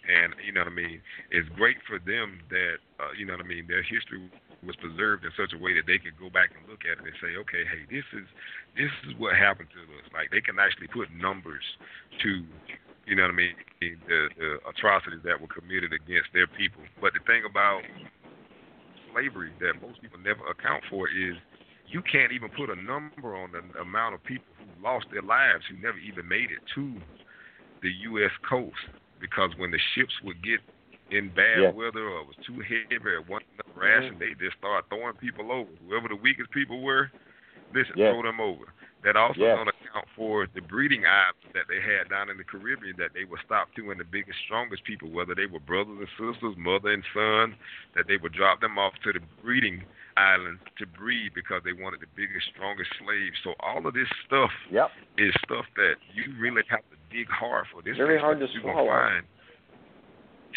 and 0.09 0.33
you 0.45 0.53
know 0.53 0.65
what 0.65 0.73
I 0.73 0.75
mean. 0.75 1.01
It's 1.31 1.49
great 1.51 1.77
for 1.87 2.01
them 2.01 2.41
that 2.49 2.81
uh, 2.99 3.13
you 3.17 3.29
know 3.29 3.37
what 3.37 3.45
I 3.45 3.49
mean. 3.49 3.69
Their 3.69 3.85
history 3.85 4.31
was 4.65 4.75
preserved 4.77 5.23
in 5.25 5.31
such 5.37 5.53
a 5.55 5.61
way 5.61 5.77
that 5.77 5.87
they 5.87 6.01
could 6.01 6.19
go 6.19 6.33
back 6.33 6.51
and 6.57 6.67
look 6.67 6.83
at 6.83 6.99
it 6.99 7.07
and 7.07 7.15
say, 7.23 7.39
okay, 7.39 7.63
hey, 7.69 7.87
this 7.87 8.07
is 8.17 8.27
this 8.75 8.91
is 9.07 9.15
what 9.21 9.37
happened 9.37 9.69
to 9.77 9.83
us. 10.01 10.07
Like 10.11 10.33
they 10.33 10.41
can 10.41 10.59
actually 10.59 10.89
put 10.89 11.13
numbers 11.13 11.63
to, 12.25 12.43
you 13.09 13.17
know 13.17 13.25
what 13.25 13.33
I 13.33 13.41
mean, 13.41 13.57
the, 13.81 14.29
the 14.37 14.51
atrocities 14.69 15.25
that 15.25 15.41
were 15.41 15.49
committed 15.49 15.93
against 15.97 16.29
their 16.37 16.47
people. 16.47 16.85
But 17.01 17.17
the 17.17 17.25
thing 17.25 17.43
about 17.49 17.81
slavery 19.13 19.51
that 19.61 19.81
most 19.81 20.01
people 20.03 20.21
never 20.21 20.45
account 20.47 20.85
for 20.91 21.09
is 21.09 21.35
you 21.89 22.03
can't 22.05 22.33
even 22.33 22.51
put 22.53 22.69
a 22.69 22.77
number 22.77 23.35
on 23.35 23.53
the 23.53 23.65
amount 23.81 24.15
of 24.15 24.23
people 24.25 24.45
who 24.61 24.69
lost 24.85 25.07
their 25.11 25.23
lives 25.23 25.65
who 25.71 25.81
never 25.81 25.97
even 25.97 26.29
made 26.29 26.53
it 26.53 26.61
to 26.75 27.01
the 27.81 27.89
U.S. 28.13 28.31
coast 28.45 28.77
because 29.21 29.51
when 29.57 29.71
the 29.71 29.81
ships 29.95 30.13
would 30.23 30.43
get 30.45 30.61
in 31.11 31.33
bad 31.33 31.65
yeah. 31.65 31.73
weather 31.73 32.05
or 32.05 32.21
it 32.21 32.29
was 32.29 32.37
too 32.45 32.61
heavy 32.61 33.09
or 33.09 33.25
wasn't 33.25 33.49
enough 33.57 33.73
ration, 33.73 34.21
mm-hmm. 34.21 34.21
they 34.21 34.37
just 34.37 34.59
start 34.59 34.85
throwing 34.93 35.17
people 35.17 35.51
over. 35.51 35.71
Whoever 35.89 36.09
the 36.09 36.21
weakest 36.21 36.51
people 36.51 36.83
were, 36.83 37.11
listen, 37.73 37.97
yeah. 37.97 38.13
throw 38.13 38.23
them 38.23 38.41
over. 38.41 38.69
That 39.05 39.17
also 39.17 39.41
yeah. 39.41 39.57
don't 39.57 39.69
account 39.69 39.78
for 40.15 40.47
the 40.55 40.61
breeding 40.61 41.05
islands 41.07 41.43
that 41.55 41.67
they 41.69 41.81
had 41.81 42.09
down 42.09 42.31
in 42.31 42.37
the 42.37 42.45
Caribbean 42.45 42.95
that 42.99 43.15
they 43.15 43.25
would 43.25 43.41
stop 43.45 43.69
doing 43.75 43.99
the 43.99 44.05
biggest, 44.05 44.39
strongest 44.45 44.85
people, 44.85 45.11
whether 45.11 45.35
they 45.35 45.47
were 45.47 45.61
brothers 45.61 45.99
and 45.99 46.13
sisters, 46.15 46.55
mother 46.57 46.93
and 46.93 47.05
son, 47.15 47.57
that 47.97 48.07
they 48.07 48.17
would 48.17 48.33
drop 48.33 48.61
them 48.61 48.79
off 48.79 48.95
to 49.05 49.13
the 49.13 49.21
breeding 49.43 49.83
islands 50.17 50.61
to 50.79 50.87
breed 50.87 51.33
because 51.35 51.63
they 51.65 51.73
wanted 51.73 52.01
the 52.01 52.11
biggest, 52.15 52.51
strongest 52.55 52.91
slaves. 52.99 53.39
So 53.43 53.55
all 53.61 53.87
of 53.87 53.95
this 53.95 54.11
stuff 54.27 54.51
yep. 54.71 54.91
is 55.17 55.35
stuff 55.45 55.67
that 55.77 55.99
you 56.15 56.35
really 56.39 56.63
have 56.69 56.83
to 56.91 56.97
dig 57.11 57.29
hard 57.29 57.67
for. 57.73 57.83
This 57.83 57.93
is 57.93 58.03
very 58.03 58.19
hard 58.19 58.41
to 58.41 58.47
swallow. 58.61 58.91
Find 58.91 59.25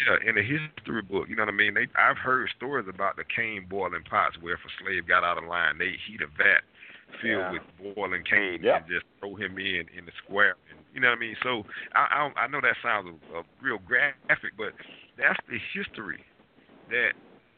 yeah, 0.00 0.16
in 0.24 0.34
the 0.34 0.42
history 0.42 1.02
book, 1.02 1.28
you 1.28 1.36
know 1.36 1.44
what 1.44 1.52
I 1.52 1.56
mean. 1.56 1.74
They, 1.74 1.86
I've 2.00 2.16
heard 2.16 2.48
stories 2.56 2.86
about 2.88 3.16
the 3.16 3.24
cane 3.24 3.66
boiling 3.68 4.02
pots 4.08 4.36
where 4.40 4.54
if 4.54 4.60
a 4.64 4.72
slave 4.82 5.06
got 5.06 5.22
out 5.22 5.38
of 5.38 5.44
line, 5.44 5.78
they 5.78 5.94
heat 6.08 6.24
a 6.24 6.26
vat 6.26 6.64
filled 7.20 7.52
yeah. 7.52 7.52
with 7.52 7.94
boiling 7.94 8.24
cane 8.24 8.60
yep. 8.62 8.82
and 8.82 8.90
just 8.90 9.06
throw 9.18 9.34
him 9.34 9.58
in 9.58 9.86
in 9.96 10.06
the 10.06 10.12
square. 10.24 10.56
And, 10.70 10.78
you 10.94 11.00
know 11.00 11.08
what 11.08 11.18
I 11.18 11.20
mean? 11.20 11.36
So 11.42 11.64
I 11.94 12.30
I, 12.36 12.44
I 12.44 12.46
know 12.48 12.60
that 12.60 12.76
sounds 12.82 13.08
a, 13.10 13.38
a 13.38 13.42
real 13.60 13.78
graphic, 13.84 14.56
but 14.56 14.72
that's 15.18 15.38
the 15.48 15.58
history 15.74 16.24
that 16.90 17.12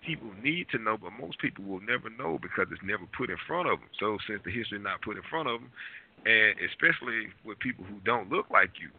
people 0.05 0.29
need 0.43 0.69
to 0.71 0.79
know, 0.79 0.97
but 1.01 1.13
most 1.17 1.39
people 1.41 1.65
will 1.65 1.81
never 1.81 2.11
know 2.11 2.39
because 2.41 2.69
it's 2.71 2.85
never 2.85 3.09
put 3.17 3.31
in 3.31 3.41
front 3.49 3.69
of 3.69 3.81
them. 3.81 3.89
So 3.99 4.19
since 4.29 4.41
the 4.45 4.53
history 4.53 4.79
is 4.79 4.85
not 4.85 5.01
put 5.01 5.17
in 5.17 5.25
front 5.31 5.49
of 5.49 5.61
them, 5.61 5.73
and 6.25 6.57
especially 6.61 7.33
with 7.45 7.59
people 7.61 7.85
who 7.85 8.01
don't 8.05 8.29
look 8.29 8.49
like 8.53 8.77
you, 8.81 8.93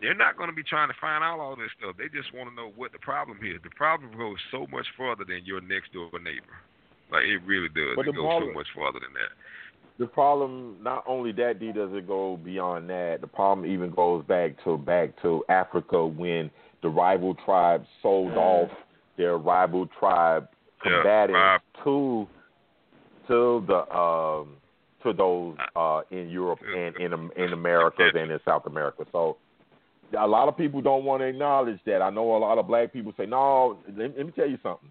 they're 0.00 0.16
not 0.16 0.36
going 0.36 0.48
to 0.48 0.56
be 0.56 0.64
trying 0.64 0.88
to 0.88 0.96
find 0.96 1.20
out 1.20 1.40
all 1.40 1.56
this 1.56 1.68
stuff. 1.76 1.96
They 2.00 2.08
just 2.08 2.32
want 2.32 2.48
to 2.48 2.56
know 2.56 2.72
what 2.72 2.92
the 2.92 2.98
problem 3.04 3.44
is. 3.44 3.60
The 3.60 3.72
problem 3.76 4.16
goes 4.16 4.40
so 4.48 4.64
much 4.72 4.88
further 4.96 5.28
than 5.28 5.44
your 5.44 5.60
next 5.60 5.92
door 5.92 6.08
neighbor. 6.16 6.56
Like 7.12 7.28
it 7.28 7.44
really 7.44 7.68
does. 7.68 8.00
But 8.00 8.08
it 8.08 8.16
goes 8.16 8.24
problem, 8.24 8.56
so 8.56 8.58
much 8.64 8.70
farther 8.72 9.00
than 9.04 9.12
that. 9.12 9.32
The 10.00 10.06
problem, 10.06 10.78
not 10.80 11.04
only 11.06 11.30
that, 11.32 11.60
D, 11.60 11.72
does 11.72 11.90
it 11.92 12.08
go 12.08 12.38
beyond 12.42 12.88
that. 12.88 13.18
The 13.20 13.26
problem 13.26 13.70
even 13.70 13.90
goes 13.90 14.24
back 14.24 14.52
to 14.64 14.78
back 14.78 15.10
to 15.20 15.44
Africa 15.50 16.06
when 16.06 16.50
the 16.82 16.88
rival 16.88 17.36
tribes 17.44 17.86
sold 18.00 18.32
off 18.32 18.70
their 19.18 19.36
rival 19.36 19.86
tribe 19.98 20.48
combatants 20.82 21.36
yeah, 21.36 21.84
to 21.84 22.26
to 23.28 23.62
the 23.68 23.94
um, 23.94 24.56
to 25.02 25.12
those 25.12 25.58
uh, 25.76 26.00
in 26.10 26.30
Europe 26.30 26.60
and 26.66 26.96
in 26.96 27.12
in 27.36 27.52
America 27.52 28.08
and 28.14 28.30
in 28.30 28.40
South 28.46 28.64
America. 28.64 29.04
So 29.12 29.36
a 30.18 30.26
lot 30.26 30.48
of 30.48 30.56
people 30.56 30.80
don't 30.80 31.04
want 31.04 31.20
to 31.20 31.26
acknowledge 31.26 31.78
that. 31.84 32.00
I 32.00 32.08
know 32.08 32.36
a 32.36 32.38
lot 32.38 32.56
of 32.56 32.66
black 32.66 32.90
people 32.90 33.12
say, 33.18 33.26
"No, 33.26 33.76
let, 33.98 34.16
let 34.16 34.24
me 34.24 34.32
tell 34.32 34.48
you 34.48 34.58
something. 34.62 34.88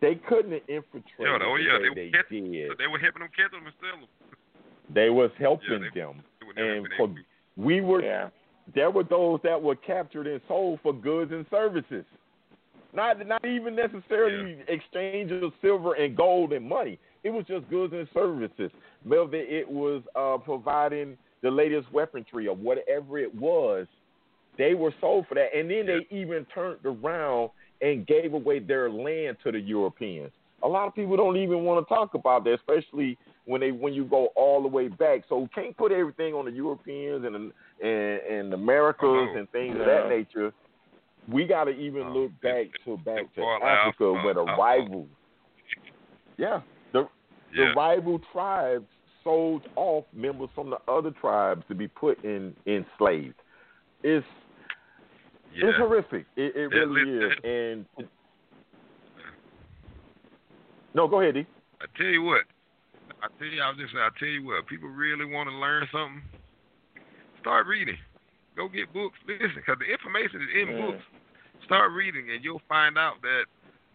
They 0.00 0.14
couldn't 0.14 0.52
have 0.52 0.62
infiltrated 0.68 1.04
yeah, 1.18 1.38
oh, 1.42 1.56
yeah, 1.56 1.72
the 1.76 1.90
way 1.90 1.94
they, 1.94 2.10
they, 2.30 2.40
did. 2.40 2.78
They 2.78 2.86
were 2.86 2.98
helping 2.98 3.20
them 3.20 3.30
catch 3.36 3.50
them 3.50 3.66
and 3.66 3.74
steal 3.76 4.00
them. 4.00 4.08
They 4.94 5.10
was 5.10 5.30
helping 5.38 5.68
yeah, 5.70 5.88
they, 5.94 6.00
them, 6.00 6.22
they 6.56 6.62
and 6.62 6.88
for, 6.96 7.14
we 7.56 7.80
were. 7.80 8.02
Yeah. 8.02 8.28
There 8.74 8.90
were 8.90 9.04
those 9.04 9.40
that 9.44 9.60
were 9.60 9.76
captured 9.76 10.26
and 10.26 10.40
sold 10.46 10.80
for 10.82 10.92
goods 10.92 11.32
and 11.32 11.46
services, 11.50 12.04
not 12.92 13.26
not 13.26 13.44
even 13.44 13.74
necessarily 13.74 14.58
yeah. 14.58 14.74
exchange 14.74 15.32
of 15.32 15.52
silver 15.62 15.94
and 15.94 16.16
gold 16.16 16.52
and 16.52 16.68
money. 16.68 16.98
It 17.24 17.30
was 17.30 17.44
just 17.46 17.68
goods 17.70 17.92
and 17.94 18.06
services. 18.12 18.70
Whether 19.04 19.36
it 19.36 19.68
was 19.68 20.02
uh, 20.14 20.36
providing 20.44 21.16
the 21.42 21.50
latest 21.50 21.92
weaponry 21.92 22.46
or 22.46 22.56
whatever 22.56 23.18
it 23.18 23.34
was, 23.34 23.86
they 24.58 24.74
were 24.74 24.92
sold 25.00 25.26
for 25.28 25.34
that, 25.36 25.56
and 25.56 25.70
then 25.70 25.86
yeah. 25.86 25.98
they 26.10 26.16
even 26.16 26.44
turned 26.54 26.84
around 26.84 27.50
and 27.80 28.06
gave 28.06 28.34
away 28.34 28.58
their 28.58 28.90
land 28.90 29.36
to 29.44 29.52
the 29.52 29.60
Europeans. 29.60 30.32
A 30.64 30.68
lot 30.68 30.88
of 30.88 30.94
people 30.94 31.16
don't 31.16 31.36
even 31.36 31.62
want 31.62 31.86
to 31.86 31.94
talk 31.94 32.14
about 32.14 32.44
that, 32.44 32.54
especially 32.54 33.16
when 33.48 33.62
they 33.62 33.72
when 33.72 33.94
you 33.94 34.04
go 34.04 34.26
all 34.36 34.60
the 34.62 34.68
way 34.68 34.88
back. 34.88 35.22
So 35.28 35.38
we 35.38 35.48
can't 35.48 35.74
put 35.76 35.90
everything 35.90 36.34
on 36.34 36.44
the 36.44 36.50
Europeans 36.50 37.24
and 37.24 37.34
and, 37.34 38.20
and 38.30 38.52
Americas 38.54 39.00
oh, 39.32 39.34
and 39.36 39.50
things 39.50 39.74
yeah. 39.76 39.82
of 39.82 39.86
that 39.86 40.08
nature. 40.10 40.52
We 41.32 41.46
got 41.46 41.64
to 41.64 41.70
even 41.70 42.02
Oh, 42.08 42.12
look 42.12 42.30
back 42.42 42.66
it's- 42.66 42.84
to 42.84 42.96
back 42.98 43.34
to 43.34 43.42
Africa 43.42 44.04
out, 44.04 44.24
where 44.24 44.34
the 44.34 44.42
uh, 44.42 44.52
uh, 44.54 44.56
rival, 44.56 45.06
yeah, 46.36 46.60
the 46.92 47.08
the 47.56 47.62
Yeah. 47.62 47.72
rival 47.74 48.20
tribes 48.32 48.86
sold 49.24 49.62
off 49.76 50.04
members 50.12 50.50
from 50.54 50.68
the 50.70 50.78
other 50.86 51.10
tribes 51.12 51.62
to 51.68 51.74
be 51.74 51.88
put 51.88 52.22
in 52.24 52.54
enslaved. 52.66 53.34
It's 54.02 54.26
yeah. 55.54 55.68
it's 55.68 55.78
horrific. 55.78 56.26
It, 56.36 56.54
it 56.54 56.70
Yeah, 56.70 56.78
really 56.80 57.10
is. 57.24 57.32
listen. 57.44 57.50
And 57.50 58.08
no, 60.94 61.08
go 61.08 61.20
ahead, 61.22 61.34
D. 61.34 61.46
I 61.80 61.86
tell 61.96 62.06
you 62.06 62.22
what. 62.22 62.42
I 63.22 63.26
tell 63.38 63.48
you, 63.48 63.62
I 63.62 63.68
was 63.70 63.78
just 63.78 63.94
I 63.94 64.08
tell 64.18 64.28
you 64.28 64.44
what. 64.44 64.66
People 64.66 64.88
really 64.88 65.24
want 65.24 65.48
to 65.48 65.54
learn 65.56 65.86
something. 65.90 66.22
Start 67.40 67.66
reading. 67.66 67.98
Go 68.56 68.68
get 68.68 68.92
books. 68.92 69.18
Listen, 69.26 69.52
because 69.56 69.78
the 69.78 69.90
information 69.90 70.42
is 70.42 70.48
in 70.54 70.68
Yeah. 70.68 70.80
books. 70.86 71.04
Start 71.64 71.92
reading, 71.92 72.30
and 72.30 72.42
you'll 72.44 72.62
find 72.68 72.96
out 72.96 73.20
that 73.22 73.46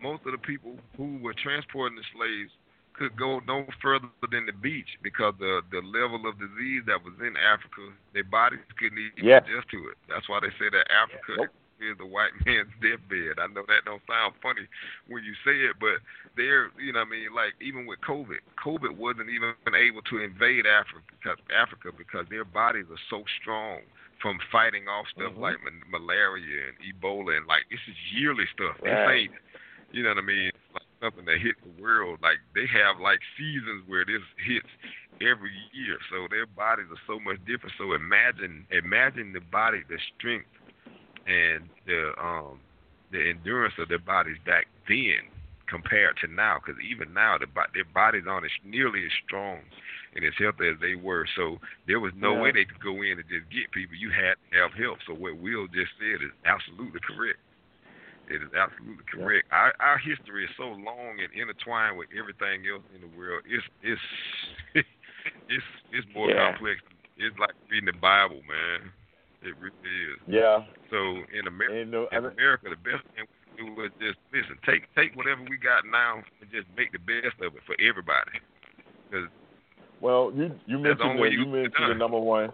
most 0.01 0.25
of 0.25 0.31
the 0.33 0.37
people 0.37 0.77
who 0.97 1.17
were 1.19 1.33
transporting 1.33 1.95
the 1.97 2.03
slaves 2.15 2.51
could 2.93 3.15
go 3.15 3.39
no 3.47 3.65
further 3.81 4.07
than 4.29 4.45
the 4.45 4.53
beach 4.53 4.97
because 5.01 5.33
the 5.39 5.61
the 5.71 5.81
level 5.81 6.27
of 6.27 6.37
disease 6.37 6.83
that 6.85 7.01
was 7.03 7.13
in 7.21 7.35
Africa, 7.37 7.89
their 8.13 8.23
bodies 8.23 8.59
couldn't 8.77 8.99
even 8.99 9.25
Yeah. 9.25 9.37
adjust 9.37 9.69
to 9.69 9.89
it. 9.89 9.97
That's 10.07 10.27
why 10.29 10.39
they 10.41 10.51
say 10.59 10.69
that 10.69 10.91
Africa 10.91 11.35
Nope. 11.37 11.49
Is 11.81 11.97
the 11.97 12.05
white 12.05 12.33
man's 12.45 12.71
deathbed. 12.81 13.39
I 13.39 13.47
know 13.47 13.63
that 13.67 13.85
don't 13.85 14.03
sound 14.07 14.35
funny 14.41 14.65
when 15.07 15.23
you 15.23 15.33
say 15.45 15.55
it, 15.65 15.77
but 15.79 16.01
they're 16.35 16.69
you 16.79 16.93
know 16.93 17.01
what 17.05 17.13
I 17.13 17.17
mean 17.17 17.29
like 17.33 17.53
even 17.61 17.85
with 17.85 18.01
COVID, 18.01 18.41
COVID 18.59 18.95
wasn't 18.97 19.29
even 19.29 19.53
able 19.73 20.01
to 20.09 20.15
invade 20.21 20.65
Africa 20.65 21.05
because 21.17 21.39
Africa 21.53 21.89
because 21.95 22.25
their 22.29 22.45
bodies 22.45 22.85
are 22.91 23.03
so 23.09 23.23
strong 23.41 23.81
from 24.21 24.39
fighting 24.51 24.87
off 24.87 25.05
stuff 25.11 25.33
Mhm. 25.33 25.41
like 25.41 25.57
ma- 25.63 25.99
malaria 25.99 26.71
and 26.71 26.77
Ebola 26.79 27.37
and 27.37 27.45
like 27.47 27.67
this 27.69 27.81
is 27.87 27.97
yearly 28.13 28.45
stuff. 28.53 28.77
This 28.83 28.97
ain't 29.09 29.33
you 29.91 30.01
know 30.01 30.09
what 30.09 30.17
I 30.17 30.25
mean? 30.25 30.51
Like 30.73 30.89
something 31.01 31.25
that 31.25 31.37
hit 31.39 31.55
the 31.61 31.81
world. 31.81 32.19
Like 32.21 32.39
they 32.55 32.65
have 32.67 32.99
like 32.99 33.19
seasons 33.37 33.83
where 33.87 34.05
this 34.05 34.21
hits 34.45 34.69
every 35.21 35.53
year. 35.71 35.97
So 36.09 36.27
their 36.29 36.45
bodies 36.47 36.87
are 36.89 37.03
so 37.05 37.19
much 37.19 37.37
different. 37.45 37.75
So 37.77 37.93
imagine 37.93 38.65
imagine 38.71 39.33
the 39.33 39.41
body, 39.41 39.83
the 39.87 39.99
strength 40.17 40.47
and 41.25 41.69
the 41.85 42.11
um 42.21 42.59
the 43.11 43.29
endurance 43.29 43.75
of 43.77 43.89
their 43.89 43.99
bodies 43.99 44.37
back 44.45 44.67
then 44.87 45.29
compared 45.67 46.17
to 46.17 46.27
now. 46.27 46.59
Because 46.59 46.81
even 46.81 47.13
now, 47.13 47.37
the, 47.37 47.47
their 47.73 47.85
bodies 47.93 48.23
aren't 48.27 48.45
as 48.45 48.51
nearly 48.63 49.05
as 49.05 49.11
strong 49.25 49.59
and 50.15 50.25
as 50.25 50.33
healthy 50.37 50.67
as 50.69 50.79
they 50.81 50.95
were. 50.95 51.27
So 51.35 51.59
there 51.87 51.99
was 51.99 52.13
no 52.15 52.33
Yeah. 52.33 52.41
way 52.41 52.51
they 52.51 52.65
could 52.65 52.79
go 52.81 53.01
in 53.01 53.19
and 53.19 53.27
just 53.29 53.49
get 53.49 53.71
people. 53.71 53.95
You 53.95 54.09
had 54.11 54.35
to 54.51 54.57
have 54.61 54.73
help. 54.73 54.99
So 55.07 55.13
what 55.13 55.37
Will 55.37 55.67
just 55.67 55.91
said 55.99 56.21
is 56.23 56.33
absolutely 56.45 56.99
correct. 57.01 57.39
It 58.27 58.41
is 58.41 58.53
absolutely 58.53 59.03
correct. 59.11 59.47
Our 59.51 59.73
our 59.79 59.97
history 59.97 60.45
is 60.45 60.51
so 60.57 60.69
long 60.71 61.19
and 61.19 61.31
intertwined 61.33 61.97
with 61.97 62.09
everything 62.17 62.63
else 62.71 62.83
in 62.95 63.01
the 63.01 63.11
world. 63.17 63.43
It's 63.45 63.65
it's 63.81 64.01
it's 65.49 65.65
it's 65.91 66.07
more 66.13 66.29
Yeah. 66.29 66.53
complex. 66.53 66.81
It's 67.17 67.37
like 67.37 67.51
reading 67.69 67.87
the 67.87 67.99
Bible, 67.99 68.41
man. 68.47 68.91
It 69.43 69.55
really 69.59 69.95
is. 70.11 70.19
Yeah. 70.27 70.63
So 70.89 70.97
in 71.37 71.47
America, 71.47 71.75
And 71.75 71.95
uh, 71.95 72.07
in 72.11 72.25
America, 72.25 72.69
the 72.69 72.77
best 72.77 73.03
thing 73.15 73.25
we 73.27 73.65
can 73.65 73.75
do 73.75 73.83
is 73.83 73.91
just 73.99 74.19
listen. 74.31 74.57
Take 74.65 74.87
take 74.95 75.15
whatever 75.15 75.41
we 75.49 75.57
got 75.57 75.83
now 75.85 76.23
and 76.41 76.51
just 76.51 76.67
make 76.77 76.91
the 76.91 76.99
best 76.99 77.35
of 77.41 77.55
it 77.55 77.61
for 77.65 77.75
everybody. 77.79 78.39
'Cause 79.11 79.27
well, 79.99 80.31
you 80.35 80.51
you 80.65 80.79
mentioned 80.79 81.19
the, 81.19 81.23
you 81.25 81.39
you 81.39 81.43
can 81.45 81.51
get 81.51 81.59
it 81.59 81.61
mentioned 81.63 81.91
the 81.91 81.95
number 81.95 82.19
one. 82.19 82.53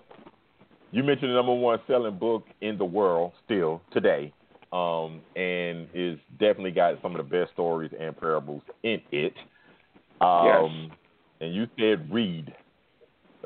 You 0.92 1.04
mentioned 1.04 1.30
the 1.30 1.36
number 1.36 1.54
one 1.54 1.80
selling 1.86 2.18
book 2.18 2.48
in 2.62 2.78
the 2.78 2.86
world 2.86 3.34
still 3.46 3.82
today, 3.92 4.34
um, 4.72 5.22
and 5.36 5.88
is 5.94 6.18
definitely 6.40 6.72
got 6.72 7.00
some 7.02 7.16
of 7.16 7.18
the 7.18 7.38
best 7.38 7.52
stories 7.54 7.92
and 8.00 8.18
parables 8.18 8.64
in 8.84 9.02
it. 9.12 9.36
Um, 10.22 10.92
And 11.42 11.56
you 11.56 11.68
said 11.80 12.12
read. 12.12 12.54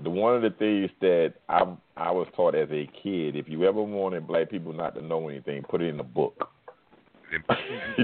The 0.02 0.10
one 0.10 0.36
of 0.36 0.42
the 0.42 0.50
things 0.50 0.90
that 1.02 1.34
I 1.50 1.62
I 1.96 2.12
was 2.12 2.28
taught 2.36 2.56
as 2.56 2.70
a 2.72 2.90
kid, 3.02 3.36
if 3.36 3.48
you 3.48 3.66
ever 3.66 3.82
wanted 3.82 4.26
black 4.28 4.50
people 4.50 4.74
not 4.74 4.96
to 4.96 5.02
know 5.02 5.30
anything, 5.30 5.62
put 5.64 5.82
it 5.82 5.90
in 5.90 6.00
a 6.00 6.04
book. 6.04 6.50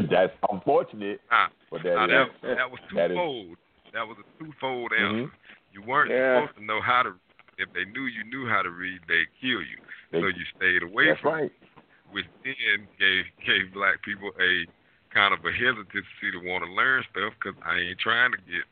that's 0.10 0.34
unfortunate, 0.52 1.22
Ah, 1.32 1.50
but 1.70 1.84
that 1.84 1.96
now 2.08 2.24
is, 2.24 2.30
that, 2.42 2.56
that 2.58 2.70
was 2.72 2.80
that 2.96 3.12
is- 3.12 3.18
twofold. 3.18 3.58
That 3.94 4.06
was 4.08 4.18
a 4.22 4.44
twofold 4.44 4.92
answer. 4.94 5.32
You 5.74 5.82
weren't 5.86 6.12
Yeah. 6.12 6.42
supposed 6.46 6.60
to 6.60 6.66
know 6.66 6.80
how 6.82 7.02
to. 7.04 7.14
If 7.58 7.74
they 7.74 7.86
knew 7.86 8.06
you 8.06 8.24
knew 8.24 8.48
how 8.48 8.62
to 8.62 8.70
read, 8.70 9.02
they'd 9.08 9.28
kill 9.42 9.62
you. 9.62 9.78
They- 10.12 10.22
so 10.22 10.28
you 10.28 10.46
stayed 10.56 10.84
away 10.84 11.10
that's 11.10 11.20
from 11.22 11.34
right. 11.34 11.44
it, 11.52 11.84
which 12.12 12.26
then 12.46 12.88
gave 13.00 13.26
gave 13.46 13.74
black 13.74 14.02
people 14.04 14.30
a 14.40 14.66
kind 15.14 15.34
of 15.34 15.44
a 15.46 15.52
hesitancy 15.52 16.30
to 16.34 16.40
want 16.46 16.64
to 16.64 16.72
learn 16.72 17.04
stuff 17.12 17.34
because 17.42 17.58
I 17.66 17.78
ain't 17.80 18.00
trying 18.00 18.32
to 18.32 18.38
get 18.38 18.64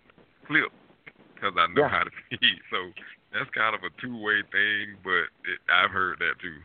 clipped 0.45 0.74
because 1.39 1.55
I 1.57 1.67
know 1.73 1.83
Yeah. 1.83 1.89
how 1.89 2.03
to 2.03 2.11
read. 2.31 2.59
So 2.71 2.77
that's 3.33 3.49
kind 3.51 3.75
of 3.75 3.81
a 3.83 4.01
two 4.01 4.17
way 4.21 4.41
thing, 4.51 4.97
but 5.03 5.29
it, 5.45 5.59
I've 5.73 5.91
heard 5.91 6.19
that 6.19 6.39
too. 6.41 6.59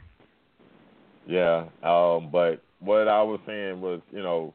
Yeah, 1.27 1.67
um, 1.83 2.31
but 2.33 2.65
what 2.81 3.09
I 3.09 3.23
was 3.23 3.41
saying 3.47 3.81
was, 3.81 4.01
you 4.11 4.23
know, 4.23 4.53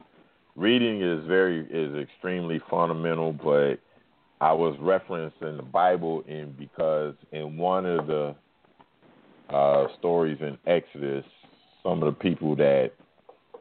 reading 0.56 1.02
is 1.02 1.26
very 1.26 1.66
is 1.70 1.96
extremely 1.96 2.60
fundamental. 2.70 3.32
But 3.32 3.76
I 4.40 4.52
was 4.52 4.76
referencing 4.80 5.56
the 5.56 5.62
Bible 5.62 6.22
in 6.28 6.54
because 6.58 7.14
in 7.32 7.56
one 7.56 7.86
of 7.86 8.06
the 8.06 8.34
uh, 9.50 9.86
stories 9.98 10.38
in 10.40 10.58
Exodus, 10.66 11.24
some 11.82 12.02
of 12.02 12.14
the 12.14 12.20
people 12.20 12.54
that 12.56 12.92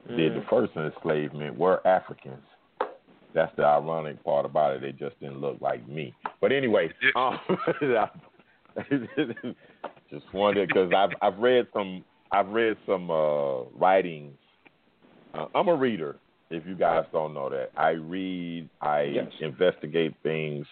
did 0.08 0.34
the 0.36 0.42
Mm. 0.42 0.50
first 0.50 0.76
enslavement 0.76 1.58
were 1.58 1.86
Africans. 1.88 2.47
That's 3.34 3.56
the 3.56 3.64
ironic 3.64 4.24
part 4.24 4.46
about 4.46 4.76
it. 4.76 4.82
They 4.82 4.92
just 4.92 5.20
didn't 5.20 5.42
look 5.42 5.58
like 5.62 5.88
me. 5.88 6.14
But 6.42 6.52
anyway, 6.52 6.90
um, 7.16 7.40
just 10.10 10.34
wanted 10.34 10.68
because 10.70 10.92
I've 10.96 11.12
I've 11.22 11.38
read 11.40 11.68
some 11.74 12.04
I've 12.32 12.48
read 12.48 12.78
some 12.86 13.10
uh, 13.10 13.64
writings. 13.76 14.38
Uh, 15.34 15.46
I'm 15.56 15.68
a 15.68 15.76
reader. 15.76 16.18
If 16.50 16.66
you 16.66 16.76
guys 16.76 17.04
don't 17.12 17.34
know 17.34 17.50
that, 17.50 17.72
I 17.76 17.90
read. 17.90 18.70
I 18.82 19.02
Yes. 19.04 19.32
investigate 19.42 20.16
things 20.24 20.66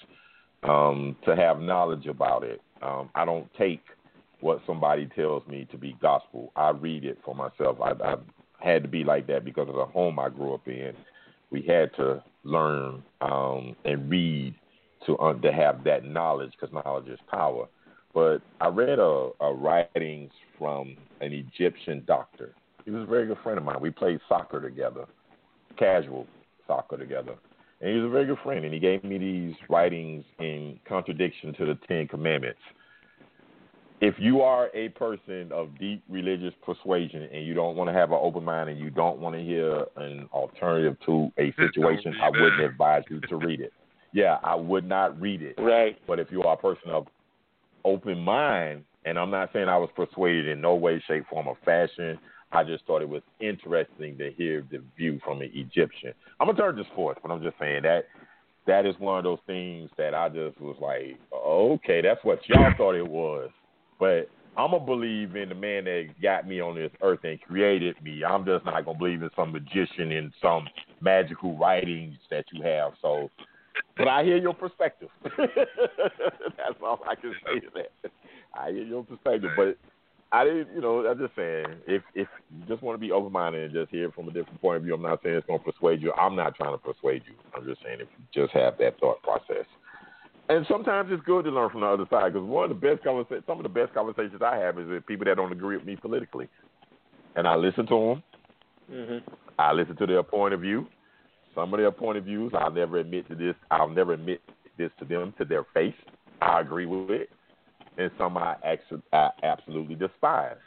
um, 0.63 1.15
to 1.25 1.35
have 1.35 1.59
knowledge 1.59 2.07
about 2.07 2.43
it. 2.43 2.61
Um, 2.81 3.09
I 3.15 3.25
don't 3.25 3.47
take 3.57 3.81
what 4.39 4.61
somebody 4.65 5.07
tells 5.15 5.45
me 5.47 5.67
to 5.71 5.77
be 5.77 5.95
gospel. 6.01 6.51
I 6.55 6.69
read 6.69 7.03
it 7.03 7.17
for 7.25 7.35
myself. 7.35 7.77
I, 7.81 7.91
I 8.03 8.15
had 8.59 8.83
to 8.83 8.89
be 8.89 9.03
like 9.03 9.27
that 9.27 9.43
because 9.43 9.67
of 9.69 9.75
the 9.75 9.85
home 9.85 10.19
I 10.19 10.29
grew 10.29 10.53
up 10.53 10.67
in. 10.67 10.93
We 11.51 11.61
had 11.61 11.93
to 11.95 12.23
learn 12.45 13.03
um, 13.21 13.75
and 13.83 14.09
read 14.09 14.55
to 15.05 15.17
uh, 15.17 15.33
to 15.33 15.51
have 15.51 15.83
that 15.83 16.05
knowledge 16.05 16.51
because 16.51 16.73
knowledge 16.73 17.07
is 17.07 17.19
power. 17.29 17.67
But 18.13 18.37
I 18.61 18.67
read 18.67 18.99
a, 18.99 19.29
a 19.41 19.53
writings 19.53 20.31
from 20.57 20.95
an 21.19 21.33
Egyptian 21.33 22.03
doctor. 22.07 22.53
He 22.85 22.91
was 22.91 23.03
a 23.03 23.05
very 23.05 23.27
good 23.27 23.39
friend 23.43 23.57
of 23.57 23.65
mine. 23.65 23.81
We 23.81 23.89
played 23.89 24.19
soccer 24.29 24.61
together, 24.61 25.05
casual 25.77 26.25
soccer 26.65 26.97
together. 26.97 27.33
And 27.81 27.89
he 27.89 27.95
was 27.97 28.05
a 28.05 28.09
very 28.09 28.25
good 28.25 28.37
friend, 28.41 28.63
and 28.63 28.73
he 28.73 28.79
gave 28.79 29.03
me 29.03 29.17
these 29.17 29.55
writings 29.69 30.23
in 30.39 30.79
contradiction 30.87 31.53
to 31.55 31.65
the 31.65 31.77
Ten 31.87 32.07
Commandments. 32.07 32.59
If 34.01 34.15
you 34.17 34.41
are 34.41 34.69
a 34.73 34.89
person 34.89 35.51
of 35.51 35.69
deep 35.79 36.03
religious 36.09 36.53
persuasion 36.65 37.23
and 37.31 37.45
you 37.45 37.53
don't 37.53 37.75
want 37.77 37.89
to 37.89 37.93
have 37.93 38.11
an 38.11 38.19
open 38.21 38.43
mind 38.43 38.69
and 38.69 38.77
you 38.77 38.89
don't 38.89 39.19
want 39.19 39.35
to 39.35 39.41
hear 39.41 39.85
an 39.95 40.27
alternative 40.33 40.97
to 41.05 41.31
a 41.37 41.53
situation, 41.57 42.13
I 42.21 42.29
wouldn't 42.29 42.61
advise 42.61 43.03
you 43.09 43.21
to 43.21 43.37
read 43.37 43.61
it. 43.61 43.71
Yeah, 44.11 44.37
I 44.43 44.55
would 44.55 44.87
not 44.87 45.19
read 45.19 45.41
it. 45.41 45.55
Right. 45.57 45.97
But 46.07 46.19
if 46.19 46.31
you 46.31 46.43
are 46.43 46.53
a 46.55 46.57
person 46.57 46.89
of 46.89 47.07
open 47.85 48.19
mind, 48.19 48.83
and 49.05 49.17
I'm 49.17 49.29
not 49.29 49.51
saying 49.53 49.69
I 49.69 49.77
was 49.77 49.89
persuaded 49.95 50.47
in 50.47 50.59
no 50.59 50.75
way, 50.75 51.01
shape, 51.07 51.25
form, 51.29 51.47
or 51.47 51.57
fashion, 51.63 52.17
I 52.51 52.63
just 52.63 52.85
thought 52.85 53.01
it 53.01 53.09
was 53.09 53.23
interesting 53.39 54.17
to 54.17 54.31
hear 54.31 54.65
the 54.71 54.81
view 54.97 55.19
from 55.23 55.41
an 55.41 55.51
Egyptian. 55.53 56.13
I'm 56.39 56.47
gonna 56.47 56.57
turn 56.57 56.75
to 56.75 56.83
sports, 56.91 57.19
but 57.21 57.31
I'm 57.31 57.43
just 57.43 57.57
saying 57.59 57.83
that 57.83 58.05
that 58.67 58.85
is 58.85 58.95
one 58.99 59.17
of 59.17 59.23
those 59.23 59.39
things 59.45 59.89
that 59.97 60.15
I 60.15 60.29
just 60.29 60.59
was 60.59 60.77
like, 60.81 61.19
okay, 61.33 62.01
that's 62.01 62.23
what 62.23 62.39
y'all 62.47 62.73
thought 62.77 62.95
it 62.95 63.07
was, 63.07 63.49
but 63.99 64.29
I'm 64.57 64.71
gonna 64.71 64.85
believe 64.85 65.35
in 65.35 65.49
the 65.49 65.55
man 65.55 65.85
that 65.85 66.09
got 66.21 66.47
me 66.47 66.61
on 66.61 66.75
this 66.75 66.91
earth 67.01 67.19
and 67.23 67.41
created 67.41 68.01
me. 68.01 68.23
I'm 68.23 68.45
just 68.45 68.65
not 68.65 68.85
gonna 68.85 68.97
believe 68.97 69.21
in 69.21 69.29
some 69.35 69.51
magician 69.51 70.11
in 70.11 70.31
some 70.41 70.67
magical 71.01 71.57
writings 71.57 72.15
that 72.31 72.45
you 72.51 72.63
have. 72.63 72.93
So, 73.01 73.29
but 73.97 74.07
I 74.07 74.23
hear 74.23 74.37
your 74.37 74.53
perspective. 74.53 75.09
That's 75.23 76.79
all 76.81 76.99
I 77.09 77.15
can 77.15 77.33
say 77.45 77.59
to 77.59 77.67
that. 77.75 78.11
I 78.53 78.71
hear 78.71 78.83
your 78.83 79.03
perspective, 79.03 79.51
but 79.57 79.77
I 80.31 80.43
didn't, 80.43 80.73
you 80.73 80.81
know, 80.81 81.05
I'm 81.05 81.17
just 81.17 81.35
saying, 81.35 81.65
if 81.87 82.01
if 82.13 82.27
you 82.49 82.65
just 82.67 82.81
want 82.81 82.95
to 82.95 82.99
be 82.99 83.11
open 83.11 83.31
minded 83.31 83.63
and 83.63 83.73
just 83.73 83.91
hear 83.91 84.11
from 84.11 84.27
a 84.27 84.31
different 84.31 84.61
point 84.61 84.77
of 84.77 84.83
view, 84.83 84.93
I'm 84.93 85.01
not 85.01 85.21
saying 85.21 85.35
it's 85.35 85.47
to 85.47 85.59
persuade 85.59 86.01
you. 86.01 86.13
I'm 86.13 86.35
not 86.35 86.55
trying 86.55 86.73
to 86.73 86.77
persuade 86.77 87.23
you. 87.27 87.35
I'm 87.55 87.65
just 87.65 87.81
saying 87.83 87.99
if 87.99 88.07
you 88.17 88.43
just 88.43 88.53
have 88.53 88.77
that 88.79 88.99
thought 88.99 89.21
process. 89.21 89.65
And 90.47 90.65
sometimes 90.67 91.09
it's 91.11 91.23
good 91.25 91.45
to 91.45 91.51
learn 91.51 91.71
from 91.71 91.81
the 91.81 91.87
other 91.87 92.05
side 92.09 92.33
because 92.33 92.47
one 92.47 92.69
of 92.69 92.69
the 92.69 92.87
best 92.87 93.03
conversations, 93.03 93.43
some 93.47 93.57
of 93.57 93.63
the 93.63 93.69
best 93.69 93.93
conversations 93.93 94.41
I 94.43 94.57
have 94.57 94.77
is 94.77 94.87
with 94.87 95.05
people 95.07 95.25
that 95.25 95.37
don't 95.37 95.51
agree 95.51 95.75
with 95.75 95.85
me 95.85 95.95
politically, 95.95 96.47
and 97.35 97.47
I 97.47 97.55
listen 97.55 97.87
to 97.87 97.95
them. 97.95 98.23
Mhm. 98.91 99.23
I 99.57 99.73
listen 99.73 99.95
to 99.95 100.05
their 100.05 100.21
point 100.21 100.53
of 100.53 100.61
view. 100.61 100.87
Some 101.55 101.73
of 101.73 101.79
their 101.79 101.91
point 101.91 102.19
of 102.19 102.25
views, 102.25 102.53
I'll 102.53 102.69
never 102.69 102.97
admit 102.97 103.27
to 103.29 103.35
this. 103.35 103.55
I'll 103.71 103.89
never 103.89 104.13
admit 104.13 104.41
this 104.77 104.91
to 104.99 105.05
them 105.05 105.33
to 105.39 105.45
their 105.45 105.63
face. 105.73 105.95
I 106.41 106.59
agree 106.59 106.85
with 106.85 107.09
it, 107.09 107.31
and 107.97 108.11
some 108.17 108.37
I, 108.37 108.55
actually, 108.63 109.01
I 109.13 109.31
absolutely 109.41 109.95
despise. 109.95 110.57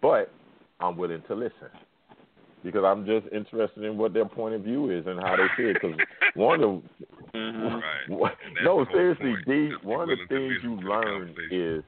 But 0.00 0.30
I'm 0.78 0.96
willing 0.96 1.22
to 1.22 1.34
listen 1.34 1.68
because 2.62 2.84
I'm 2.84 3.06
just 3.06 3.26
interested 3.32 3.84
in 3.84 3.96
what 3.96 4.12
their 4.12 4.26
point 4.26 4.54
of 4.54 4.62
view 4.62 4.90
is 4.90 5.06
and 5.06 5.18
how 5.20 5.36
they 5.36 5.46
see 5.56 5.68
it. 5.70 5.74
Because 5.74 5.96
one 6.34 6.62
of 6.62 6.82
the 6.82 7.08
Mhm. 7.38 7.80
Right. 7.80 8.08
what- 8.08 8.36
And 8.44 8.56
that's 8.56 8.64
no, 8.64 8.84
seriously. 8.86 9.36
D. 9.46 9.72
One 9.82 10.10
of 10.10 10.18
the 10.18 10.26
things 10.26 10.62
you 10.62 10.76
learn 10.76 11.34
is 11.50 11.84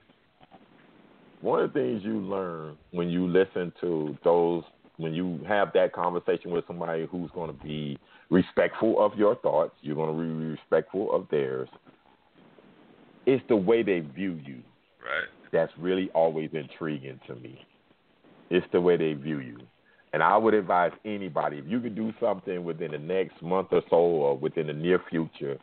one 1.40 1.60
of 1.60 1.72
the 1.72 1.80
things 1.80 2.04
you 2.04 2.20
learn 2.20 2.76
when 2.92 3.08
you 3.08 3.26
listen 3.26 3.72
to 3.80 4.16
those 4.22 4.62
when 4.98 5.14
you 5.14 5.38
have 5.48 5.72
that 5.72 5.92
conversation 5.92 6.50
with 6.52 6.66
somebody 6.66 7.06
who's 7.06 7.30
going 7.32 7.50
to 7.50 7.64
be 7.64 7.98
respectful 8.30 9.04
of 9.04 9.18
your 9.18 9.34
thoughts, 9.36 9.74
you're 9.80 9.96
going 9.96 10.14
to 10.16 10.22
be 10.22 10.50
respectful 10.50 11.12
of 11.12 11.26
theirs. 11.30 11.68
It's 13.26 13.42
the 13.48 13.56
way 13.56 13.82
they 13.82 14.00
view 14.00 14.38
you 14.44 14.62
Right. 15.02 15.28
that's 15.50 15.72
really 15.78 16.10
always 16.10 16.50
intriguing 16.52 17.18
to 17.26 17.34
me. 17.36 17.64
It's 18.50 18.66
the 18.70 18.80
way 18.80 18.96
they 18.96 19.14
view 19.14 19.40
you. 19.40 19.58
And 20.12 20.22
I 20.22 20.36
would 20.36 20.54
advise 20.54 20.92
anybody 21.04 21.58
if 21.58 21.64
you 21.66 21.80
could 21.80 21.94
do 21.94 22.12
something 22.20 22.64
within 22.64 22.90
the 22.92 22.98
next 22.98 23.40
month 23.42 23.68
or 23.72 23.82
so 23.88 23.96
or 23.96 24.36
within 24.36 24.66
the 24.66 24.72
near 24.74 25.00
future, 25.08 25.58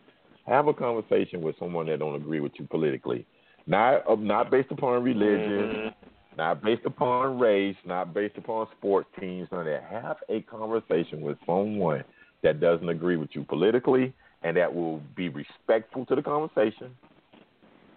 have 0.47 0.67
a 0.67 0.73
conversation 0.73 1.41
with 1.41 1.55
someone 1.59 1.85
that 1.87 1.99
don't 1.99 2.15
agree 2.15 2.39
with 2.39 2.53
you 2.57 2.65
politically. 2.65 3.25
Not 3.67 4.07
uh, 4.09 4.15
not 4.15 4.49
based 4.49 4.71
upon 4.71 5.03
religion, 5.03 5.69
Mhm. 5.69 5.93
not 6.35 6.63
based 6.63 6.85
upon 6.85 7.37
race, 7.37 7.75
not 7.85 8.13
based 8.13 8.37
upon 8.37 8.67
sports 8.77 9.07
teams, 9.19 9.47
none 9.51 9.61
of 9.61 9.65
that. 9.67 9.83
Have 9.83 10.17
a 10.29 10.41
conversation 10.41 11.21
with 11.21 11.37
someone 11.45 12.03
that 12.41 12.59
doesn't 12.59 12.89
agree 12.89 13.17
with 13.17 13.29
you 13.35 13.43
politically 13.43 14.13
and 14.43 14.57
that 14.57 14.73
will 14.73 15.01
be 15.15 15.29
respectful 15.29 16.05
to 16.07 16.15
the 16.15 16.21
conversation. 16.23 16.95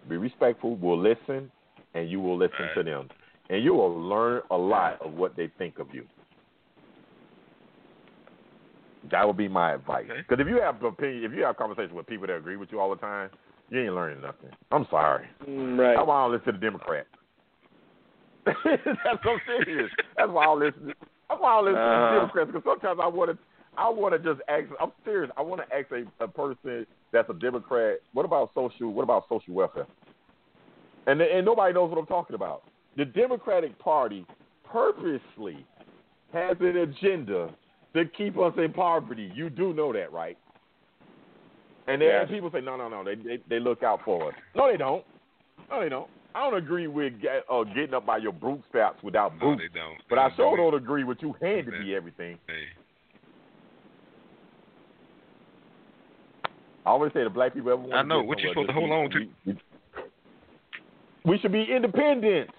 Be 0.08 0.16
respectful, 0.16 0.74
will 0.76 0.98
listen, 0.98 1.50
and 1.94 2.10
you 2.10 2.20
will 2.20 2.36
listen 2.36 2.56
Right. 2.60 2.74
to 2.74 2.82
them. 2.82 3.08
And 3.48 3.62
you 3.62 3.74
will 3.74 3.94
learn 4.00 4.42
a 4.50 4.56
lot 4.56 5.00
of 5.00 5.14
what 5.14 5.36
they 5.36 5.48
think 5.58 5.78
of 5.78 5.94
you. 5.94 6.04
That 9.10 9.26
would 9.26 9.36
be 9.36 9.48
my 9.48 9.72
advice. 9.74 10.06
Okay. 10.10 10.20
Because 10.28 10.40
if 10.40 10.48
you 10.48 10.60
have 10.60 10.82
opinion, 10.82 11.24
if 11.24 11.32
you 11.32 11.42
have 11.44 11.56
conversations 11.56 11.92
with 11.92 12.06
people 12.06 12.26
that 12.28 12.36
agree 12.36 12.56
with 12.56 12.70
you 12.70 12.78
all 12.80 12.90
the 12.90 12.96
time, 13.00 13.30
you 13.70 13.80
ain't 13.82 13.94
learning 13.94 14.20
nothing. 14.20 14.50
I'm 14.70 14.86
sorry. 14.90 15.26
Mm, 15.48 15.78
Right. 15.78 15.96
That's 15.96 16.06
why 16.06 16.16
I 16.20 16.24
don't 16.24 16.32
listen 16.32 16.46
to 16.46 16.52
the 16.52 16.58
Democrats. 16.58 17.08
That's 18.44 19.22
so 19.24 19.38
serious. 19.46 19.90
That's 20.16 20.30
why 20.30 20.42
I 20.42 20.46
don't 20.46 20.60
listen. 20.60 20.86
That's 21.28 21.40
why 21.40 21.52
I 21.52 21.56
don't 21.56 21.64
listen 21.66 21.74
to 21.76 21.80
Uh-huh. 21.82 22.14
the 22.14 22.18
Democrats 22.20 22.50
because 22.52 22.64
sometimes 22.64 23.00
I 23.02 23.06
want 23.06 23.30
to. 23.30 23.38
I 23.78 23.88
want 23.88 24.12
to 24.12 24.18
just 24.34 24.42
ask. 24.48 24.64
I'm 24.80 24.92
serious. 25.04 25.30
I 25.36 25.42
want 25.42 25.62
to 25.66 25.74
ask 25.74 25.86
a, 25.92 26.04
a 26.24 26.28
person 26.28 26.86
that's 27.12 27.30
a 27.30 27.34
Democrat. 27.34 27.98
What 28.12 28.24
about 28.26 28.50
social? 28.54 28.92
What 28.92 29.02
about 29.02 29.24
social 29.28 29.54
welfare? 29.54 29.86
And 31.06 31.20
and 31.22 31.46
nobody 31.46 31.72
knows 31.72 31.88
what 31.90 31.98
I'm 31.98 32.06
talking 32.06 32.34
about. 32.34 32.62
The 32.96 33.04
Democratic 33.06 33.78
Party 33.78 34.26
purposely 34.70 35.64
has 36.34 36.56
an 36.60 36.76
agenda 36.78 37.50
to 37.94 38.04
keep 38.06 38.38
us 38.38 38.54
in 38.56 38.72
poverty. 38.72 39.30
You 39.34 39.50
do 39.50 39.72
know 39.72 39.92
that, 39.92 40.12
right? 40.12 40.38
And 41.88 42.00
then 42.00 42.08
Yes. 42.08 42.28
people 42.28 42.50
say, 42.52 42.60
no, 42.60 42.76
no, 42.76 42.88
no, 42.88 43.04
they, 43.04 43.16
they 43.16 43.38
they 43.48 43.60
look 43.60 43.82
out 43.82 44.00
for 44.04 44.28
us. 44.28 44.34
No, 44.54 44.70
they 44.70 44.76
don't. 44.76 45.04
No, 45.70 45.80
they 45.82 45.88
don't. 45.88 46.08
I 46.34 46.48
don't 46.48 46.58
agree 46.58 46.86
with 46.86 47.20
get, 47.20 47.44
uh, 47.50 47.64
getting 47.64 47.92
up 47.92 48.06
by 48.06 48.16
your 48.18 48.32
bootstraps 48.32 49.02
without 49.02 49.34
No, 49.38 49.50
boots, 49.50 49.62
they 49.62 49.78
don't. 49.78 49.98
but 50.08 50.16
They 50.16 50.22
I 50.22 50.36
sure 50.36 50.56
don't 50.56 50.74
agree 50.74 51.04
with 51.04 51.18
you 51.20 51.34
handing 51.42 51.78
me 51.78 51.94
everything. 51.94 52.38
Hey, 52.46 52.64
I 56.86 56.90
always 56.90 57.12
say 57.12 57.22
the 57.22 57.30
black 57.30 57.54
people 57.54 57.70
ever 57.70 57.80
want 57.80 57.94
I 57.94 58.02
know. 58.02 58.22
What 58.22 58.38
you 58.38 58.48
somewhere, 58.54 58.66
supposed 58.66 58.68
to 58.68 58.72
hold 58.72 58.90
on 58.90 59.10
to. 59.10 59.28
We, 59.46 59.56
we 61.24 61.38
should 61.38 61.52
be 61.52 61.64
independent. 61.64 62.50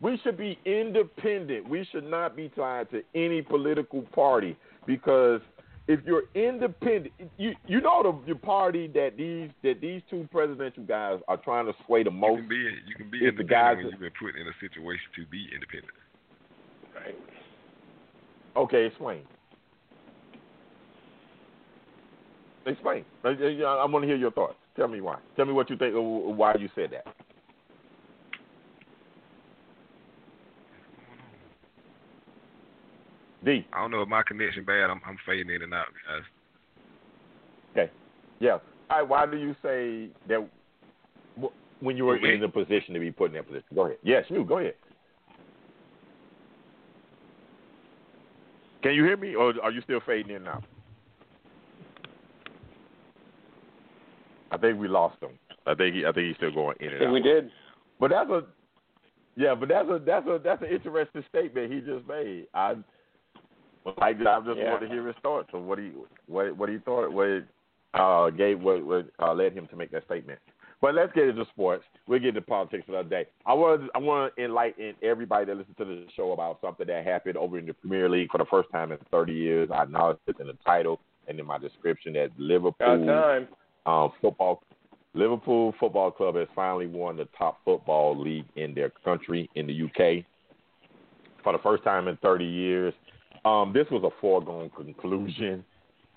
We 0.00 0.18
should 0.22 0.36
be 0.36 0.58
independent. 0.64 1.68
We 1.68 1.86
should 1.90 2.04
not 2.04 2.36
be 2.36 2.48
tied 2.50 2.90
to 2.90 3.02
any 3.14 3.42
political 3.42 4.02
party. 4.14 4.56
Because 4.86 5.40
if 5.88 6.00
you're 6.04 6.24
independent, 6.34 7.12
you 7.36 7.54
you 7.66 7.80
know 7.80 8.02
the 8.02 8.26
your 8.28 8.38
party 8.38 8.88
that 8.88 9.16
these 9.16 9.50
that 9.62 9.80
these 9.80 10.02
two 10.10 10.28
presidential 10.32 10.82
guys 10.84 11.20
are 11.28 11.36
trying 11.36 11.66
to 11.66 11.72
sway 11.86 12.02
the 12.02 12.10
most. 12.10 12.36
You 12.36 12.36
most. 12.36 12.40
can 12.40 12.48
be 12.48 12.56
you 12.88 12.94
can 12.96 13.10
be 13.10 13.18
If 13.18 13.36
the 13.36 13.42
independent 13.42 13.48
guys- 13.50 13.76
when 13.76 13.86
you've 13.92 14.00
been 14.00 14.10
put 14.18 14.40
in 14.40 14.46
a 14.46 14.54
situation 14.60 15.04
to 15.16 15.26
be 15.26 15.46
independent. 15.54 15.92
Right. 16.94 17.14
Okay, 18.56 18.86
explain. 18.86 19.22
Explain. 22.66 23.04
I, 23.22 23.28
I, 23.28 23.62
I 23.62 23.84
want 23.84 24.02
to 24.02 24.08
hear 24.08 24.16
your 24.16 24.32
thoughts. 24.32 24.56
Tell 24.76 24.88
me 24.88 25.00
why. 25.00 25.18
Tell 25.36 25.44
me 25.44 25.52
what 25.52 25.70
you 25.70 25.76
think. 25.76 25.94
Why 25.94 26.54
you 26.58 26.68
said 26.74 26.90
that. 26.92 27.14
D. 33.46 33.64
I 33.72 33.80
don't 33.80 33.92
know 33.92 34.02
if 34.02 34.08
my 34.08 34.22
connection 34.24 34.64
bad. 34.64 34.90
I'm 34.90 35.00
I'm 35.06 35.16
fading 35.24 35.54
in 35.54 35.62
and 35.62 35.72
out, 35.72 35.86
guys. 36.06 36.22
Okay. 37.72 37.92
Yeah. 38.40 38.58
All 38.90 38.98
right, 38.98 39.08
why 39.08 39.26
do 39.26 39.36
you 39.36 39.54
say 39.62 40.08
that 40.28 40.46
when 41.80 41.96
you 41.96 42.04
were 42.04 42.16
in 42.16 42.40
the 42.40 42.48
position 42.48 42.92
to 42.94 43.00
be 43.00 43.12
put 43.12 43.30
in 43.30 43.34
that 43.34 43.46
position? 43.46 43.66
Go 43.74 43.86
ahead. 43.86 43.98
Yes, 44.02 44.24
you. 44.28 44.44
Go 44.44 44.58
ahead. 44.58 44.74
Can 48.82 48.94
you 48.94 49.04
hear 49.04 49.16
me, 49.16 49.34
or 49.34 49.54
are 49.62 49.70
you 49.70 49.80
still 49.82 50.00
fading 50.04 50.34
in 50.36 50.44
now? 50.44 50.62
I 54.50 54.56
think 54.56 54.78
we 54.78 54.88
lost 54.88 55.20
him. 55.22 55.30
I 55.66 55.74
think 55.74 55.96
he, 55.96 56.06
I 56.06 56.12
think 56.12 56.28
he's 56.28 56.36
still 56.36 56.52
going 56.52 56.76
in 56.80 56.88
I 56.88 56.90
and 56.90 56.98
think 56.98 57.08
out. 57.08 57.14
we 57.14 57.22
did. 57.22 57.50
But 58.00 58.10
that's 58.10 58.30
a 58.30 58.42
yeah, 59.36 59.54
but 59.54 59.68
that's 59.68 59.88
a 59.88 60.00
that's 60.04 60.26
a 60.26 60.40
that's 60.42 60.62
an 60.62 60.68
interesting 60.68 61.24
statement 61.28 61.72
he 61.72 61.80
just 61.80 62.06
made. 62.08 62.46
I 62.54 62.74
I, 64.00 64.08
I 64.08 64.12
just 64.12 64.26
Yeah. 64.58 64.70
want 64.70 64.82
to 64.82 64.88
hear 64.88 65.06
his 65.06 65.16
thoughts 65.22 65.48
on 65.54 65.66
what 65.66 65.78
he 65.78 65.92
what 66.26 66.56
what 66.56 66.68
he 66.68 66.78
thought 66.78 67.12
what 67.12 67.44
uh 67.94 68.30
gave 68.30 68.60
what 68.60 68.84
what 68.84 69.06
uh, 69.20 69.32
led 69.34 69.52
him 69.52 69.66
to 69.68 69.76
make 69.76 69.90
that 69.92 70.04
statement. 70.04 70.38
But 70.80 70.94
let's 70.94 71.12
get 71.14 71.28
into 71.28 71.44
sports. 71.46 71.84
We'll 72.06 72.18
get 72.18 72.28
into 72.30 72.42
politics 72.42 72.84
another 72.88 73.08
day. 73.08 73.26
I 73.46 73.54
want 73.54 73.90
I 73.94 73.98
want 73.98 74.34
to 74.36 74.44
enlighten 74.44 74.94
everybody 75.02 75.46
that 75.46 75.56
listens 75.56 75.76
to 75.78 75.84
the 75.84 76.06
show 76.14 76.32
about 76.32 76.60
something 76.60 76.86
that 76.86 77.04
happened 77.06 77.36
over 77.36 77.58
in 77.58 77.66
the 77.66 77.74
Premier 77.74 78.08
League 78.08 78.30
for 78.30 78.38
the 78.38 78.44
first 78.46 78.70
time 78.72 78.92
in 78.92 78.98
30 79.10 79.32
years. 79.32 79.70
I 79.72 79.84
acknowledged 79.84 80.20
it 80.26 80.36
in 80.40 80.46
the 80.48 80.56
title 80.64 81.00
and 81.28 81.40
in 81.40 81.46
my 81.46 81.58
description 81.58 82.12
that 82.14 82.30
Liverpool 82.38 83.06
time. 83.06 83.48
um, 83.86 84.12
football 84.20 84.62
Liverpool 85.14 85.74
Football 85.80 86.10
Club 86.10 86.34
has 86.36 86.48
finally 86.54 86.86
won 86.86 87.16
the 87.16 87.26
top 87.38 87.60
football 87.64 88.18
league 88.20 88.44
in 88.56 88.74
their 88.74 88.90
country 89.02 89.48
in 89.54 89.66
the 89.66 89.82
UK 89.84 90.24
for 91.42 91.52
the 91.52 91.58
first 91.62 91.82
time 91.84 92.06
in 92.08 92.16
30 92.18 92.44
years. 92.44 92.92
Um, 93.46 93.72
this 93.72 93.86
was 93.90 94.02
a 94.02 94.10
foregone 94.20 94.70
conclusion. 94.70 95.64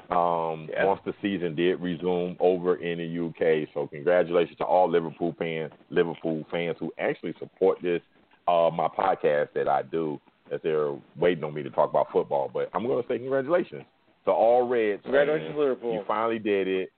Um, 0.10 0.68
Yeah. 0.72 0.86
Once 0.86 1.02
the 1.06 1.14
season 1.22 1.54
did 1.54 1.80
resume 1.80 2.36
over 2.40 2.78
in 2.78 2.98
the 2.98 3.28
UK, 3.28 3.70
so 3.76 3.86
congratulations 3.86 4.58
to 4.58 4.64
all 4.64 4.90
Liverpool 4.90 5.36
fans, 5.38 5.72
Liverpool 5.92 6.44
fans 6.50 6.78
who 6.80 6.92
actually 6.98 7.36
support 7.38 7.78
this 7.84 8.02
uh, 8.48 8.72
my 8.74 8.88
podcast 8.88 9.50
that 9.54 9.68
I 9.68 9.84
do, 9.84 10.20
as 10.52 10.60
they're 10.64 10.96
waiting 11.16 11.44
on 11.44 11.54
me 11.54 11.62
to 11.62 11.70
talk 11.70 11.92
about 11.92 12.08
football. 12.12 12.50
But 12.52 12.72
I'm 12.74 12.88
going 12.88 13.00
to 13.00 13.08
say 13.08 13.20
congratulations 13.20 13.84
to 14.26 14.32
all 14.32 14.68
Reds. 14.68 15.04
Congratulations, 15.04 15.50
fans. 15.50 15.60
Liverpool. 15.60 15.94
You 15.94 16.04
finally 16.08 16.40
did 16.40 16.68
it. 16.68 16.92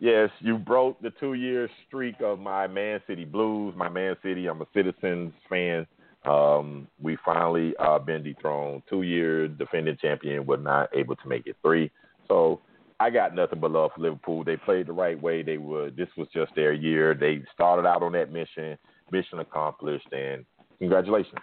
Yes, 0.00 0.30
you 0.40 0.56
broke 0.56 0.98
the 1.02 1.10
two 1.20 1.34
year 1.34 1.68
streak 1.86 2.14
of 2.22 2.38
my 2.38 2.66
Man 2.66 3.00
City 3.06 3.26
Blues. 3.26 3.74
My 3.76 3.90
Man 3.90 4.16
City, 4.22 4.46
I'm 4.46 4.62
a 4.62 4.66
Citizens 4.72 5.34
fan. 5.50 5.86
Um, 6.24 6.88
we 7.00 7.16
finally 7.24 7.74
uh, 7.78 7.98
been 7.98 8.22
dethroned. 8.22 8.82
Two 8.88 9.02
year 9.02 9.48
defending 9.48 9.96
champion, 10.00 10.46
was 10.46 10.60
not 10.62 10.90
able 10.94 11.16
to 11.16 11.28
make 11.28 11.46
it 11.46 11.56
three. 11.62 11.90
So 12.26 12.60
I 13.00 13.10
got 13.10 13.34
nothing 13.34 13.60
but 13.60 13.70
love 13.70 13.92
for 13.94 14.02
Liverpool. 14.02 14.44
They 14.44 14.56
played 14.56 14.88
the 14.88 14.92
right 14.92 15.20
way. 15.20 15.42
They 15.42 15.58
were. 15.58 15.90
This 15.90 16.08
was 16.16 16.28
just 16.34 16.54
their 16.54 16.72
year. 16.72 17.14
They 17.14 17.42
started 17.54 17.86
out 17.86 18.02
on 18.02 18.12
that 18.12 18.32
mission. 18.32 18.76
Mission 19.10 19.38
accomplished, 19.38 20.08
and 20.12 20.44
congratulations. 20.78 21.40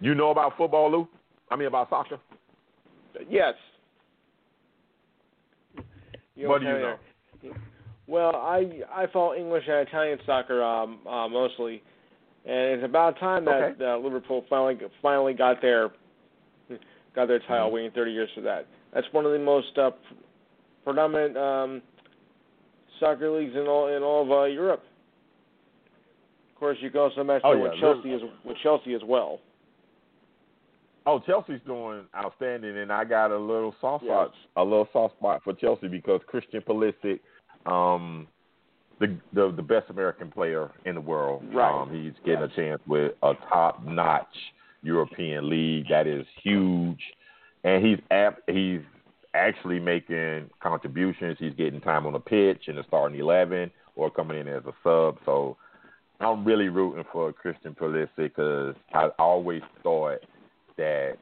You 0.00 0.14
know 0.14 0.30
about 0.30 0.56
football, 0.56 0.90
Lou? 0.90 1.08
I 1.50 1.56
mean 1.56 1.68
about 1.68 1.90
soccer. 1.90 2.18
Yes. 3.28 3.54
You 6.34 6.48
What 6.48 6.60
do 6.60 6.66
you 6.66 6.72
know? 6.72 6.96
Well, 8.06 8.36
I 8.36 8.82
I 8.92 9.06
follow 9.12 9.34
English 9.34 9.64
and 9.68 9.88
Italian 9.88 10.18
soccer 10.24 10.62
um, 10.62 11.00
uh, 11.06 11.28
mostly, 11.28 11.82
and 12.46 12.56
it's 12.80 12.84
about 12.84 13.18
time 13.18 13.44
that 13.44 13.62
Okay. 13.62 13.84
uh, 13.84 13.98
Liverpool 13.98 14.44
finally 14.48 14.78
finally 15.02 15.34
got 15.34 15.60
their 15.60 15.90
got 17.14 17.26
their 17.28 17.38
Mm-hmm. 17.40 17.48
title, 17.48 17.70
waiting 17.72 17.90
30 17.92 18.12
years 18.12 18.28
for 18.34 18.40
that. 18.42 18.66
That's 18.94 19.06
one 19.12 19.26
of 19.26 19.32
the 19.32 19.38
most 19.38 19.76
uh, 19.78 19.90
predominant 20.84 21.36
um, 21.36 21.82
soccer 23.00 23.30
leagues 23.30 23.54
in 23.54 23.66
all 23.66 23.88
in 23.88 24.02
all 24.02 24.22
of 24.22 24.30
uh, 24.30 24.44
Europe. 24.44 24.82
Of 26.54 26.60
course, 26.60 26.78
you 26.80 26.90
can 26.90 27.00
also 27.00 27.22
match 27.24 27.42
Oh, 27.44 27.54
that 27.54 27.60
with 27.60 27.72
Chelsea 27.80 28.12
as 28.14 28.20
with 28.44 28.56
Chelsea 28.62 28.94
as 28.94 29.02
well. 29.04 29.40
Oh, 31.08 31.20
Chelsea's 31.20 31.60
doing 31.66 32.04
outstanding, 32.16 32.78
and 32.78 32.92
I 32.92 33.04
got 33.04 33.30
a 33.30 33.38
little 33.38 33.74
soft 33.80 34.04
Yes. 34.04 34.10
spot, 34.12 34.32
a 34.56 34.64
little 34.64 34.88
soft 34.92 35.16
spot 35.18 35.40
for 35.44 35.52
Chelsea 35.52 35.86
because 35.86 36.20
Christian 36.26 36.62
Pulisic, 36.62 37.20
um, 37.64 38.26
the 39.00 39.16
the 39.32 39.52
the 39.54 39.62
best 39.62 39.90
American 39.90 40.30
player 40.30 40.70
in 40.84 40.94
the 40.94 41.00
world. 41.00 41.42
Right. 41.52 41.82
Um, 41.82 41.90
he's 41.90 42.14
getting 42.24 42.42
a 42.42 42.48
chance 42.48 42.80
with 42.86 43.12
a 43.22 43.34
top 43.48 43.84
notch 43.84 44.26
European 44.82 45.48
league 45.50 45.86
that 45.88 46.06
is 46.06 46.26
huge, 46.42 47.00
and 47.64 47.84
he's 47.84 47.98
ap- 48.10 48.42
he's 48.48 48.80
actually 49.34 49.78
making 49.78 50.48
contributions. 50.60 51.36
He's 51.38 51.54
getting 51.54 51.80
time 51.80 52.06
on 52.06 52.14
the 52.14 52.20
pitch 52.20 52.68
in 52.68 52.76
the 52.76 52.84
starting 52.88 53.18
eleven 53.18 53.70
or 53.96 54.10
coming 54.10 54.38
in 54.38 54.48
as 54.48 54.62
a 54.64 54.72
sub. 54.82 55.18
So 55.24 55.56
I'm 56.20 56.44
really 56.44 56.68
rooting 56.68 57.04
for 57.12 57.32
Christian 57.32 57.74
Pulisic 57.74 58.08
because 58.16 58.74
I 58.94 59.08
always 59.18 59.62
thought 59.82 60.20
that 60.78 61.16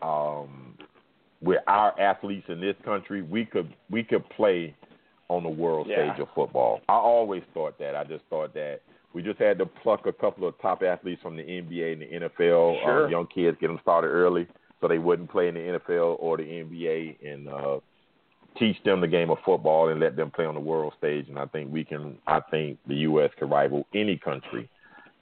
um, 0.00 0.76
with 1.42 1.60
our 1.66 1.98
athletes 2.00 2.46
in 2.48 2.60
this 2.60 2.76
country, 2.84 3.22
we 3.22 3.44
could 3.44 3.74
we 3.90 4.02
could 4.02 4.28
play 4.30 4.74
on 5.36 5.42
the 5.42 5.48
world 5.48 5.86
Yeah. 5.88 6.10
stage 6.12 6.20
of 6.20 6.28
football. 6.34 6.80
I 6.88 6.94
always 6.94 7.42
thought 7.54 7.78
that. 7.78 7.94
I 7.96 8.04
just 8.04 8.24
thought 8.30 8.52
that 8.54 8.80
we 9.12 9.22
just 9.22 9.38
had 9.38 9.58
to 9.58 9.66
pluck 9.66 10.06
a 10.06 10.12
couple 10.12 10.46
of 10.46 10.58
top 10.60 10.82
athletes 10.82 11.20
from 11.22 11.36
the 11.36 11.42
NBA 11.42 11.92
and 11.92 12.02
the 12.02 12.12
NFL, 12.28 12.80
Sure. 12.82 13.04
um, 13.06 13.10
young 13.10 13.26
kids, 13.26 13.56
get 13.60 13.68
them 13.68 13.78
started 13.82 14.08
early 14.08 14.46
so 14.80 14.88
they 14.88 14.98
wouldn't 14.98 15.30
play 15.30 15.48
in 15.48 15.54
the 15.54 15.60
NFL 15.60 16.16
or 16.18 16.36
the 16.36 16.42
NBA, 16.44 17.16
and 17.24 17.48
uh, 17.48 17.78
teach 18.58 18.82
them 18.84 19.00
the 19.00 19.06
game 19.08 19.30
of 19.30 19.38
football 19.44 19.88
and 19.88 20.00
let 20.00 20.16
them 20.16 20.30
play 20.30 20.44
on 20.44 20.54
the 20.54 20.60
world 20.60 20.92
stage. 20.98 21.28
And 21.28 21.38
I 21.38 21.46
think 21.46 21.72
we 21.72 21.84
can. 21.84 22.18
I 22.26 22.40
think 22.50 22.78
the 22.86 22.96
U.S. 22.96 23.30
can 23.38 23.48
rival 23.48 23.86
any 23.94 24.16
country 24.16 24.68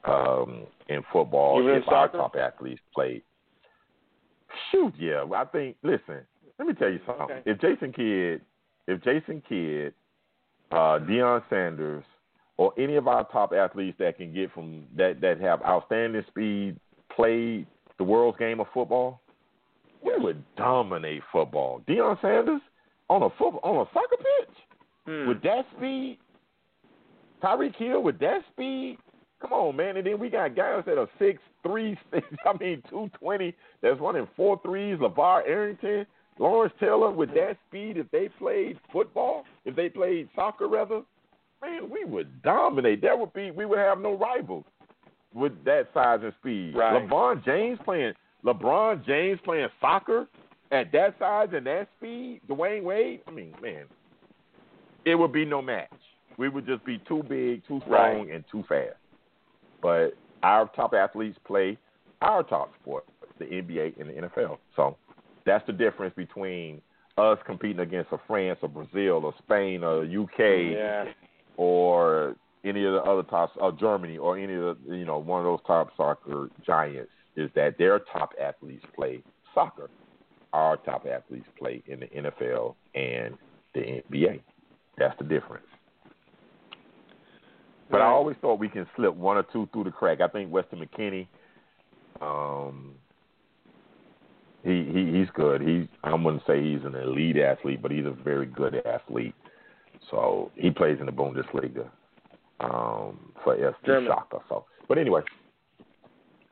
um, 0.04 0.66
in 0.88 1.02
football 1.12 1.60
Even 1.60 1.74
in 1.76 1.82
if 1.82 1.88
our 1.88 2.08
top 2.08 2.34
athletes 2.36 2.80
played. 2.94 3.22
Shoot, 4.70 4.94
yeah. 4.98 5.24
I 5.34 5.44
think. 5.44 5.76
Listen, 5.82 6.20
let 6.58 6.66
me 6.66 6.74
tell 6.74 6.90
you 6.90 7.00
something. 7.06 7.24
Okay. 7.36 7.42
If 7.50 7.60
Jason 7.60 7.92
Kidd, 7.92 8.40
if 8.88 9.02
Jason 9.04 9.42
Kidd, 9.48 9.94
uh, 10.70 10.98
Deion 10.98 11.42
Sanders, 11.50 12.04
or 12.56 12.72
any 12.78 12.96
of 12.96 13.08
our 13.08 13.24
top 13.30 13.52
athletes 13.52 13.96
that 13.98 14.16
can 14.16 14.32
get 14.32 14.52
from 14.52 14.84
that 14.96 15.20
that 15.20 15.40
have 15.40 15.62
outstanding 15.62 16.22
speed, 16.28 16.76
play 17.14 17.66
the 17.98 18.04
world's 18.04 18.38
game 18.38 18.60
of 18.60 18.66
football, 18.72 19.20
we 20.02 20.12
would 20.16 20.42
dominate 20.56 21.22
football. 21.32 21.82
Deion 21.88 22.20
Sanders 22.20 22.60
on 23.08 23.22
a 23.22 23.30
football 23.30 23.60
on 23.62 23.86
a 23.86 23.90
soccer 23.92 24.16
pitch 24.16 24.56
Hmm. 25.06 25.28
with 25.28 25.42
that 25.42 25.64
speed, 25.76 26.18
Tyreek 27.42 27.74
Hill 27.76 28.02
with 28.02 28.18
that 28.20 28.42
speed. 28.52 28.98
Come 29.40 29.52
on, 29.54 29.76
man! 29.76 29.96
And 29.96 30.06
then 30.06 30.18
we 30.18 30.28
got 30.28 30.54
guys 30.54 30.82
that 30.86 30.98
are 30.98 31.08
six 31.18 31.40
three, 31.62 31.98
six, 32.12 32.26
I 32.46 32.56
mean 32.58 32.82
two 32.90 33.10
twenty. 33.18 33.54
That's 33.80 33.98
running 33.98 34.28
four 34.36 34.60
threes. 34.62 34.98
LaVar 34.98 35.48
Arrington, 35.48 36.06
Lawrence 36.40 36.72
Taylor 36.80 37.10
with 37.10 37.28
that 37.34 37.58
speed. 37.68 37.98
If 37.98 38.10
they 38.10 38.28
played 38.38 38.78
football, 38.92 39.44
if 39.66 39.76
they 39.76 39.90
played 39.90 40.28
soccer, 40.34 40.66
rather, 40.68 41.02
man, 41.62 41.90
we 41.90 42.04
would 42.04 42.42
dominate. 42.42 43.02
That 43.02 43.16
would 43.18 43.32
be 43.34 43.50
we 43.50 43.66
would 43.66 43.78
have 43.78 44.00
no 44.00 44.16
rivals 44.16 44.64
with 45.34 45.52
that 45.64 45.88
size 45.92 46.20
and 46.22 46.32
speed. 46.40 46.74
Right. 46.74 47.06
LeBron 47.06 47.44
James 47.44 47.78
playing 47.84 48.14
LeBron 48.44 49.04
James 49.04 49.38
playing 49.44 49.68
soccer 49.80 50.26
at 50.72 50.90
that 50.92 51.14
size 51.18 51.48
and 51.52 51.66
that 51.66 51.88
speed. 51.98 52.40
Dwyane 52.48 52.84
Wade. 52.84 53.20
I 53.28 53.30
mean, 53.30 53.54
man, 53.62 53.84
it 55.04 55.14
would 55.14 55.32
be 55.32 55.44
no 55.44 55.60
match. 55.60 55.90
We 56.38 56.48
would 56.48 56.64
just 56.66 56.82
be 56.86 56.98
too 57.06 57.22
big, 57.22 57.66
too 57.68 57.80
strong, 57.84 58.20
Right. 58.20 58.30
and 58.30 58.44
too 58.50 58.64
fast. 58.66 58.96
But 59.82 60.14
our 60.42 60.68
top 60.74 60.94
athletes 60.94 61.38
play 61.44 61.76
our 62.22 62.42
top 62.42 62.72
sport, 62.80 63.04
the 63.38 63.44
NBA 63.44 64.00
and 64.00 64.08
the 64.08 64.14
NFL. 64.14 64.58
So 64.74 64.96
that's 65.50 65.66
the 65.66 65.72
difference 65.72 66.14
between 66.16 66.80
us 67.18 67.38
competing 67.44 67.80
against 67.80 68.12
a 68.12 68.18
France 68.26 68.58
or 68.62 68.68
Brazil 68.68 69.24
or 69.24 69.34
Spain 69.42 69.82
or 69.82 70.04
UK 70.04 70.72
Yeah. 70.72 71.04
or 71.56 72.36
any 72.64 72.84
of 72.84 72.92
the 72.92 73.02
other 73.02 73.22
top, 73.24 73.50
or 73.56 73.72
Germany 73.72 74.16
or 74.18 74.38
any 74.38 74.54
of 74.54 74.76
the, 74.86 74.96
you 74.96 75.04
know, 75.04 75.18
one 75.18 75.40
of 75.40 75.44
those 75.46 75.60
top 75.66 75.88
soccer 75.96 76.48
giants 76.64 77.10
is 77.36 77.50
that 77.54 77.76
their 77.78 77.98
top 77.98 78.32
athletes 78.40 78.84
play 78.94 79.22
soccer. 79.54 79.88
our 80.52 80.76
top 80.78 81.06
athletes 81.06 81.46
play 81.58 81.80
in 81.86 82.00
the 82.00 82.06
NFL 82.06 82.74
and 82.96 83.38
the 83.72 84.02
NBA. 84.10 84.40
That's 84.98 85.16
the 85.18 85.24
difference. 85.24 85.64
But 87.88 88.00
I 88.00 88.06
always 88.06 88.36
thought 88.40 88.58
we 88.58 88.68
can 88.68 88.86
slip 88.96 89.14
one 89.14 89.36
or 89.36 89.44
two 89.52 89.68
through 89.72 89.84
the 89.84 89.90
crack. 89.92 90.20
I 90.20 90.26
think 90.28 90.52
Weston 90.52 90.80
McKennie, 90.84 91.28
um, 92.20 92.94
he, 94.64 94.84
he 94.92 95.18
he's 95.18 95.28
good. 95.34 95.60
He's 95.62 95.86
I 96.04 96.14
wouldn't 96.14 96.42
say 96.46 96.62
he's 96.62 96.84
an 96.84 96.94
elite 96.94 97.38
athlete, 97.38 97.80
but 97.82 97.90
he's 97.90 98.06
a 98.06 98.10
very 98.10 98.46
good 98.46 98.82
athlete. 98.86 99.34
So 100.10 100.50
he 100.54 100.70
plays 100.70 100.98
in 101.00 101.06
the 101.06 101.12
Bundesliga 101.12 101.88
um, 102.60 103.32
for 103.44 103.56
SC 103.56 103.86
German. 103.86 104.10
Schalke. 104.10 104.40
So, 104.48 104.64
but 104.88 104.98
anyway, 104.98 105.22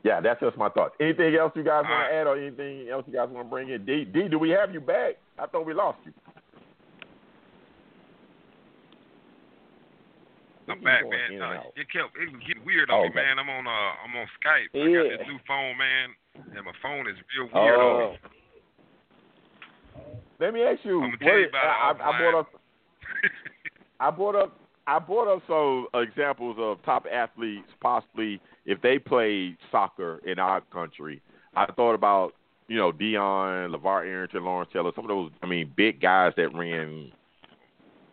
yeah, 0.05 0.21
that's 0.21 0.41
just 0.41 0.57
my 0.57 0.69
thoughts. 0.69 0.95
Anything 1.01 1.35
else 1.35 1.53
you 1.55 1.65
guys 1.65 1.85
want 1.85 2.09
to 2.11 2.15
add, 2.15 2.27
or 2.27 2.39
anything 2.39 2.89
else 2.89 3.05
you 3.07 3.13
guys 3.15 3.29
want 3.31 3.47
to 3.47 3.51
bring 3.51 3.69
in? 3.69 3.85
D, 3.85 4.05
D, 4.05 4.29
do 4.29 4.39
we 4.39 4.51
have 4.51 4.73
you 4.73 4.81
back? 4.81 5.17
I 5.39 5.47
thought 5.47 5.67
we 5.67 5.75
lost 5.75 5.99
you. 6.05 6.13
I'm 10.69 10.85
back, 10.85 11.03
man. 11.09 11.33
in 11.33 11.43
Uh, 11.43 11.65
it 11.77 11.89
kept 11.89 12.13
it 12.21 12.29
was 12.29 12.43
getting 12.47 12.65
weird 12.65 12.91
Oh, 12.93 12.97
on 12.97 13.03
me, 13.03 13.09
okay. 13.09 13.25
man. 13.25 13.39
I'm 13.39 13.49
on 13.49 13.67
uh 13.67 13.93
I'm 14.05 14.15
on 14.17 14.29
Skype. 14.37 14.69
I 14.77 14.85
got 14.93 15.19
this 15.19 15.27
new 15.27 15.41
phone, 15.49 15.77
man, 15.79 16.13
and 16.55 16.65
my 16.65 16.73
phone 16.83 17.09
is 17.09 17.17
real 17.37 17.49
weird 17.53 17.81
Oh. 17.81 18.15
Let 20.41 20.55
me 20.55 20.63
ask 20.63 20.81
you. 20.85 21.03
I'ma 21.03 21.17
tell 21.17 21.39
you 21.39 21.49
about 21.49 21.65
I, 21.65 21.93
I, 22.05 22.11
I 22.11 22.19
brought 22.19 22.39
up. 22.41 22.49
I 24.01 24.11
brought 24.11 24.37
up. 24.37 24.61
I 24.87 24.99
brought 24.99 25.29
up 25.29 25.43
some 25.47 25.87
examples 26.01 26.57
of 26.59 26.83
top 26.85 27.07
athletes, 27.13 27.69
possibly 27.81 28.41
if 28.65 28.81
they 28.81 28.99
played 28.99 29.57
soccer 29.71 30.21
in 30.25 30.39
our 30.39 30.61
country. 30.61 31.21
I 31.57 31.67
thought 31.73 31.95
about 31.95 32.33
you 32.69 32.77
know 32.79 32.93
Deion, 32.93 33.75
LaVar 33.75 34.07
Arrington, 34.07 34.45
Lawrence 34.45 34.71
Taylor, 34.73 34.93
some 34.95 35.05
of 35.05 35.09
those. 35.09 35.31
I 35.43 35.47
mean, 35.47 35.73
big 35.77 36.01
guys 36.01 36.33
that 36.37 36.55
ran 36.55 37.11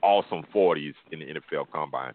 awesome 0.02 0.44
forties 0.52 0.96
in 1.12 1.20
the 1.20 1.26
NFL 1.26 1.72
Combine. 1.72 2.14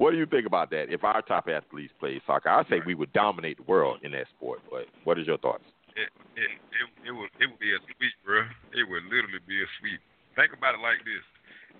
What 0.00 0.12
do 0.12 0.16
you 0.16 0.24
think 0.24 0.46
about 0.48 0.70
that? 0.72 0.88
If 0.88 1.04
our 1.04 1.20
top 1.20 1.44
athletes 1.46 1.92
played 2.00 2.22
soccer, 2.26 2.48
I'd 2.48 2.64
say 2.72 2.80
we 2.86 2.94
would 2.96 3.12
dominate 3.12 3.58
the 3.60 3.68
world 3.68 4.00
in 4.02 4.12
that 4.16 4.32
sport. 4.32 4.60
But 4.72 4.88
what 5.04 5.18
is 5.20 5.26
your 5.28 5.36
thoughts? 5.36 5.64
it, 5.92 6.08
it 6.40 6.50
it 6.72 6.86
it 7.08 7.12
would 7.12 7.28
it 7.36 7.46
would 7.52 7.60
be 7.60 7.76
a 7.76 7.80
sweep, 7.84 8.16
bro. 8.24 8.40
It 8.72 8.88
would 8.88 9.04
literally 9.12 9.44
be 9.44 9.60
a 9.60 9.68
sweep. 9.76 10.00
Think 10.40 10.56
about 10.56 10.72
it 10.72 10.80
like 10.80 11.04
this: 11.04 11.20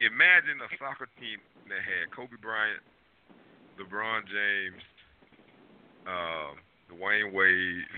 Imagine 0.05 0.61
a 0.61 0.68
soccer 0.77 1.09
team 1.16 1.41
that 1.73 1.81
had 1.81 2.12
Kobe 2.12 2.37
Bryant, 2.45 2.85
LeBron 3.81 4.29
James, 4.29 4.83
um, 6.05 6.61
Dwyane 6.93 7.33
Wade, 7.33 7.89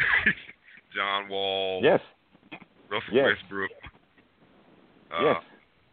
John 0.96 1.28
Wall, 1.28 1.84
Yes. 1.84 2.00
Russell 2.88 3.12
yes. 3.12 3.36
Westbrook. 3.36 3.70
Uh, 5.12 5.36
yes. 5.36 5.40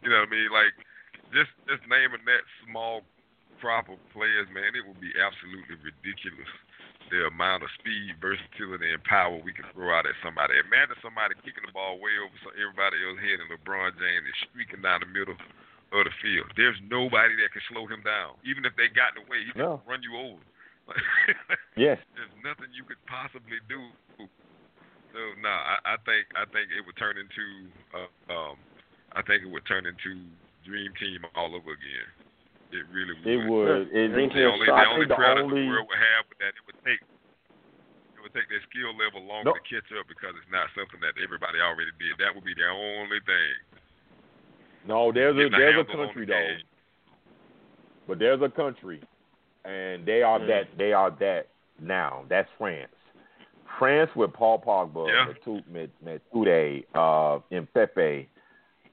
You 0.00 0.08
know 0.08 0.24
what 0.24 0.28
I 0.28 0.32
mean? 0.32 0.48
Like 0.48 0.72
just 1.36 1.52
just 1.68 1.84
naming 1.90 2.24
that 2.24 2.40
small 2.64 3.04
crop 3.60 3.88
of 3.88 3.98
players, 4.12 4.46
man, 4.52 4.74
it 4.76 4.84
would 4.86 5.00
be 5.00 5.12
absolutely 5.16 5.76
ridiculous. 5.82 6.50
The 7.06 7.30
amount 7.30 7.62
of 7.62 7.70
speed, 7.78 8.18
versatility, 8.18 8.90
and 8.90 8.98
power 9.06 9.38
we 9.38 9.54
can 9.54 9.62
throw 9.70 9.94
out 9.94 10.10
at 10.10 10.18
somebody. 10.26 10.58
Imagine 10.58 10.98
somebody 10.98 11.38
kicking 11.46 11.62
the 11.62 11.70
ball 11.70 12.02
way 12.02 12.10
over 12.18 12.34
everybody 12.58 12.98
else's 12.98 13.22
head, 13.22 13.38
and 13.38 13.48
LeBron 13.54 13.94
James 13.94 14.26
is 14.26 14.38
streaking 14.50 14.82
down 14.82 15.06
the 15.06 15.10
middle 15.14 15.38
of 15.38 16.02
the 16.02 16.10
field. 16.18 16.50
There's 16.58 16.74
nobody 16.90 17.38
that 17.38 17.54
can 17.54 17.62
slow 17.70 17.86
him 17.86 18.02
down. 18.02 18.34
Even 18.42 18.66
if 18.66 18.74
they 18.74 18.90
got 18.90 19.14
in 19.14 19.22
the 19.22 19.26
way, 19.30 19.38
he 19.46 19.54
can 19.54 19.62
No. 19.62 19.86
run 19.86 20.02
you 20.02 20.18
over. 20.18 20.42
Yes. 21.78 22.00
There's 22.16 22.32
nothing 22.42 22.72
you 22.74 22.82
could 22.88 22.98
possibly 23.06 23.60
do. 23.68 23.78
So 25.12 25.20
no, 25.44 25.48
I, 25.52 25.94
I 25.94 25.96
think 26.08 26.24
I 26.34 26.44
think 26.48 26.72
it 26.72 26.80
would 26.84 26.96
turn 26.96 27.16
into 27.20 27.68
uh, 27.92 28.08
um, 28.32 28.56
I 29.12 29.20
think 29.22 29.44
it 29.44 29.50
would 29.52 29.64
turn 29.68 29.84
into 29.86 30.24
Dream 30.64 30.92
Team 30.98 31.20
all 31.36 31.54
over 31.54 31.72
again. 31.76 32.08
It 32.72 32.84
really 32.92 33.14
would. 33.14 33.26
It 33.26 33.40
would. 33.48 33.80
It, 33.94 34.08
Dream 34.12 34.28
The 34.34 34.44
only, 34.50 34.66
so 34.66 34.74
the 34.74 34.86
only 34.86 35.06
think 35.06 35.08
the 35.08 35.14
credit 35.14 35.42
only 35.46 35.62
the 35.62 35.68
world 35.70 35.86
would 35.88 36.02
have, 36.02 36.24
that 36.42 36.52
it 36.58 36.62
would 36.66 36.78
take 36.84 37.00
it 37.00 38.20
would 38.22 38.34
take 38.34 38.48
their 38.50 38.62
skill 38.68 38.90
level 38.98 39.22
longer 39.22 39.50
No. 39.50 39.54
to 39.54 39.62
catch 39.70 39.86
up 39.94 40.06
because 40.10 40.34
it's 40.34 40.50
not 40.50 40.66
something 40.74 40.98
that 41.00 41.14
everybody 41.22 41.62
already 41.62 41.94
did. 42.02 42.18
That 42.18 42.34
would 42.34 42.44
be 42.44 42.54
the 42.58 42.66
only 42.66 43.20
thing. 43.22 43.54
no. 44.86 45.12
There's 45.12 45.36
a 45.38 45.48
there's 45.50 45.78
a 45.78 45.84
country 45.86 46.26
the 46.26 46.32
though, 46.34 46.46
game. 46.58 46.66
but 48.10 48.18
there's 48.18 48.42
a 48.42 48.50
country, 48.50 49.00
and 49.64 50.04
they 50.04 50.22
are 50.22 50.38
Mm. 50.42 50.46
that 50.48 50.64
they 50.76 50.92
are 50.92 51.10
that 51.22 51.48
now. 51.78 52.24
That's 52.28 52.50
France. 52.58 52.90
France 53.78 54.10
with 54.16 54.32
Paul 54.32 54.58
Pogba, 54.60 55.06
Yeah. 55.06 55.32
Matu- 55.32 55.66
Met- 55.68 55.90
Matude, 56.34 56.84
uh, 56.94 57.38
and 57.50 57.72
Pepe. 57.74 58.28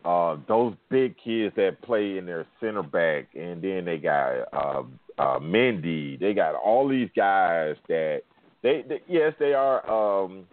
Uh, 0.05 0.37
those 0.47 0.75
big 0.89 1.15
kids 1.17 1.55
that 1.55 1.81
play 1.81 2.17
in 2.17 2.25
their 2.25 2.45
center 2.59 2.83
back, 2.83 3.27
and 3.35 3.61
then 3.61 3.85
they 3.85 3.97
got 3.97 4.41
uh, 4.51 4.83
uh, 5.17 5.39
Mendy. 5.39 6.19
They 6.19 6.33
got 6.33 6.55
all 6.55 6.89
these 6.89 7.09
guys 7.15 7.75
that 7.87 8.21
they, 8.63 8.83
they 8.87 9.01
yes 9.07 9.33
they 9.39 9.53
are 9.53 9.89
um, 9.89 10.45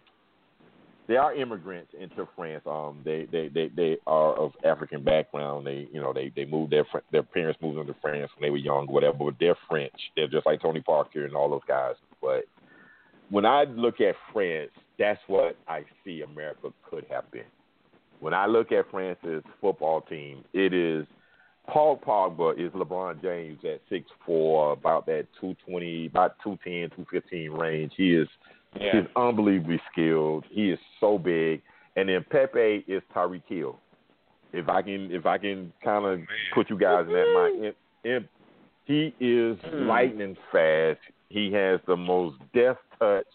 they 1.10 1.16
are 1.16 1.34
immigrants 1.34 1.92
into 2.00 2.28
France. 2.36 2.62
Um, 2.66 3.00
they, 3.04 3.26
they, 3.32 3.48
they, 3.48 3.68
they 3.76 3.96
are 4.06 4.32
of 4.36 4.52
African 4.64 5.02
background. 5.02 5.66
They 5.66 5.88
you 5.92 6.00
know 6.00 6.12
they, 6.12 6.32
they 6.36 6.44
moved 6.44 6.72
their 6.72 6.86
their 7.10 7.24
parents 7.24 7.58
moved 7.60 7.78
into 7.78 7.96
France 8.00 8.30
when 8.36 8.46
they 8.46 8.50
were 8.50 8.58
young, 8.58 8.86
whatever. 8.86 9.16
But 9.18 9.34
they're 9.40 9.58
French. 9.68 9.92
They're 10.14 10.28
just 10.28 10.46
like 10.46 10.62
Tony 10.62 10.80
Parker 10.80 11.24
and 11.24 11.34
all 11.34 11.50
those 11.50 11.66
guys. 11.66 11.96
But 12.22 12.44
when 13.30 13.44
I 13.44 13.64
look 13.64 14.00
at 14.00 14.14
France, 14.32 14.70
that's 15.00 15.20
what 15.26 15.56
I 15.66 15.84
see 16.04 16.22
America 16.22 16.72
could 16.88 17.06
have 17.10 17.28
been. 17.32 17.42
When 18.20 18.34
I 18.34 18.46
look 18.46 18.70
at 18.70 18.90
France's 18.90 19.42
football 19.60 20.02
team, 20.02 20.44
it 20.52 20.72
is 20.72 21.06
Paul 21.68 21.98
Pogba 21.98 22.58
is 22.58 22.72
LeBron 22.72 23.22
James 23.22 23.58
at 23.64 23.80
six 23.88 24.06
four, 24.24 24.72
about 24.72 25.06
that 25.06 25.26
two 25.40 25.56
twenty, 25.66 26.06
about 26.06 26.36
two 26.42 26.58
ten, 26.64 26.90
two 26.96 27.06
fifteen 27.10 27.50
range. 27.50 27.92
He 27.96 28.14
is 28.14 28.28
yeah. 28.78 29.00
He's 29.00 29.10
unbelievably 29.16 29.80
skilled. 29.90 30.44
He 30.50 30.70
is 30.70 30.78
so 31.00 31.18
big. 31.18 31.62
And 31.96 32.08
then 32.08 32.24
Pepe 32.30 32.84
is 32.86 33.02
Tyreek 33.14 33.42
Hill. 33.48 33.78
If 34.52 34.68
I 34.68 34.82
can, 34.82 35.10
if 35.10 35.26
I 35.26 35.38
can 35.38 35.72
kind 35.82 36.04
of 36.04 36.20
put 36.54 36.70
you 36.70 36.78
guys 36.78 37.06
in 37.06 37.12
that 37.12 37.32
mind, 37.34 37.74
in, 38.04 38.10
in, 38.12 38.28
he 38.84 39.14
is 39.20 39.58
Hmm. 39.64 39.88
lightning 39.88 40.36
fast. 40.52 41.00
He 41.28 41.52
has 41.52 41.80
the 41.86 41.96
most 41.96 42.36
death 42.54 42.78
touch. 42.98 43.26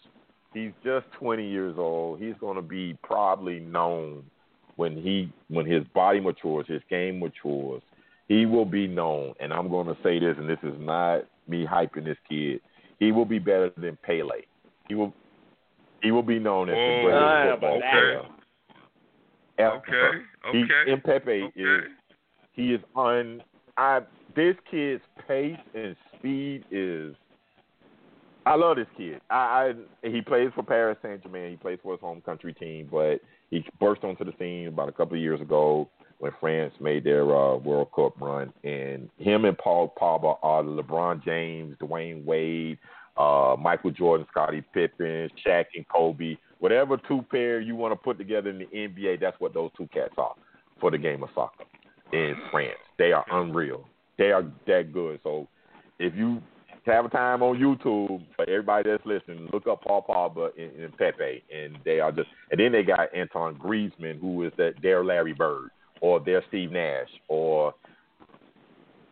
He's 0.52 0.72
just 0.84 1.06
20 1.18 1.46
years 1.46 1.76
old. 1.78 2.18
He's 2.18 2.34
going 2.40 2.56
to 2.56 2.62
be 2.62 2.96
probably 3.02 3.60
known 3.60 4.24
when 4.76 4.96
he 4.96 5.32
when 5.48 5.66
his 5.66 5.84
body 5.94 6.20
matures, 6.20 6.66
his 6.68 6.82
game 6.88 7.18
matures. 7.20 7.82
He 8.28 8.44
will 8.46 8.64
be 8.64 8.86
known. 8.86 9.34
And 9.40 9.52
I'm 9.52 9.68
going 9.68 9.86
to 9.86 9.96
say 10.02 10.18
this, 10.18 10.34
and 10.38 10.48
this 10.48 10.58
is 10.62 10.74
not 10.78 11.24
me 11.48 11.64
hyping 11.64 12.04
this 12.04 12.16
kid. 12.28 12.60
He 12.98 13.12
will 13.12 13.24
be 13.24 13.38
better 13.38 13.70
than 13.76 13.96
Pele. 14.02 14.42
He 14.88 14.94
will 14.94 15.12
he 16.02 16.10
will 16.10 16.22
be 16.22 16.38
known 16.38 16.68
as 16.68 16.74
the 16.74 16.78
Whoa. 16.78 17.02
greatest 17.02 17.22
Ah, 17.24 17.50
football 17.52 17.80
but 17.80 17.90
player. 17.90 18.22
ever. 19.58 19.76
Okay, 19.78 20.18
He, 20.52 20.64
okay, 20.64 21.00
Mbappe 21.02 21.42
okay. 21.48 21.52
is 21.56 21.84
he 22.52 22.74
is 22.74 22.80
on. 22.94 23.42
I 23.78 24.00
this 24.34 24.54
kid's 24.70 25.02
pace 25.26 25.56
and 25.74 25.96
speed 26.18 26.64
is. 26.70 27.14
I 28.44 28.54
love 28.54 28.76
this 28.76 28.86
kid. 28.96 29.20
I, 29.30 29.72
I 30.04 30.08
he 30.08 30.20
plays 30.20 30.50
for 30.54 30.62
Paris 30.62 30.98
Saint 31.02 31.22
Germain. 31.22 31.50
He 31.50 31.56
plays 31.56 31.78
for 31.82 31.92
his 31.92 32.00
home 32.00 32.20
country 32.20 32.52
team, 32.54 32.88
but 32.90 33.20
he 33.50 33.64
burst 33.80 34.04
onto 34.04 34.24
the 34.24 34.32
scene 34.38 34.68
about 34.68 34.88
a 34.88 34.92
couple 34.92 35.14
of 35.16 35.22
years 35.22 35.40
ago 35.40 35.88
when 36.18 36.32
France 36.40 36.74
made 36.80 37.04
their 37.04 37.22
uh, 37.24 37.56
World 37.56 37.88
Cup 37.94 38.20
run, 38.20 38.52
and 38.64 39.08
him 39.18 39.44
and 39.44 39.56
Paul 39.58 39.92
Pogba 40.00 40.38
are 40.42 40.62
LeBron 40.62 41.22
James, 41.24 41.76
Dwyane 41.78 42.24
Wade, 42.24 42.78
uh, 43.16 43.56
Michael 43.58 43.90
Jordan, 43.90 44.26
Scottie 44.30 44.64
Pippen, 44.72 45.30
Shaq, 45.46 45.66
and 45.74 45.86
Kobe. 45.88 46.36
Whatever 46.58 46.96
two 46.96 47.22
pair 47.30 47.60
you 47.60 47.76
want 47.76 47.92
to 47.92 47.96
put 47.96 48.16
together 48.16 48.48
in 48.48 48.58
the 48.58 48.66
NBA, 48.66 49.20
that's 49.20 49.38
what 49.40 49.52
those 49.52 49.70
two 49.76 49.88
cats 49.92 50.14
are 50.16 50.34
for 50.80 50.90
the 50.90 50.98
game 50.98 51.22
of 51.22 51.28
soccer 51.34 51.64
in 52.12 52.34
France. 52.50 52.78
They 52.98 53.12
are 53.12 53.24
unreal. 53.30 53.84
They 54.18 54.32
are 54.32 54.44
that 54.66 54.92
good. 54.92 55.20
So 55.22 55.48
if 55.98 56.14
you 56.14 56.40
have 56.86 57.04
a 57.04 57.08
time 57.08 57.42
on 57.42 57.58
YouTube, 57.58 58.24
for 58.34 58.48
everybody 58.48 58.90
that's 58.90 59.04
listening, 59.06 59.48
look 59.52 59.66
up 59.66 59.82
Paul 59.82 60.04
Pogba 60.08 60.50
and, 60.58 60.84
and 60.84 60.96
Pepe, 60.96 61.42
and 61.54 61.78
they 61.84 62.00
are 62.00 62.12
just. 62.12 62.28
And 62.50 62.60
then 62.60 62.72
they 62.72 62.82
got 62.82 63.14
Anton 63.14 63.56
Griezmann, 63.56 64.20
who 64.20 64.44
is 64.44 64.52
that 64.56 64.74
their 64.82 65.04
Larry 65.04 65.32
Bird 65.32 65.70
or 66.00 66.20
their 66.20 66.42
Steve 66.48 66.72
Nash 66.72 67.08
or 67.28 67.74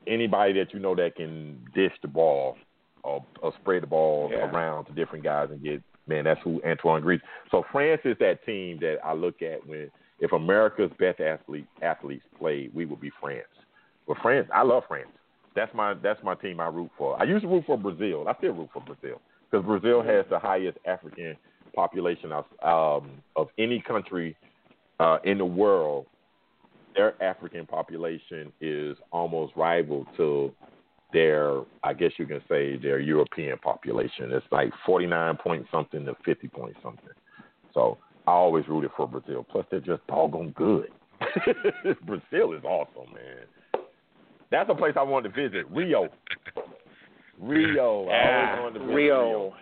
anybody 0.07 0.53
that 0.55 0.73
you 0.73 0.81
know 0.81 0.95
that 0.95 1.17
can 1.17 1.59
dish 1.75 1.93
the 2.03 2.09
ball 2.09 2.57
or, 3.03 3.25
or 3.43 3.53
spread 3.61 3.83
the 3.83 3.87
ball 3.87 4.29
Yeah. 4.31 4.51
around 4.51 4.87
to 4.87 4.93
different 4.93 5.25
guys 5.25 5.49
and 5.51 5.63
get 5.63 5.83
man. 6.07 6.25
That's 6.25 6.41
who 6.43 6.61
Antoine 6.67 7.03
Griezmann. 7.03 7.23
So 7.51 7.65
France 7.73 8.03
is 8.05 8.17
that 8.21 8.45
team 8.45 8.79
that 8.81 8.99
I 9.05 9.15
look 9.15 9.43
at 9.43 9.67
when 9.67 9.91
if 10.21 10.33
America's 10.33 10.91
best 10.99 11.21
athlete 11.21 11.67
athletes 11.83 12.25
played, 12.39 12.75
we 12.75 12.87
would 12.87 13.01
be 13.01 13.11
France. 13.21 13.43
But 14.07 14.19
France, 14.23 14.49
I 14.55 14.63
love 14.63 14.85
France. 14.87 15.09
That's 15.55 15.73
my 15.75 15.95
that's 15.95 16.23
my 16.23 16.35
team 16.35 16.61
I 16.61 16.69
root 16.69 16.91
for. 16.99 17.21
I 17.21 17.25
used 17.25 17.43
to 17.43 17.49
root 17.49 17.65
for 17.67 17.79
Brazil. 17.79 18.27
I 18.29 18.35
still 18.39 18.53
root 18.53 18.71
for 18.73 18.83
Brazil 18.83 19.21
because 19.51 19.65
Brazil 19.65 20.03
has 20.03 20.25
the 20.31 20.39
highest 20.39 20.79
African 20.87 21.37
population 21.75 22.33
of 22.33 22.45
um, 22.63 23.11
of 23.37 23.49
any 23.59 23.81
country 23.81 24.37
uh, 25.01 25.19
in 25.25 25.39
the 25.39 25.45
world, 25.45 26.07
their 26.95 27.21
African 27.23 27.67
population 27.67 28.53
is 28.61 28.97
almost 29.13 29.55
rival 29.57 30.07
to 30.17 30.53
their, 31.13 31.61
I 31.83 31.93
guess 31.93 32.13
you 32.19 32.27
can 32.27 32.41
say, 32.49 32.77
their 32.77 33.01
European 33.01 33.59
population. 33.59 34.33
It's 34.33 34.47
like 34.51 34.73
49 34.87 35.37
point 35.37 35.67
something 35.71 36.05
to 36.07 36.15
50 36.25 36.49
point 36.49 36.77
something. 36.83 37.11
So 37.73 37.99
I 38.27 38.33
always 38.33 38.67
rooted 38.69 38.91
for 38.97 39.09
Brazil. 39.09 39.47
Plus, 39.51 39.67
they're 39.71 39.81
just 39.81 40.07
doggone 40.07 40.51
good. 40.51 40.89
Brazil 42.07 42.53
is 42.53 42.65
awesome, 42.65 43.13
man. 43.13 43.45
That's 44.55 44.71
a 44.71 44.75
place 44.75 44.95
I 44.97 45.03
wanted 45.03 45.35
to 45.35 45.49
visit. 45.49 45.67
Rio. 45.69 46.09
Rio. 47.41 48.07
I 48.09 48.57
always 48.57 48.63
wanted 48.63 48.79
to 48.79 48.85
visit 48.85 48.95
Rio. 48.95 49.23
Rio. 49.27 49.53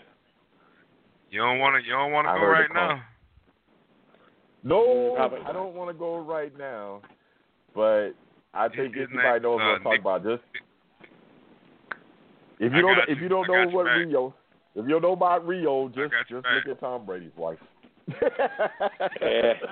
You 1.30 1.40
don't 1.40 1.59
want 1.61 1.80
to. 1.82 1.86
You 1.86 1.93
don't 1.95 2.12
want 2.12 2.26
to 2.26 2.30
I 2.30 2.38
go 2.38 2.45
right 2.47 2.68
now. 2.74 3.01
No, 4.62 5.14
Probably 5.16 5.38
I 5.47 5.53
don't 5.53 5.74
want 5.74 5.88
to 5.90 5.95
go 5.99 6.18
right 6.18 6.53
now, 6.59 7.01
but 7.74 8.11
I 8.53 8.68
think 8.68 8.95
His 8.95 9.05
everybody 9.05 9.32
name, 9.40 9.43
knows 9.43 9.57
what 9.57 9.62
uh, 9.62 9.72
I'm 9.76 9.82
talking 9.82 9.93
Nick- 9.93 10.01
about. 10.03 10.22
Just 10.24 10.43
if 12.61 12.72
I 12.72 12.76
you 12.76 12.82
don't, 12.82 12.95
got 12.97 13.09
if 13.09 13.16
you. 13.16 13.22
you 13.24 13.28
don't 13.30 13.49
know 13.49 13.64
got 13.64 13.72
what 13.72 13.86
your 13.86 13.95
back. 13.97 14.07
Rio, 14.07 14.34
if 14.76 14.84
you 14.84 14.90
don't 14.90 15.03
know 15.03 15.12
about 15.12 15.47
Rio, 15.47 15.88
just 15.88 16.12
just 16.28 16.43
back. 16.45 16.66
look 16.66 16.76
at 16.76 16.80
Tom 16.80 17.07
Brady's 17.07 17.32
wife. 17.36 17.59
Yeah. 19.22 19.55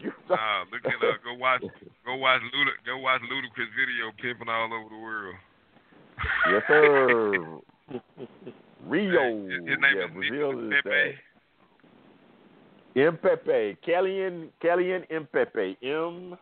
You- 0.00 0.12
Nah, 0.30 0.60
look 0.70 0.84
at 0.84 0.92
uh, 1.02 1.12
go 1.24 1.34
watch 1.34 1.62
go 2.08 2.16
watch 2.16 2.40
Luda 2.40 2.70
go 2.86 2.98
watch 2.98 3.20
Ludacris 3.22 3.68
video 3.76 4.10
pimping 4.20 4.48
all 4.48 4.72
over 4.72 4.88
the 4.88 4.98
world. 4.98 5.34
yes, 6.50 6.62
sir. 6.66 7.58
Rio. 8.86 9.44
His, 9.44 9.68
his 9.68 9.78
name 9.78 9.96
yeah, 9.96 10.04
is 10.06 10.10
Brazil 10.14 10.72
is 10.72 10.74
Pepe. 10.82 11.18
Mbappe, 12.96 13.76
Kylian, 13.86 14.48
Kylian 14.64 15.06
Mbappe, 15.10 15.76
M 15.82 16.36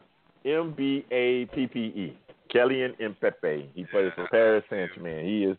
M 0.45 0.75
B 0.77 1.05
A 1.11 1.47
P 1.47 1.67
P 1.67 1.79
E, 1.81 2.19
Kylian 2.55 2.97
Mbappe. 3.01 3.67
He 3.75 3.85
plays 3.85 4.13
for 4.15 4.29
Paris 4.29 4.65
Saint 4.71 4.91
Germain. 4.95 5.25
He 5.25 5.45
is, 5.45 5.57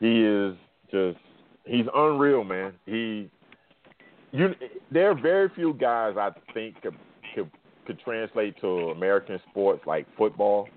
he 0.00 0.24
is 0.24 0.56
just, 0.90 1.18
he's 1.66 1.86
unreal, 1.94 2.42
man. 2.42 2.72
He, 2.86 3.30
you, 4.32 4.54
there 4.90 5.10
are 5.10 5.14
very 5.14 5.50
few 5.50 5.74
guys 5.74 6.14
I 6.16 6.30
think 6.54 6.76
could 7.86 7.98
translate 8.00 8.60
to 8.60 8.90
American 8.90 9.40
sports 9.50 9.82
like 9.86 10.06
football. 10.16 10.68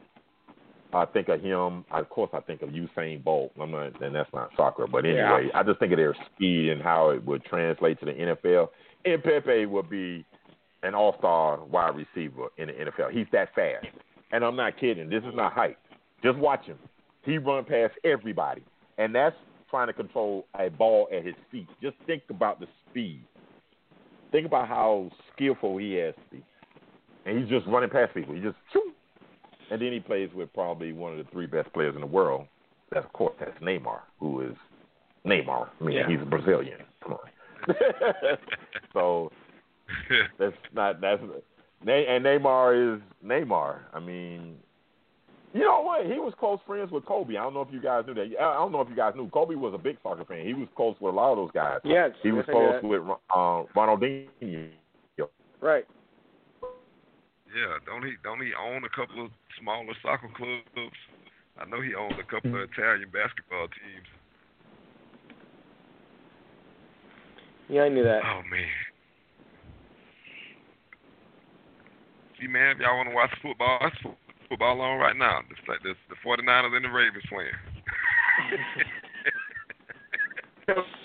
I 0.93 1.05
think 1.05 1.27
of 1.27 1.41
him. 1.41 1.83
Of 1.91 2.09
course, 2.09 2.29
I 2.33 2.39
think 2.39 2.61
of 2.61 2.69
Usain 2.69 3.23
Bolt. 3.23 3.51
I'm 3.59 3.71
not, 3.71 4.01
and 4.01 4.15
that's 4.15 4.31
not 4.33 4.51
soccer, 4.55 4.87
but 4.87 5.05
anyway, 5.05 5.49
I 5.53 5.63
just 5.63 5.79
think 5.79 5.91
of 5.91 5.97
their 5.97 6.15
speed 6.33 6.69
and 6.69 6.81
how 6.81 7.09
it 7.09 7.25
would 7.25 7.43
translate 7.43 7.99
to 7.99 8.05
the 8.05 8.13
NFL. 8.13 8.69
And 9.03 9.21
Pepe 9.21 9.65
would 9.65 9.89
be 9.89 10.25
an 10.83 10.95
all-star 10.95 11.63
wide 11.65 11.95
receiver 11.95 12.47
in 12.57 12.67
the 12.67 12.73
NFL. 12.73 13.11
He's 13.11 13.27
that 13.33 13.53
fast, 13.55 13.87
and 14.31 14.43
I'm 14.43 14.55
not 14.55 14.79
kidding. 14.79 15.09
This 15.09 15.23
is 15.23 15.33
not 15.35 15.51
hype. 15.51 15.77
Just 16.23 16.37
watch 16.37 16.65
him. 16.65 16.77
He 17.23 17.39
run 17.39 17.65
past 17.65 17.93
everybody, 18.05 18.63
and 18.97 19.13
that's 19.13 19.35
trying 19.69 19.87
to 19.87 19.93
control 19.93 20.45
a 20.57 20.69
ball 20.69 21.07
at 21.13 21.25
his 21.25 21.35
feet. 21.51 21.67
Just 21.81 21.97
think 22.05 22.23
about 22.29 22.59
the 22.59 22.67
speed. 22.89 23.21
Think 24.31 24.45
about 24.45 24.67
how 24.67 25.09
skillful 25.33 25.77
he 25.77 25.93
has 25.95 26.13
to 26.15 26.37
be, 26.37 26.43
and 27.25 27.39
he's 27.39 27.49
just 27.49 27.65
running 27.67 27.89
past 27.89 28.13
people. 28.13 28.35
He 28.35 28.41
just 28.41 28.55
shoo, 28.71 28.91
and 29.71 29.81
then 29.81 29.91
he 29.91 29.99
plays 29.99 30.29
with 30.33 30.53
probably 30.53 30.93
one 30.93 31.11
of 31.11 31.17
the 31.17 31.31
three 31.31 31.47
best 31.47 31.71
players 31.73 31.95
in 31.95 32.01
the 32.01 32.07
world. 32.07 32.47
That's 32.91 33.05
of 33.05 33.13
course 33.13 33.33
that's 33.39 33.57
Neymar, 33.61 33.99
who 34.19 34.41
is 34.41 34.55
Neymar. 35.25 35.69
I 35.79 35.83
mean, 35.83 35.97
Yeah. 35.97 36.07
he's 36.07 36.21
a 36.21 36.25
Brazilian. 36.25 36.79
Come 37.03 37.13
on. 37.13 37.19
so 38.93 39.31
that's 40.39 40.55
not 40.73 41.01
that's 41.01 41.21
Ne- 41.83 42.05
and 42.07 42.25
Neymar 42.25 42.95
is 42.95 43.01
Neymar. 43.23 43.79
I 43.93 43.99
mean, 43.99 44.55
you 45.53 45.61
know 45.61 45.81
what? 45.81 46.05
He 46.05 46.13
was 46.13 46.33
close 46.39 46.59
friends 46.65 46.91
with 46.91 47.05
Kobe. 47.05 47.37
I 47.37 47.43
don't 47.43 47.53
know 47.53 47.61
if 47.61 47.71
you 47.71 47.81
guys 47.81 48.03
knew 48.07 48.13
that. 48.15 48.29
I 48.39 48.53
don't 48.55 48.71
know 48.71 48.81
if 48.81 48.89
you 48.89 48.95
guys 48.95 49.13
knew. 49.15 49.29
Kobe 49.29 49.55
was 49.55 49.73
a 49.73 49.77
big 49.77 49.97
soccer 50.01 50.25
fan. 50.25 50.45
He 50.45 50.53
was 50.53 50.67
close 50.75 50.95
with 50.99 51.13
a 51.13 51.15
lot 51.15 51.31
of 51.31 51.37
those 51.37 51.51
guys. 51.53 51.79
Yes. 51.83 52.11
He 52.23 52.31
was 52.31 52.45
yes, 52.47 52.55
I 52.55 52.59
knew 52.59 52.79
close 52.79 53.07
with 53.07 53.17
uh, 53.35 53.63
Ronaldinho. 53.79 54.69
Right. 55.61 55.85
Yeah, 57.55 57.79
don't 57.85 58.03
he 58.03 58.13
don't 58.21 58.41
he 58.41 58.51
own 58.53 58.83
a 58.83 58.89
couple 58.89 59.23
of 59.23 59.31
smaller 59.59 59.95
soccer 60.03 60.27
clubs? 60.35 60.99
I 61.57 61.63
know 61.65 61.79
he 61.81 61.95
owns 61.95 62.19
a 62.19 62.27
couple 62.27 62.51
of 62.51 62.67
mm-hmm. 62.67 62.81
Italian 62.81 63.09
basketball 63.09 63.67
teams. 63.71 64.09
Yeah, 67.69 67.83
I 67.83 67.89
knew 67.89 68.03
that. 68.03 68.21
Oh 68.25 68.41
man. 68.51 68.67
See 72.39 72.47
man, 72.47 72.75
if 72.75 72.79
y'all 72.79 72.97
want 72.97 73.09
to 73.09 73.15
watch 73.15 73.31
football, 73.41 73.79
it's 73.87 73.95
football 74.49 74.81
on 74.81 74.99
right 74.99 75.15
now. 75.15 75.39
It's 75.49 75.67
like 75.67 75.81
the 75.81 75.95
the 76.09 76.15
49ers 76.27 76.75
and 76.75 76.85
the 76.85 76.89
Ravens 76.89 77.23
playing. 77.29 77.55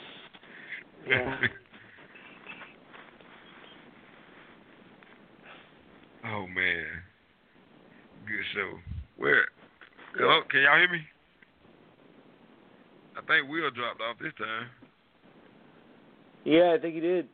Yeah. 1.09 1.34
oh 6.26 6.46
man. 6.46 6.84
Good 8.26 8.44
show. 8.55 8.78
Where? 9.16 9.48
Hello, 10.14 10.42
can 10.51 10.61
y'all 10.61 10.70
hear 10.81 10.91
me? 10.91 11.05
I 13.16 13.20
think 13.26 13.51
Will 13.51 13.70
dropped 13.70 14.01
off 14.01 14.16
this 14.20 14.33
time. 14.39 14.68
Yeah, 16.45 16.74
I 16.76 16.81
think 16.81 16.95
he 16.95 17.01
did. 17.01 17.28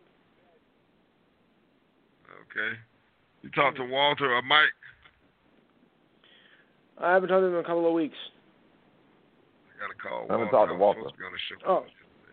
Okay. 2.50 2.76
You 3.42 3.50
talked 3.50 3.76
to 3.76 3.84
Walter 3.84 4.34
or 4.34 4.42
Mike? 4.42 4.74
I 6.98 7.12
haven't 7.12 7.28
talked 7.28 7.42
to 7.42 7.46
him 7.46 7.54
in 7.54 7.60
a 7.60 7.62
couple 7.62 7.86
of 7.86 7.92
weeks. 7.92 8.16
I 9.76 9.86
got 9.86 9.92
to 9.92 10.08
call 10.08 10.26
I 10.28 10.32
haven't 10.32 10.50
talked 10.50 10.70
to 10.70 10.74
I 10.74 10.78
was 10.78 10.80
Walter. 10.80 11.00
supposed 11.00 11.14
to 11.14 11.18
be 11.20 11.26
on 11.26 11.32
the 11.32 11.38
show. 11.46 11.70
Oh. 11.70 11.84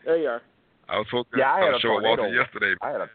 There 0.05 0.17
you 0.17 0.27
are. 0.27 0.41
I 0.89 0.97
was 0.97 1.07
supposed 1.09 1.27
to 1.33 1.39
Yeah, 1.39 1.51
I 1.51 1.59
be 1.59 1.65
had 1.65 1.75
a 1.75 1.79
show 1.79 1.95
with 1.95 2.03
Walter 2.03 2.27
yesterday. 2.29 2.73
I 2.81 2.89
had 2.89 3.01
a 3.01 3.09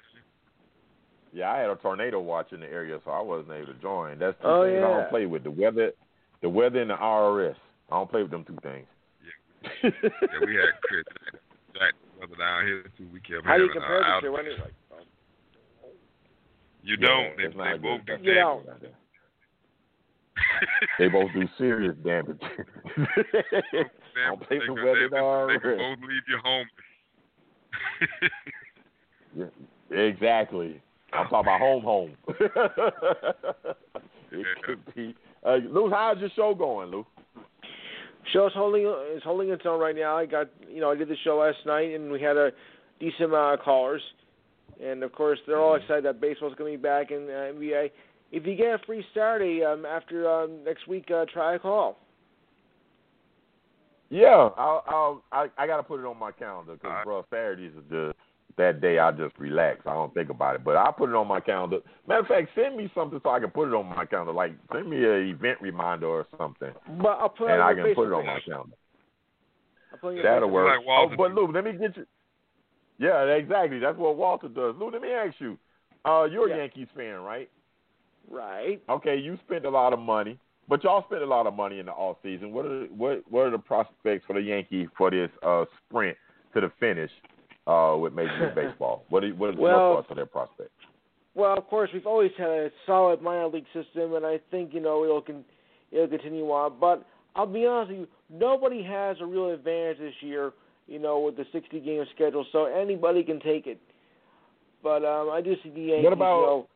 yeah, 1.30 1.52
I 1.52 1.58
had 1.58 1.68
a 1.68 1.76
tornado 1.76 2.20
watch 2.20 2.52
in 2.52 2.60
the 2.60 2.66
area, 2.66 2.98
so 3.04 3.10
I 3.10 3.20
wasn't 3.20 3.52
able 3.52 3.66
to 3.66 3.80
join. 3.80 4.18
That's 4.18 4.36
the 4.40 4.48
oh, 4.48 4.64
things 4.64 4.78
I 4.78 4.80
yeah. 4.80 4.96
don't 4.96 5.10
play 5.10 5.26
with 5.26 5.44
the 5.44 5.50
weather, 5.50 5.92
the 6.40 6.48
weather 6.48 6.80
and 6.80 6.90
the 6.90 6.94
IRS. 6.94 7.54
I 7.90 7.96
don't 7.96 8.10
play 8.10 8.22
with 8.22 8.30
them 8.30 8.44
two 8.44 8.56
things. 8.62 8.86
Yeah, 9.82 9.90
we 10.46 10.54
had 10.54 10.70
Chris 10.82 11.04
Jack 11.74 11.94
brother 12.18 12.36
down 12.38 12.66
here 12.66 12.82
too. 12.96 13.06
We 13.12 13.20
kept 13.20 13.44
How 13.46 13.56
do 13.56 13.62
you 13.64 13.68
having 13.68 13.80
compare 13.82 14.04
uh, 14.04 14.20
the 14.20 14.26
two 14.26 14.32
outages. 14.32 14.38
anyway? 14.40 14.72
You 16.82 16.96
don't. 16.96 17.36
They, 17.36 17.42
it's 17.44 17.56
they 17.56 17.78
both 17.78 18.00
do 18.06 18.16
good- 18.16 18.24
You 18.24 18.34
damage. 18.34 18.64
don't. 18.66 18.92
They 20.98 21.08
both 21.08 21.32
do 21.34 21.48
serious 21.58 21.96
damage. 22.04 22.40
I 22.96 24.28
don't 24.28 24.40
play 24.46 24.58
with 24.58 24.68
could- 24.68 24.84
weather 24.84 25.08
they, 25.10 25.16
they, 25.16 25.54
they 25.54 25.58
could 25.58 25.78
IRS. 25.78 25.96
both 25.96 26.08
leave 26.08 26.26
you 26.28 26.38
home. 26.42 26.66
Yeah, 29.36 29.96
exactly. 29.96 30.80
I'm 31.12 31.28
talking 31.28 31.40
about 31.40 31.60
home, 31.60 31.82
home. 31.82 32.16
it 34.32 34.46
could 34.64 34.94
be. 34.94 35.14
Uh, 35.44 35.56
Lou, 35.70 35.90
how's 35.90 36.18
your 36.18 36.30
show 36.34 36.54
going, 36.54 36.90
Lou? 36.90 37.06
Show's 38.32 38.52
holding 38.54 38.82
is 39.14 39.22
holding 39.22 39.50
its 39.50 39.62
own 39.66 39.80
right 39.80 39.96
now. 39.96 40.16
I 40.16 40.26
got 40.26 40.48
you 40.68 40.80
know 40.80 40.90
I 40.90 40.94
did 40.96 41.08
the 41.08 41.16
show 41.24 41.38
last 41.38 41.58
night 41.66 41.94
and 41.94 42.10
we 42.10 42.20
had 42.20 42.36
a 42.36 42.50
decent 43.00 43.24
amount 43.24 43.60
of 43.60 43.64
callers, 43.64 44.02
and 44.82 45.02
of 45.02 45.12
course 45.12 45.38
they're 45.46 45.60
all 45.60 45.76
excited 45.76 46.04
that 46.04 46.20
baseball's 46.20 46.54
going 46.56 46.72
to 46.72 46.78
be 46.78 46.82
back 46.82 47.10
in 47.10 47.28
uh, 47.28 47.52
NBA. 47.58 47.90
If 48.30 48.46
you 48.46 48.56
get 48.56 48.74
a 48.74 48.78
free 48.86 49.04
Saturday 49.14 49.64
um, 49.64 49.86
after 49.86 50.30
um, 50.30 50.62
next 50.64 50.86
week, 50.86 51.10
uh, 51.10 51.24
try 51.32 51.54
a 51.54 51.58
call. 51.58 51.98
Yeah, 54.10 54.50
I'll, 54.56 54.84
I'll 54.86 55.24
I, 55.32 55.46
I 55.56 55.66
got 55.66 55.78
to 55.78 55.82
put 55.82 56.00
it 56.00 56.06
on 56.06 56.18
my 56.18 56.32
calendar 56.32 56.74
because, 56.74 56.88
All 56.88 56.96
right. 56.96 57.04
bro, 57.04 57.24
Saturdays 57.30 57.72
is 57.72 57.84
just 57.90 58.16
that 58.58 58.80
day 58.80 58.98
I 58.98 59.10
just 59.12 59.38
relax. 59.38 59.80
I 59.86 59.94
don't 59.94 60.12
think 60.12 60.28
about 60.28 60.56
it, 60.56 60.64
but 60.64 60.76
I'll 60.76 60.92
put 60.92 61.08
it 61.08 61.14
on 61.14 61.26
my 61.26 61.40
calendar. 61.40 61.78
Matter 62.06 62.20
of 62.20 62.26
fact, 62.26 62.50
send 62.54 62.76
me 62.76 62.90
something 62.94 63.18
so 63.22 63.30
I 63.30 63.40
can 63.40 63.50
put 63.50 63.68
it 63.68 63.74
on 63.74 63.86
my 63.86 64.04
calendar. 64.04 64.32
Like 64.32 64.52
send 64.72 64.90
me 64.90 64.98
an 64.98 65.28
event 65.28 65.60
reminder 65.60 66.06
or 66.06 66.26
something, 66.36 66.72
But 67.00 67.18
I'll 67.18 67.30
put 67.30 67.50
and 67.50 67.62
I 67.62 67.72
can 67.72 67.94
put 67.94 68.08
it 68.08 68.12
on 68.12 68.26
my 68.26 68.40
calendar. 68.46 68.76
I'll 69.92 69.98
put 69.98 70.08
it 70.08 70.10
on 70.10 70.14
your 70.16 70.22
That'll 70.24 70.48
Facebook 70.48 70.52
work. 70.52 70.82
Like 70.86 70.86
oh, 70.88 71.16
but 71.16 71.28
do. 71.28 71.34
Lou, 71.34 71.52
let 71.52 71.64
me 71.64 71.72
get 71.72 71.96
you. 71.96 72.06
Yeah, 72.98 73.22
exactly. 73.24 73.78
That's 73.78 73.96
what 73.96 74.16
Walter 74.16 74.48
does. 74.48 74.74
Lou, 74.78 74.90
let 74.90 75.00
me 75.00 75.12
ask 75.12 75.36
you. 75.38 75.56
Uh, 76.04 76.24
you're 76.24 76.52
a 76.52 76.56
Yankees 76.56 76.88
fan, 76.96 77.20
right? 77.20 77.48
Right. 78.30 78.82
Okay, 78.88 79.16
you 79.16 79.38
spent 79.46 79.64
a 79.64 79.70
lot 79.70 79.92
of 79.92 79.98
money, 79.98 80.38
but 80.68 80.84
y'all 80.84 81.04
spent 81.08 81.22
a 81.22 81.26
lot 81.26 81.46
of 81.46 81.54
money 81.54 81.78
in 81.78 81.86
the 81.86 81.92
off 81.92 82.18
season. 82.22 82.52
What 82.52 82.66
are 82.66 82.84
what 82.86 83.22
what 83.30 83.46
are 83.46 83.50
the 83.50 83.58
prospects 83.58 84.24
for 84.26 84.34
the 84.34 84.42
Yankees 84.42 84.88
for 84.96 85.10
this 85.10 85.30
uh 85.42 85.64
sprint 85.86 86.16
to 86.54 86.60
the 86.60 86.72
finish 86.80 87.10
uh 87.68 87.96
with 87.96 88.12
Major 88.14 88.46
League 88.46 88.54
Baseball? 88.68 89.04
What 89.10 89.22
are, 89.24 89.28
what 89.30 89.50
are 89.50 89.60
Well- 89.60 89.70
your 89.70 89.96
thoughts 89.96 90.06
on 90.10 90.16
their 90.16 90.26
prospects? 90.26 90.70
Well, 91.34 91.56
of 91.56 91.68
course, 91.68 91.88
we've 91.94 92.06
always 92.06 92.32
had 92.36 92.48
a 92.48 92.70
solid 92.84 93.22
minor 93.22 93.46
league 93.46 93.66
system, 93.72 94.14
and 94.14 94.26
I 94.26 94.40
think 94.50 94.74
you 94.74 94.80
know 94.80 95.04
it'll 95.04 95.20
con- 95.22 95.44
it'll 95.92 96.08
continue 96.08 96.46
on. 96.46 96.80
But 96.80 97.06
I'll 97.36 97.46
be 97.46 97.64
honest 97.64 97.90
with 97.90 98.00
you, 98.00 98.08
nobody 98.28 98.82
has 98.82 99.18
a 99.20 99.26
real 99.26 99.50
advantage 99.50 99.98
this 99.98 100.14
year. 100.20 100.52
You 100.88 100.98
know, 100.98 101.20
with 101.20 101.36
the 101.36 101.44
60 101.52 101.80
game 101.80 102.02
schedule, 102.14 102.46
so 102.50 102.64
anybody 102.64 103.22
can 103.22 103.38
take 103.40 103.66
it. 103.66 103.78
But 104.82 105.04
um, 105.04 105.28
I 105.30 105.42
do 105.42 105.54
see 105.62 105.68
the 105.68 105.80
Yankees. 105.80 106.04
What 106.04 106.12
about- 106.14 106.40
you 106.40 106.46
know, 106.46 106.68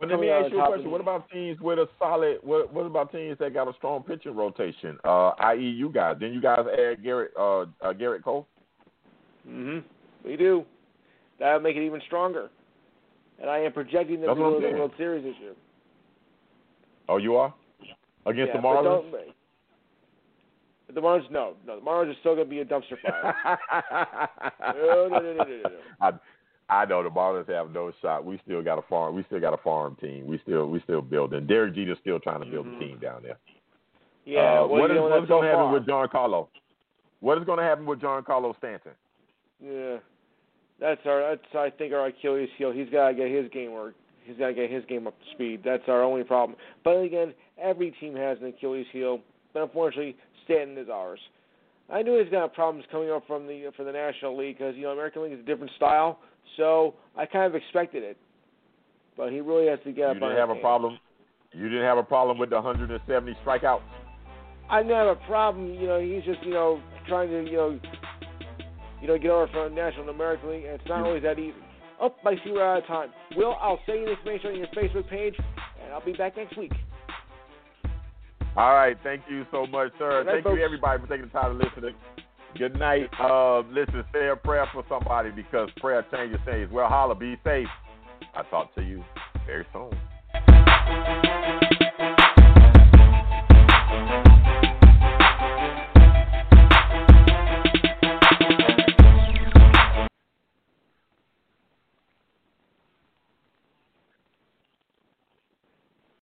But 0.00 0.08
let 0.08 0.20
me 0.20 0.30
ask 0.30 0.50
you 0.50 0.60
a 0.60 0.66
question. 0.66 0.90
What 0.90 1.02
about 1.02 1.30
teams 1.30 1.60
with 1.60 1.78
a 1.78 1.86
solid? 1.98 2.38
What 2.42 2.72
What 2.72 2.86
about 2.86 3.12
teams 3.12 3.36
that 3.38 3.52
got 3.52 3.68
a 3.68 3.74
strong 3.74 4.02
pitching 4.02 4.34
rotation? 4.34 4.98
Uh, 5.04 5.32
i.e., 5.40 5.60
you 5.62 5.90
guys. 5.90 6.16
Then 6.18 6.32
you 6.32 6.40
guys 6.40 6.60
add 6.72 7.04
Garrett 7.04 7.32
uh, 7.38 7.60
uh 7.60 7.92
Gerrit 7.92 8.24
Cole. 8.24 8.48
Hmm 9.50 9.78
We 10.24 10.36
do. 10.36 10.64
That 11.38 11.54
would 11.54 11.62
make 11.62 11.76
it 11.76 11.84
even 11.84 12.00
stronger. 12.06 12.50
And 13.40 13.48
I 13.48 13.58
am 13.58 13.72
projecting 13.72 14.20
them 14.20 14.28
That's 14.28 14.38
to 14.38 14.42
what 14.42 14.50
go 14.50 14.60
to 14.60 14.66
the. 14.66 14.72
World 14.78 14.92
Series 14.98 15.24
this 15.24 15.34
year. 15.40 15.52
Oh, 17.08 17.16
you 17.16 17.36
are 17.36 17.52
against 18.26 18.52
yeah, 18.54 18.60
the 18.60 18.66
Marlins. 18.66 19.10
the 20.94 21.00
Marlins, 21.00 21.30
no, 21.30 21.54
no, 21.66 21.76
the 21.80 21.84
Marlins 21.84 22.10
are 22.12 22.16
still 22.20 22.34
going 22.34 22.46
to 22.46 22.50
be 22.50 22.60
a 22.60 22.64
dumpster 22.64 23.00
fire. 23.00 23.34
no, 24.76 25.08
no, 25.08 25.18
no, 25.20 25.32
no, 25.32 25.44
no, 25.44 25.44
no. 25.44 25.70
I 26.00 26.12
I 26.68 26.84
know 26.84 27.02
the 27.02 27.08
Marlins 27.10 27.48
have 27.48 27.72
no 27.72 27.90
shot. 28.02 28.24
We 28.24 28.38
still 28.44 28.62
got 28.62 28.78
a 28.78 28.82
farm. 28.82 29.14
We 29.16 29.24
still 29.24 29.40
got 29.40 29.54
a 29.54 29.62
farm 29.62 29.96
team. 30.00 30.26
We 30.26 30.38
still 30.44 30.68
we 30.68 30.80
still 30.82 31.00
building. 31.02 31.46
Derek 31.46 31.74
Jeter's 31.74 31.98
still 32.00 32.20
trying 32.20 32.40
to 32.40 32.46
build 32.46 32.66
Mhm. 32.66 32.76
a 32.76 32.78
team 32.78 32.98
down 32.98 33.22
there. 33.22 33.38
Yeah, 34.26 34.40
Uh, 34.40 34.66
well, 34.66 34.68
what 34.68 34.90
is 34.90 34.98
what's 35.00 35.10
going 35.10 35.22
to 35.22 35.28
so 35.28 35.40
happen 35.42 35.56
far. 35.56 35.72
with 35.72 35.86
Giancarlo? 35.86 36.48
What 37.20 37.38
is 37.38 37.44
going 37.44 37.58
to 37.58 37.64
happen 37.64 37.86
with 37.86 38.00
Giancarlo 38.00 38.56
Stanton? 38.58 38.92
Yeah, 39.62 39.96
that's 40.80 41.00
our. 41.06 41.36
That's 41.36 41.54
I 41.54 41.70
think 41.76 41.92
our 41.92 42.06
Achilles 42.06 42.48
heel. 42.56 42.72
He's 42.72 42.88
got 42.90 43.08
to 43.08 43.14
get 43.14 43.30
his 43.30 43.50
game 43.52 43.72
work. 43.72 43.94
He's 44.24 44.36
got 44.36 44.48
to 44.48 44.54
get 44.54 44.70
his 44.70 44.84
game 44.86 45.06
up 45.06 45.18
to 45.18 45.24
speed. 45.34 45.62
That's 45.64 45.82
our 45.88 46.02
only 46.02 46.24
problem. 46.24 46.56
But 46.84 46.96
again, 46.98 47.34
every 47.60 47.90
team 48.00 48.14
has 48.16 48.38
an 48.40 48.46
Achilles 48.46 48.86
heel. 48.92 49.20
But 49.52 49.64
unfortunately, 49.64 50.16
Stanton 50.44 50.78
is 50.78 50.88
ours. 50.88 51.18
I 51.92 52.02
knew 52.02 52.22
he's 52.22 52.30
got 52.30 52.54
problems 52.54 52.86
coming 52.92 53.10
up 53.10 53.26
from 53.26 53.46
the 53.46 53.70
from 53.76 53.86
the 53.86 53.92
National 53.92 54.36
League 54.36 54.58
because 54.58 54.76
you 54.76 54.82
know 54.82 54.90
American 54.90 55.24
League 55.24 55.32
is 55.32 55.40
a 55.40 55.44
different 55.44 55.72
style. 55.76 56.18
So 56.56 56.94
I 57.16 57.26
kind 57.26 57.46
of 57.46 57.54
expected 57.54 58.02
it. 58.02 58.16
But 59.16 59.32
he 59.32 59.40
really 59.40 59.66
has 59.68 59.78
to 59.84 59.92
get 59.92 59.98
You 60.02 60.04
up 60.06 60.22
on 60.22 60.28
didn't 60.30 60.36
have 60.36 60.50
a 60.50 60.54
game. 60.54 60.62
problem. 60.62 60.98
You 61.52 61.68
didn't 61.68 61.84
have 61.84 61.98
a 61.98 62.02
problem 62.04 62.38
with 62.38 62.50
the 62.50 62.56
170 62.56 63.36
strikeouts. 63.44 63.80
I 64.70 64.82
didn't 64.82 64.96
have 64.96 65.08
a 65.08 65.20
problem. 65.26 65.74
You 65.74 65.88
know, 65.88 66.00
he's 66.00 66.22
just 66.24 66.42
you 66.44 66.52
know 66.52 66.80
trying 67.08 67.28
to 67.30 67.42
you 67.50 67.56
know 67.56 67.80
you 69.00 69.08
know 69.08 69.18
get 69.18 69.30
over 69.30 69.48
from 69.48 69.74
National 69.74 70.08
American 70.08 70.50
League, 70.50 70.64
and 70.64 70.74
it's 70.74 70.88
not 70.88 71.04
always 71.04 71.22
that 71.22 71.38
easy. 71.38 71.54
Oh, 72.00 72.14
I 72.24 72.34
see 72.44 72.52
we're 72.52 72.64
out 72.64 72.78
of 72.82 72.86
time. 72.86 73.10
Will, 73.36 73.56
I'll 73.60 73.78
send 73.84 74.00
you 74.00 74.06
the 74.06 74.12
information 74.12 74.50
on 74.50 74.56
your 74.56 74.66
Facebook 74.68 75.08
page, 75.08 75.34
and 75.82 75.92
I'll 75.92 76.04
be 76.04 76.12
back 76.12 76.36
next 76.36 76.56
week. 76.56 76.72
All 78.56 78.74
right, 78.74 78.96
thank 79.02 79.22
you 79.28 79.44
so 79.52 79.66
much, 79.66 79.92
sir. 79.98 80.24
Night, 80.24 80.32
thank 80.32 80.44
folks. 80.44 80.58
you 80.58 80.64
everybody 80.64 81.00
for 81.00 81.06
taking 81.08 81.26
the 81.26 81.32
time 81.32 81.58
to 81.58 81.64
listen. 81.64 81.94
Good 82.58 82.78
night. 82.78 83.08
Uh, 83.20 83.60
listen, 83.60 84.02
say 84.12 84.28
a 84.28 84.36
prayer 84.36 84.66
for 84.72 84.82
somebody 84.88 85.30
because 85.30 85.68
prayer 85.76 86.04
changes 86.12 86.40
things. 86.44 86.68
Well, 86.72 86.88
holla, 86.88 87.14
be 87.14 87.36
safe. 87.44 87.68
I'll 88.34 88.44
talk 88.44 88.74
to 88.74 88.82
you 88.82 89.04
very 89.46 89.66
soon. 89.72 89.90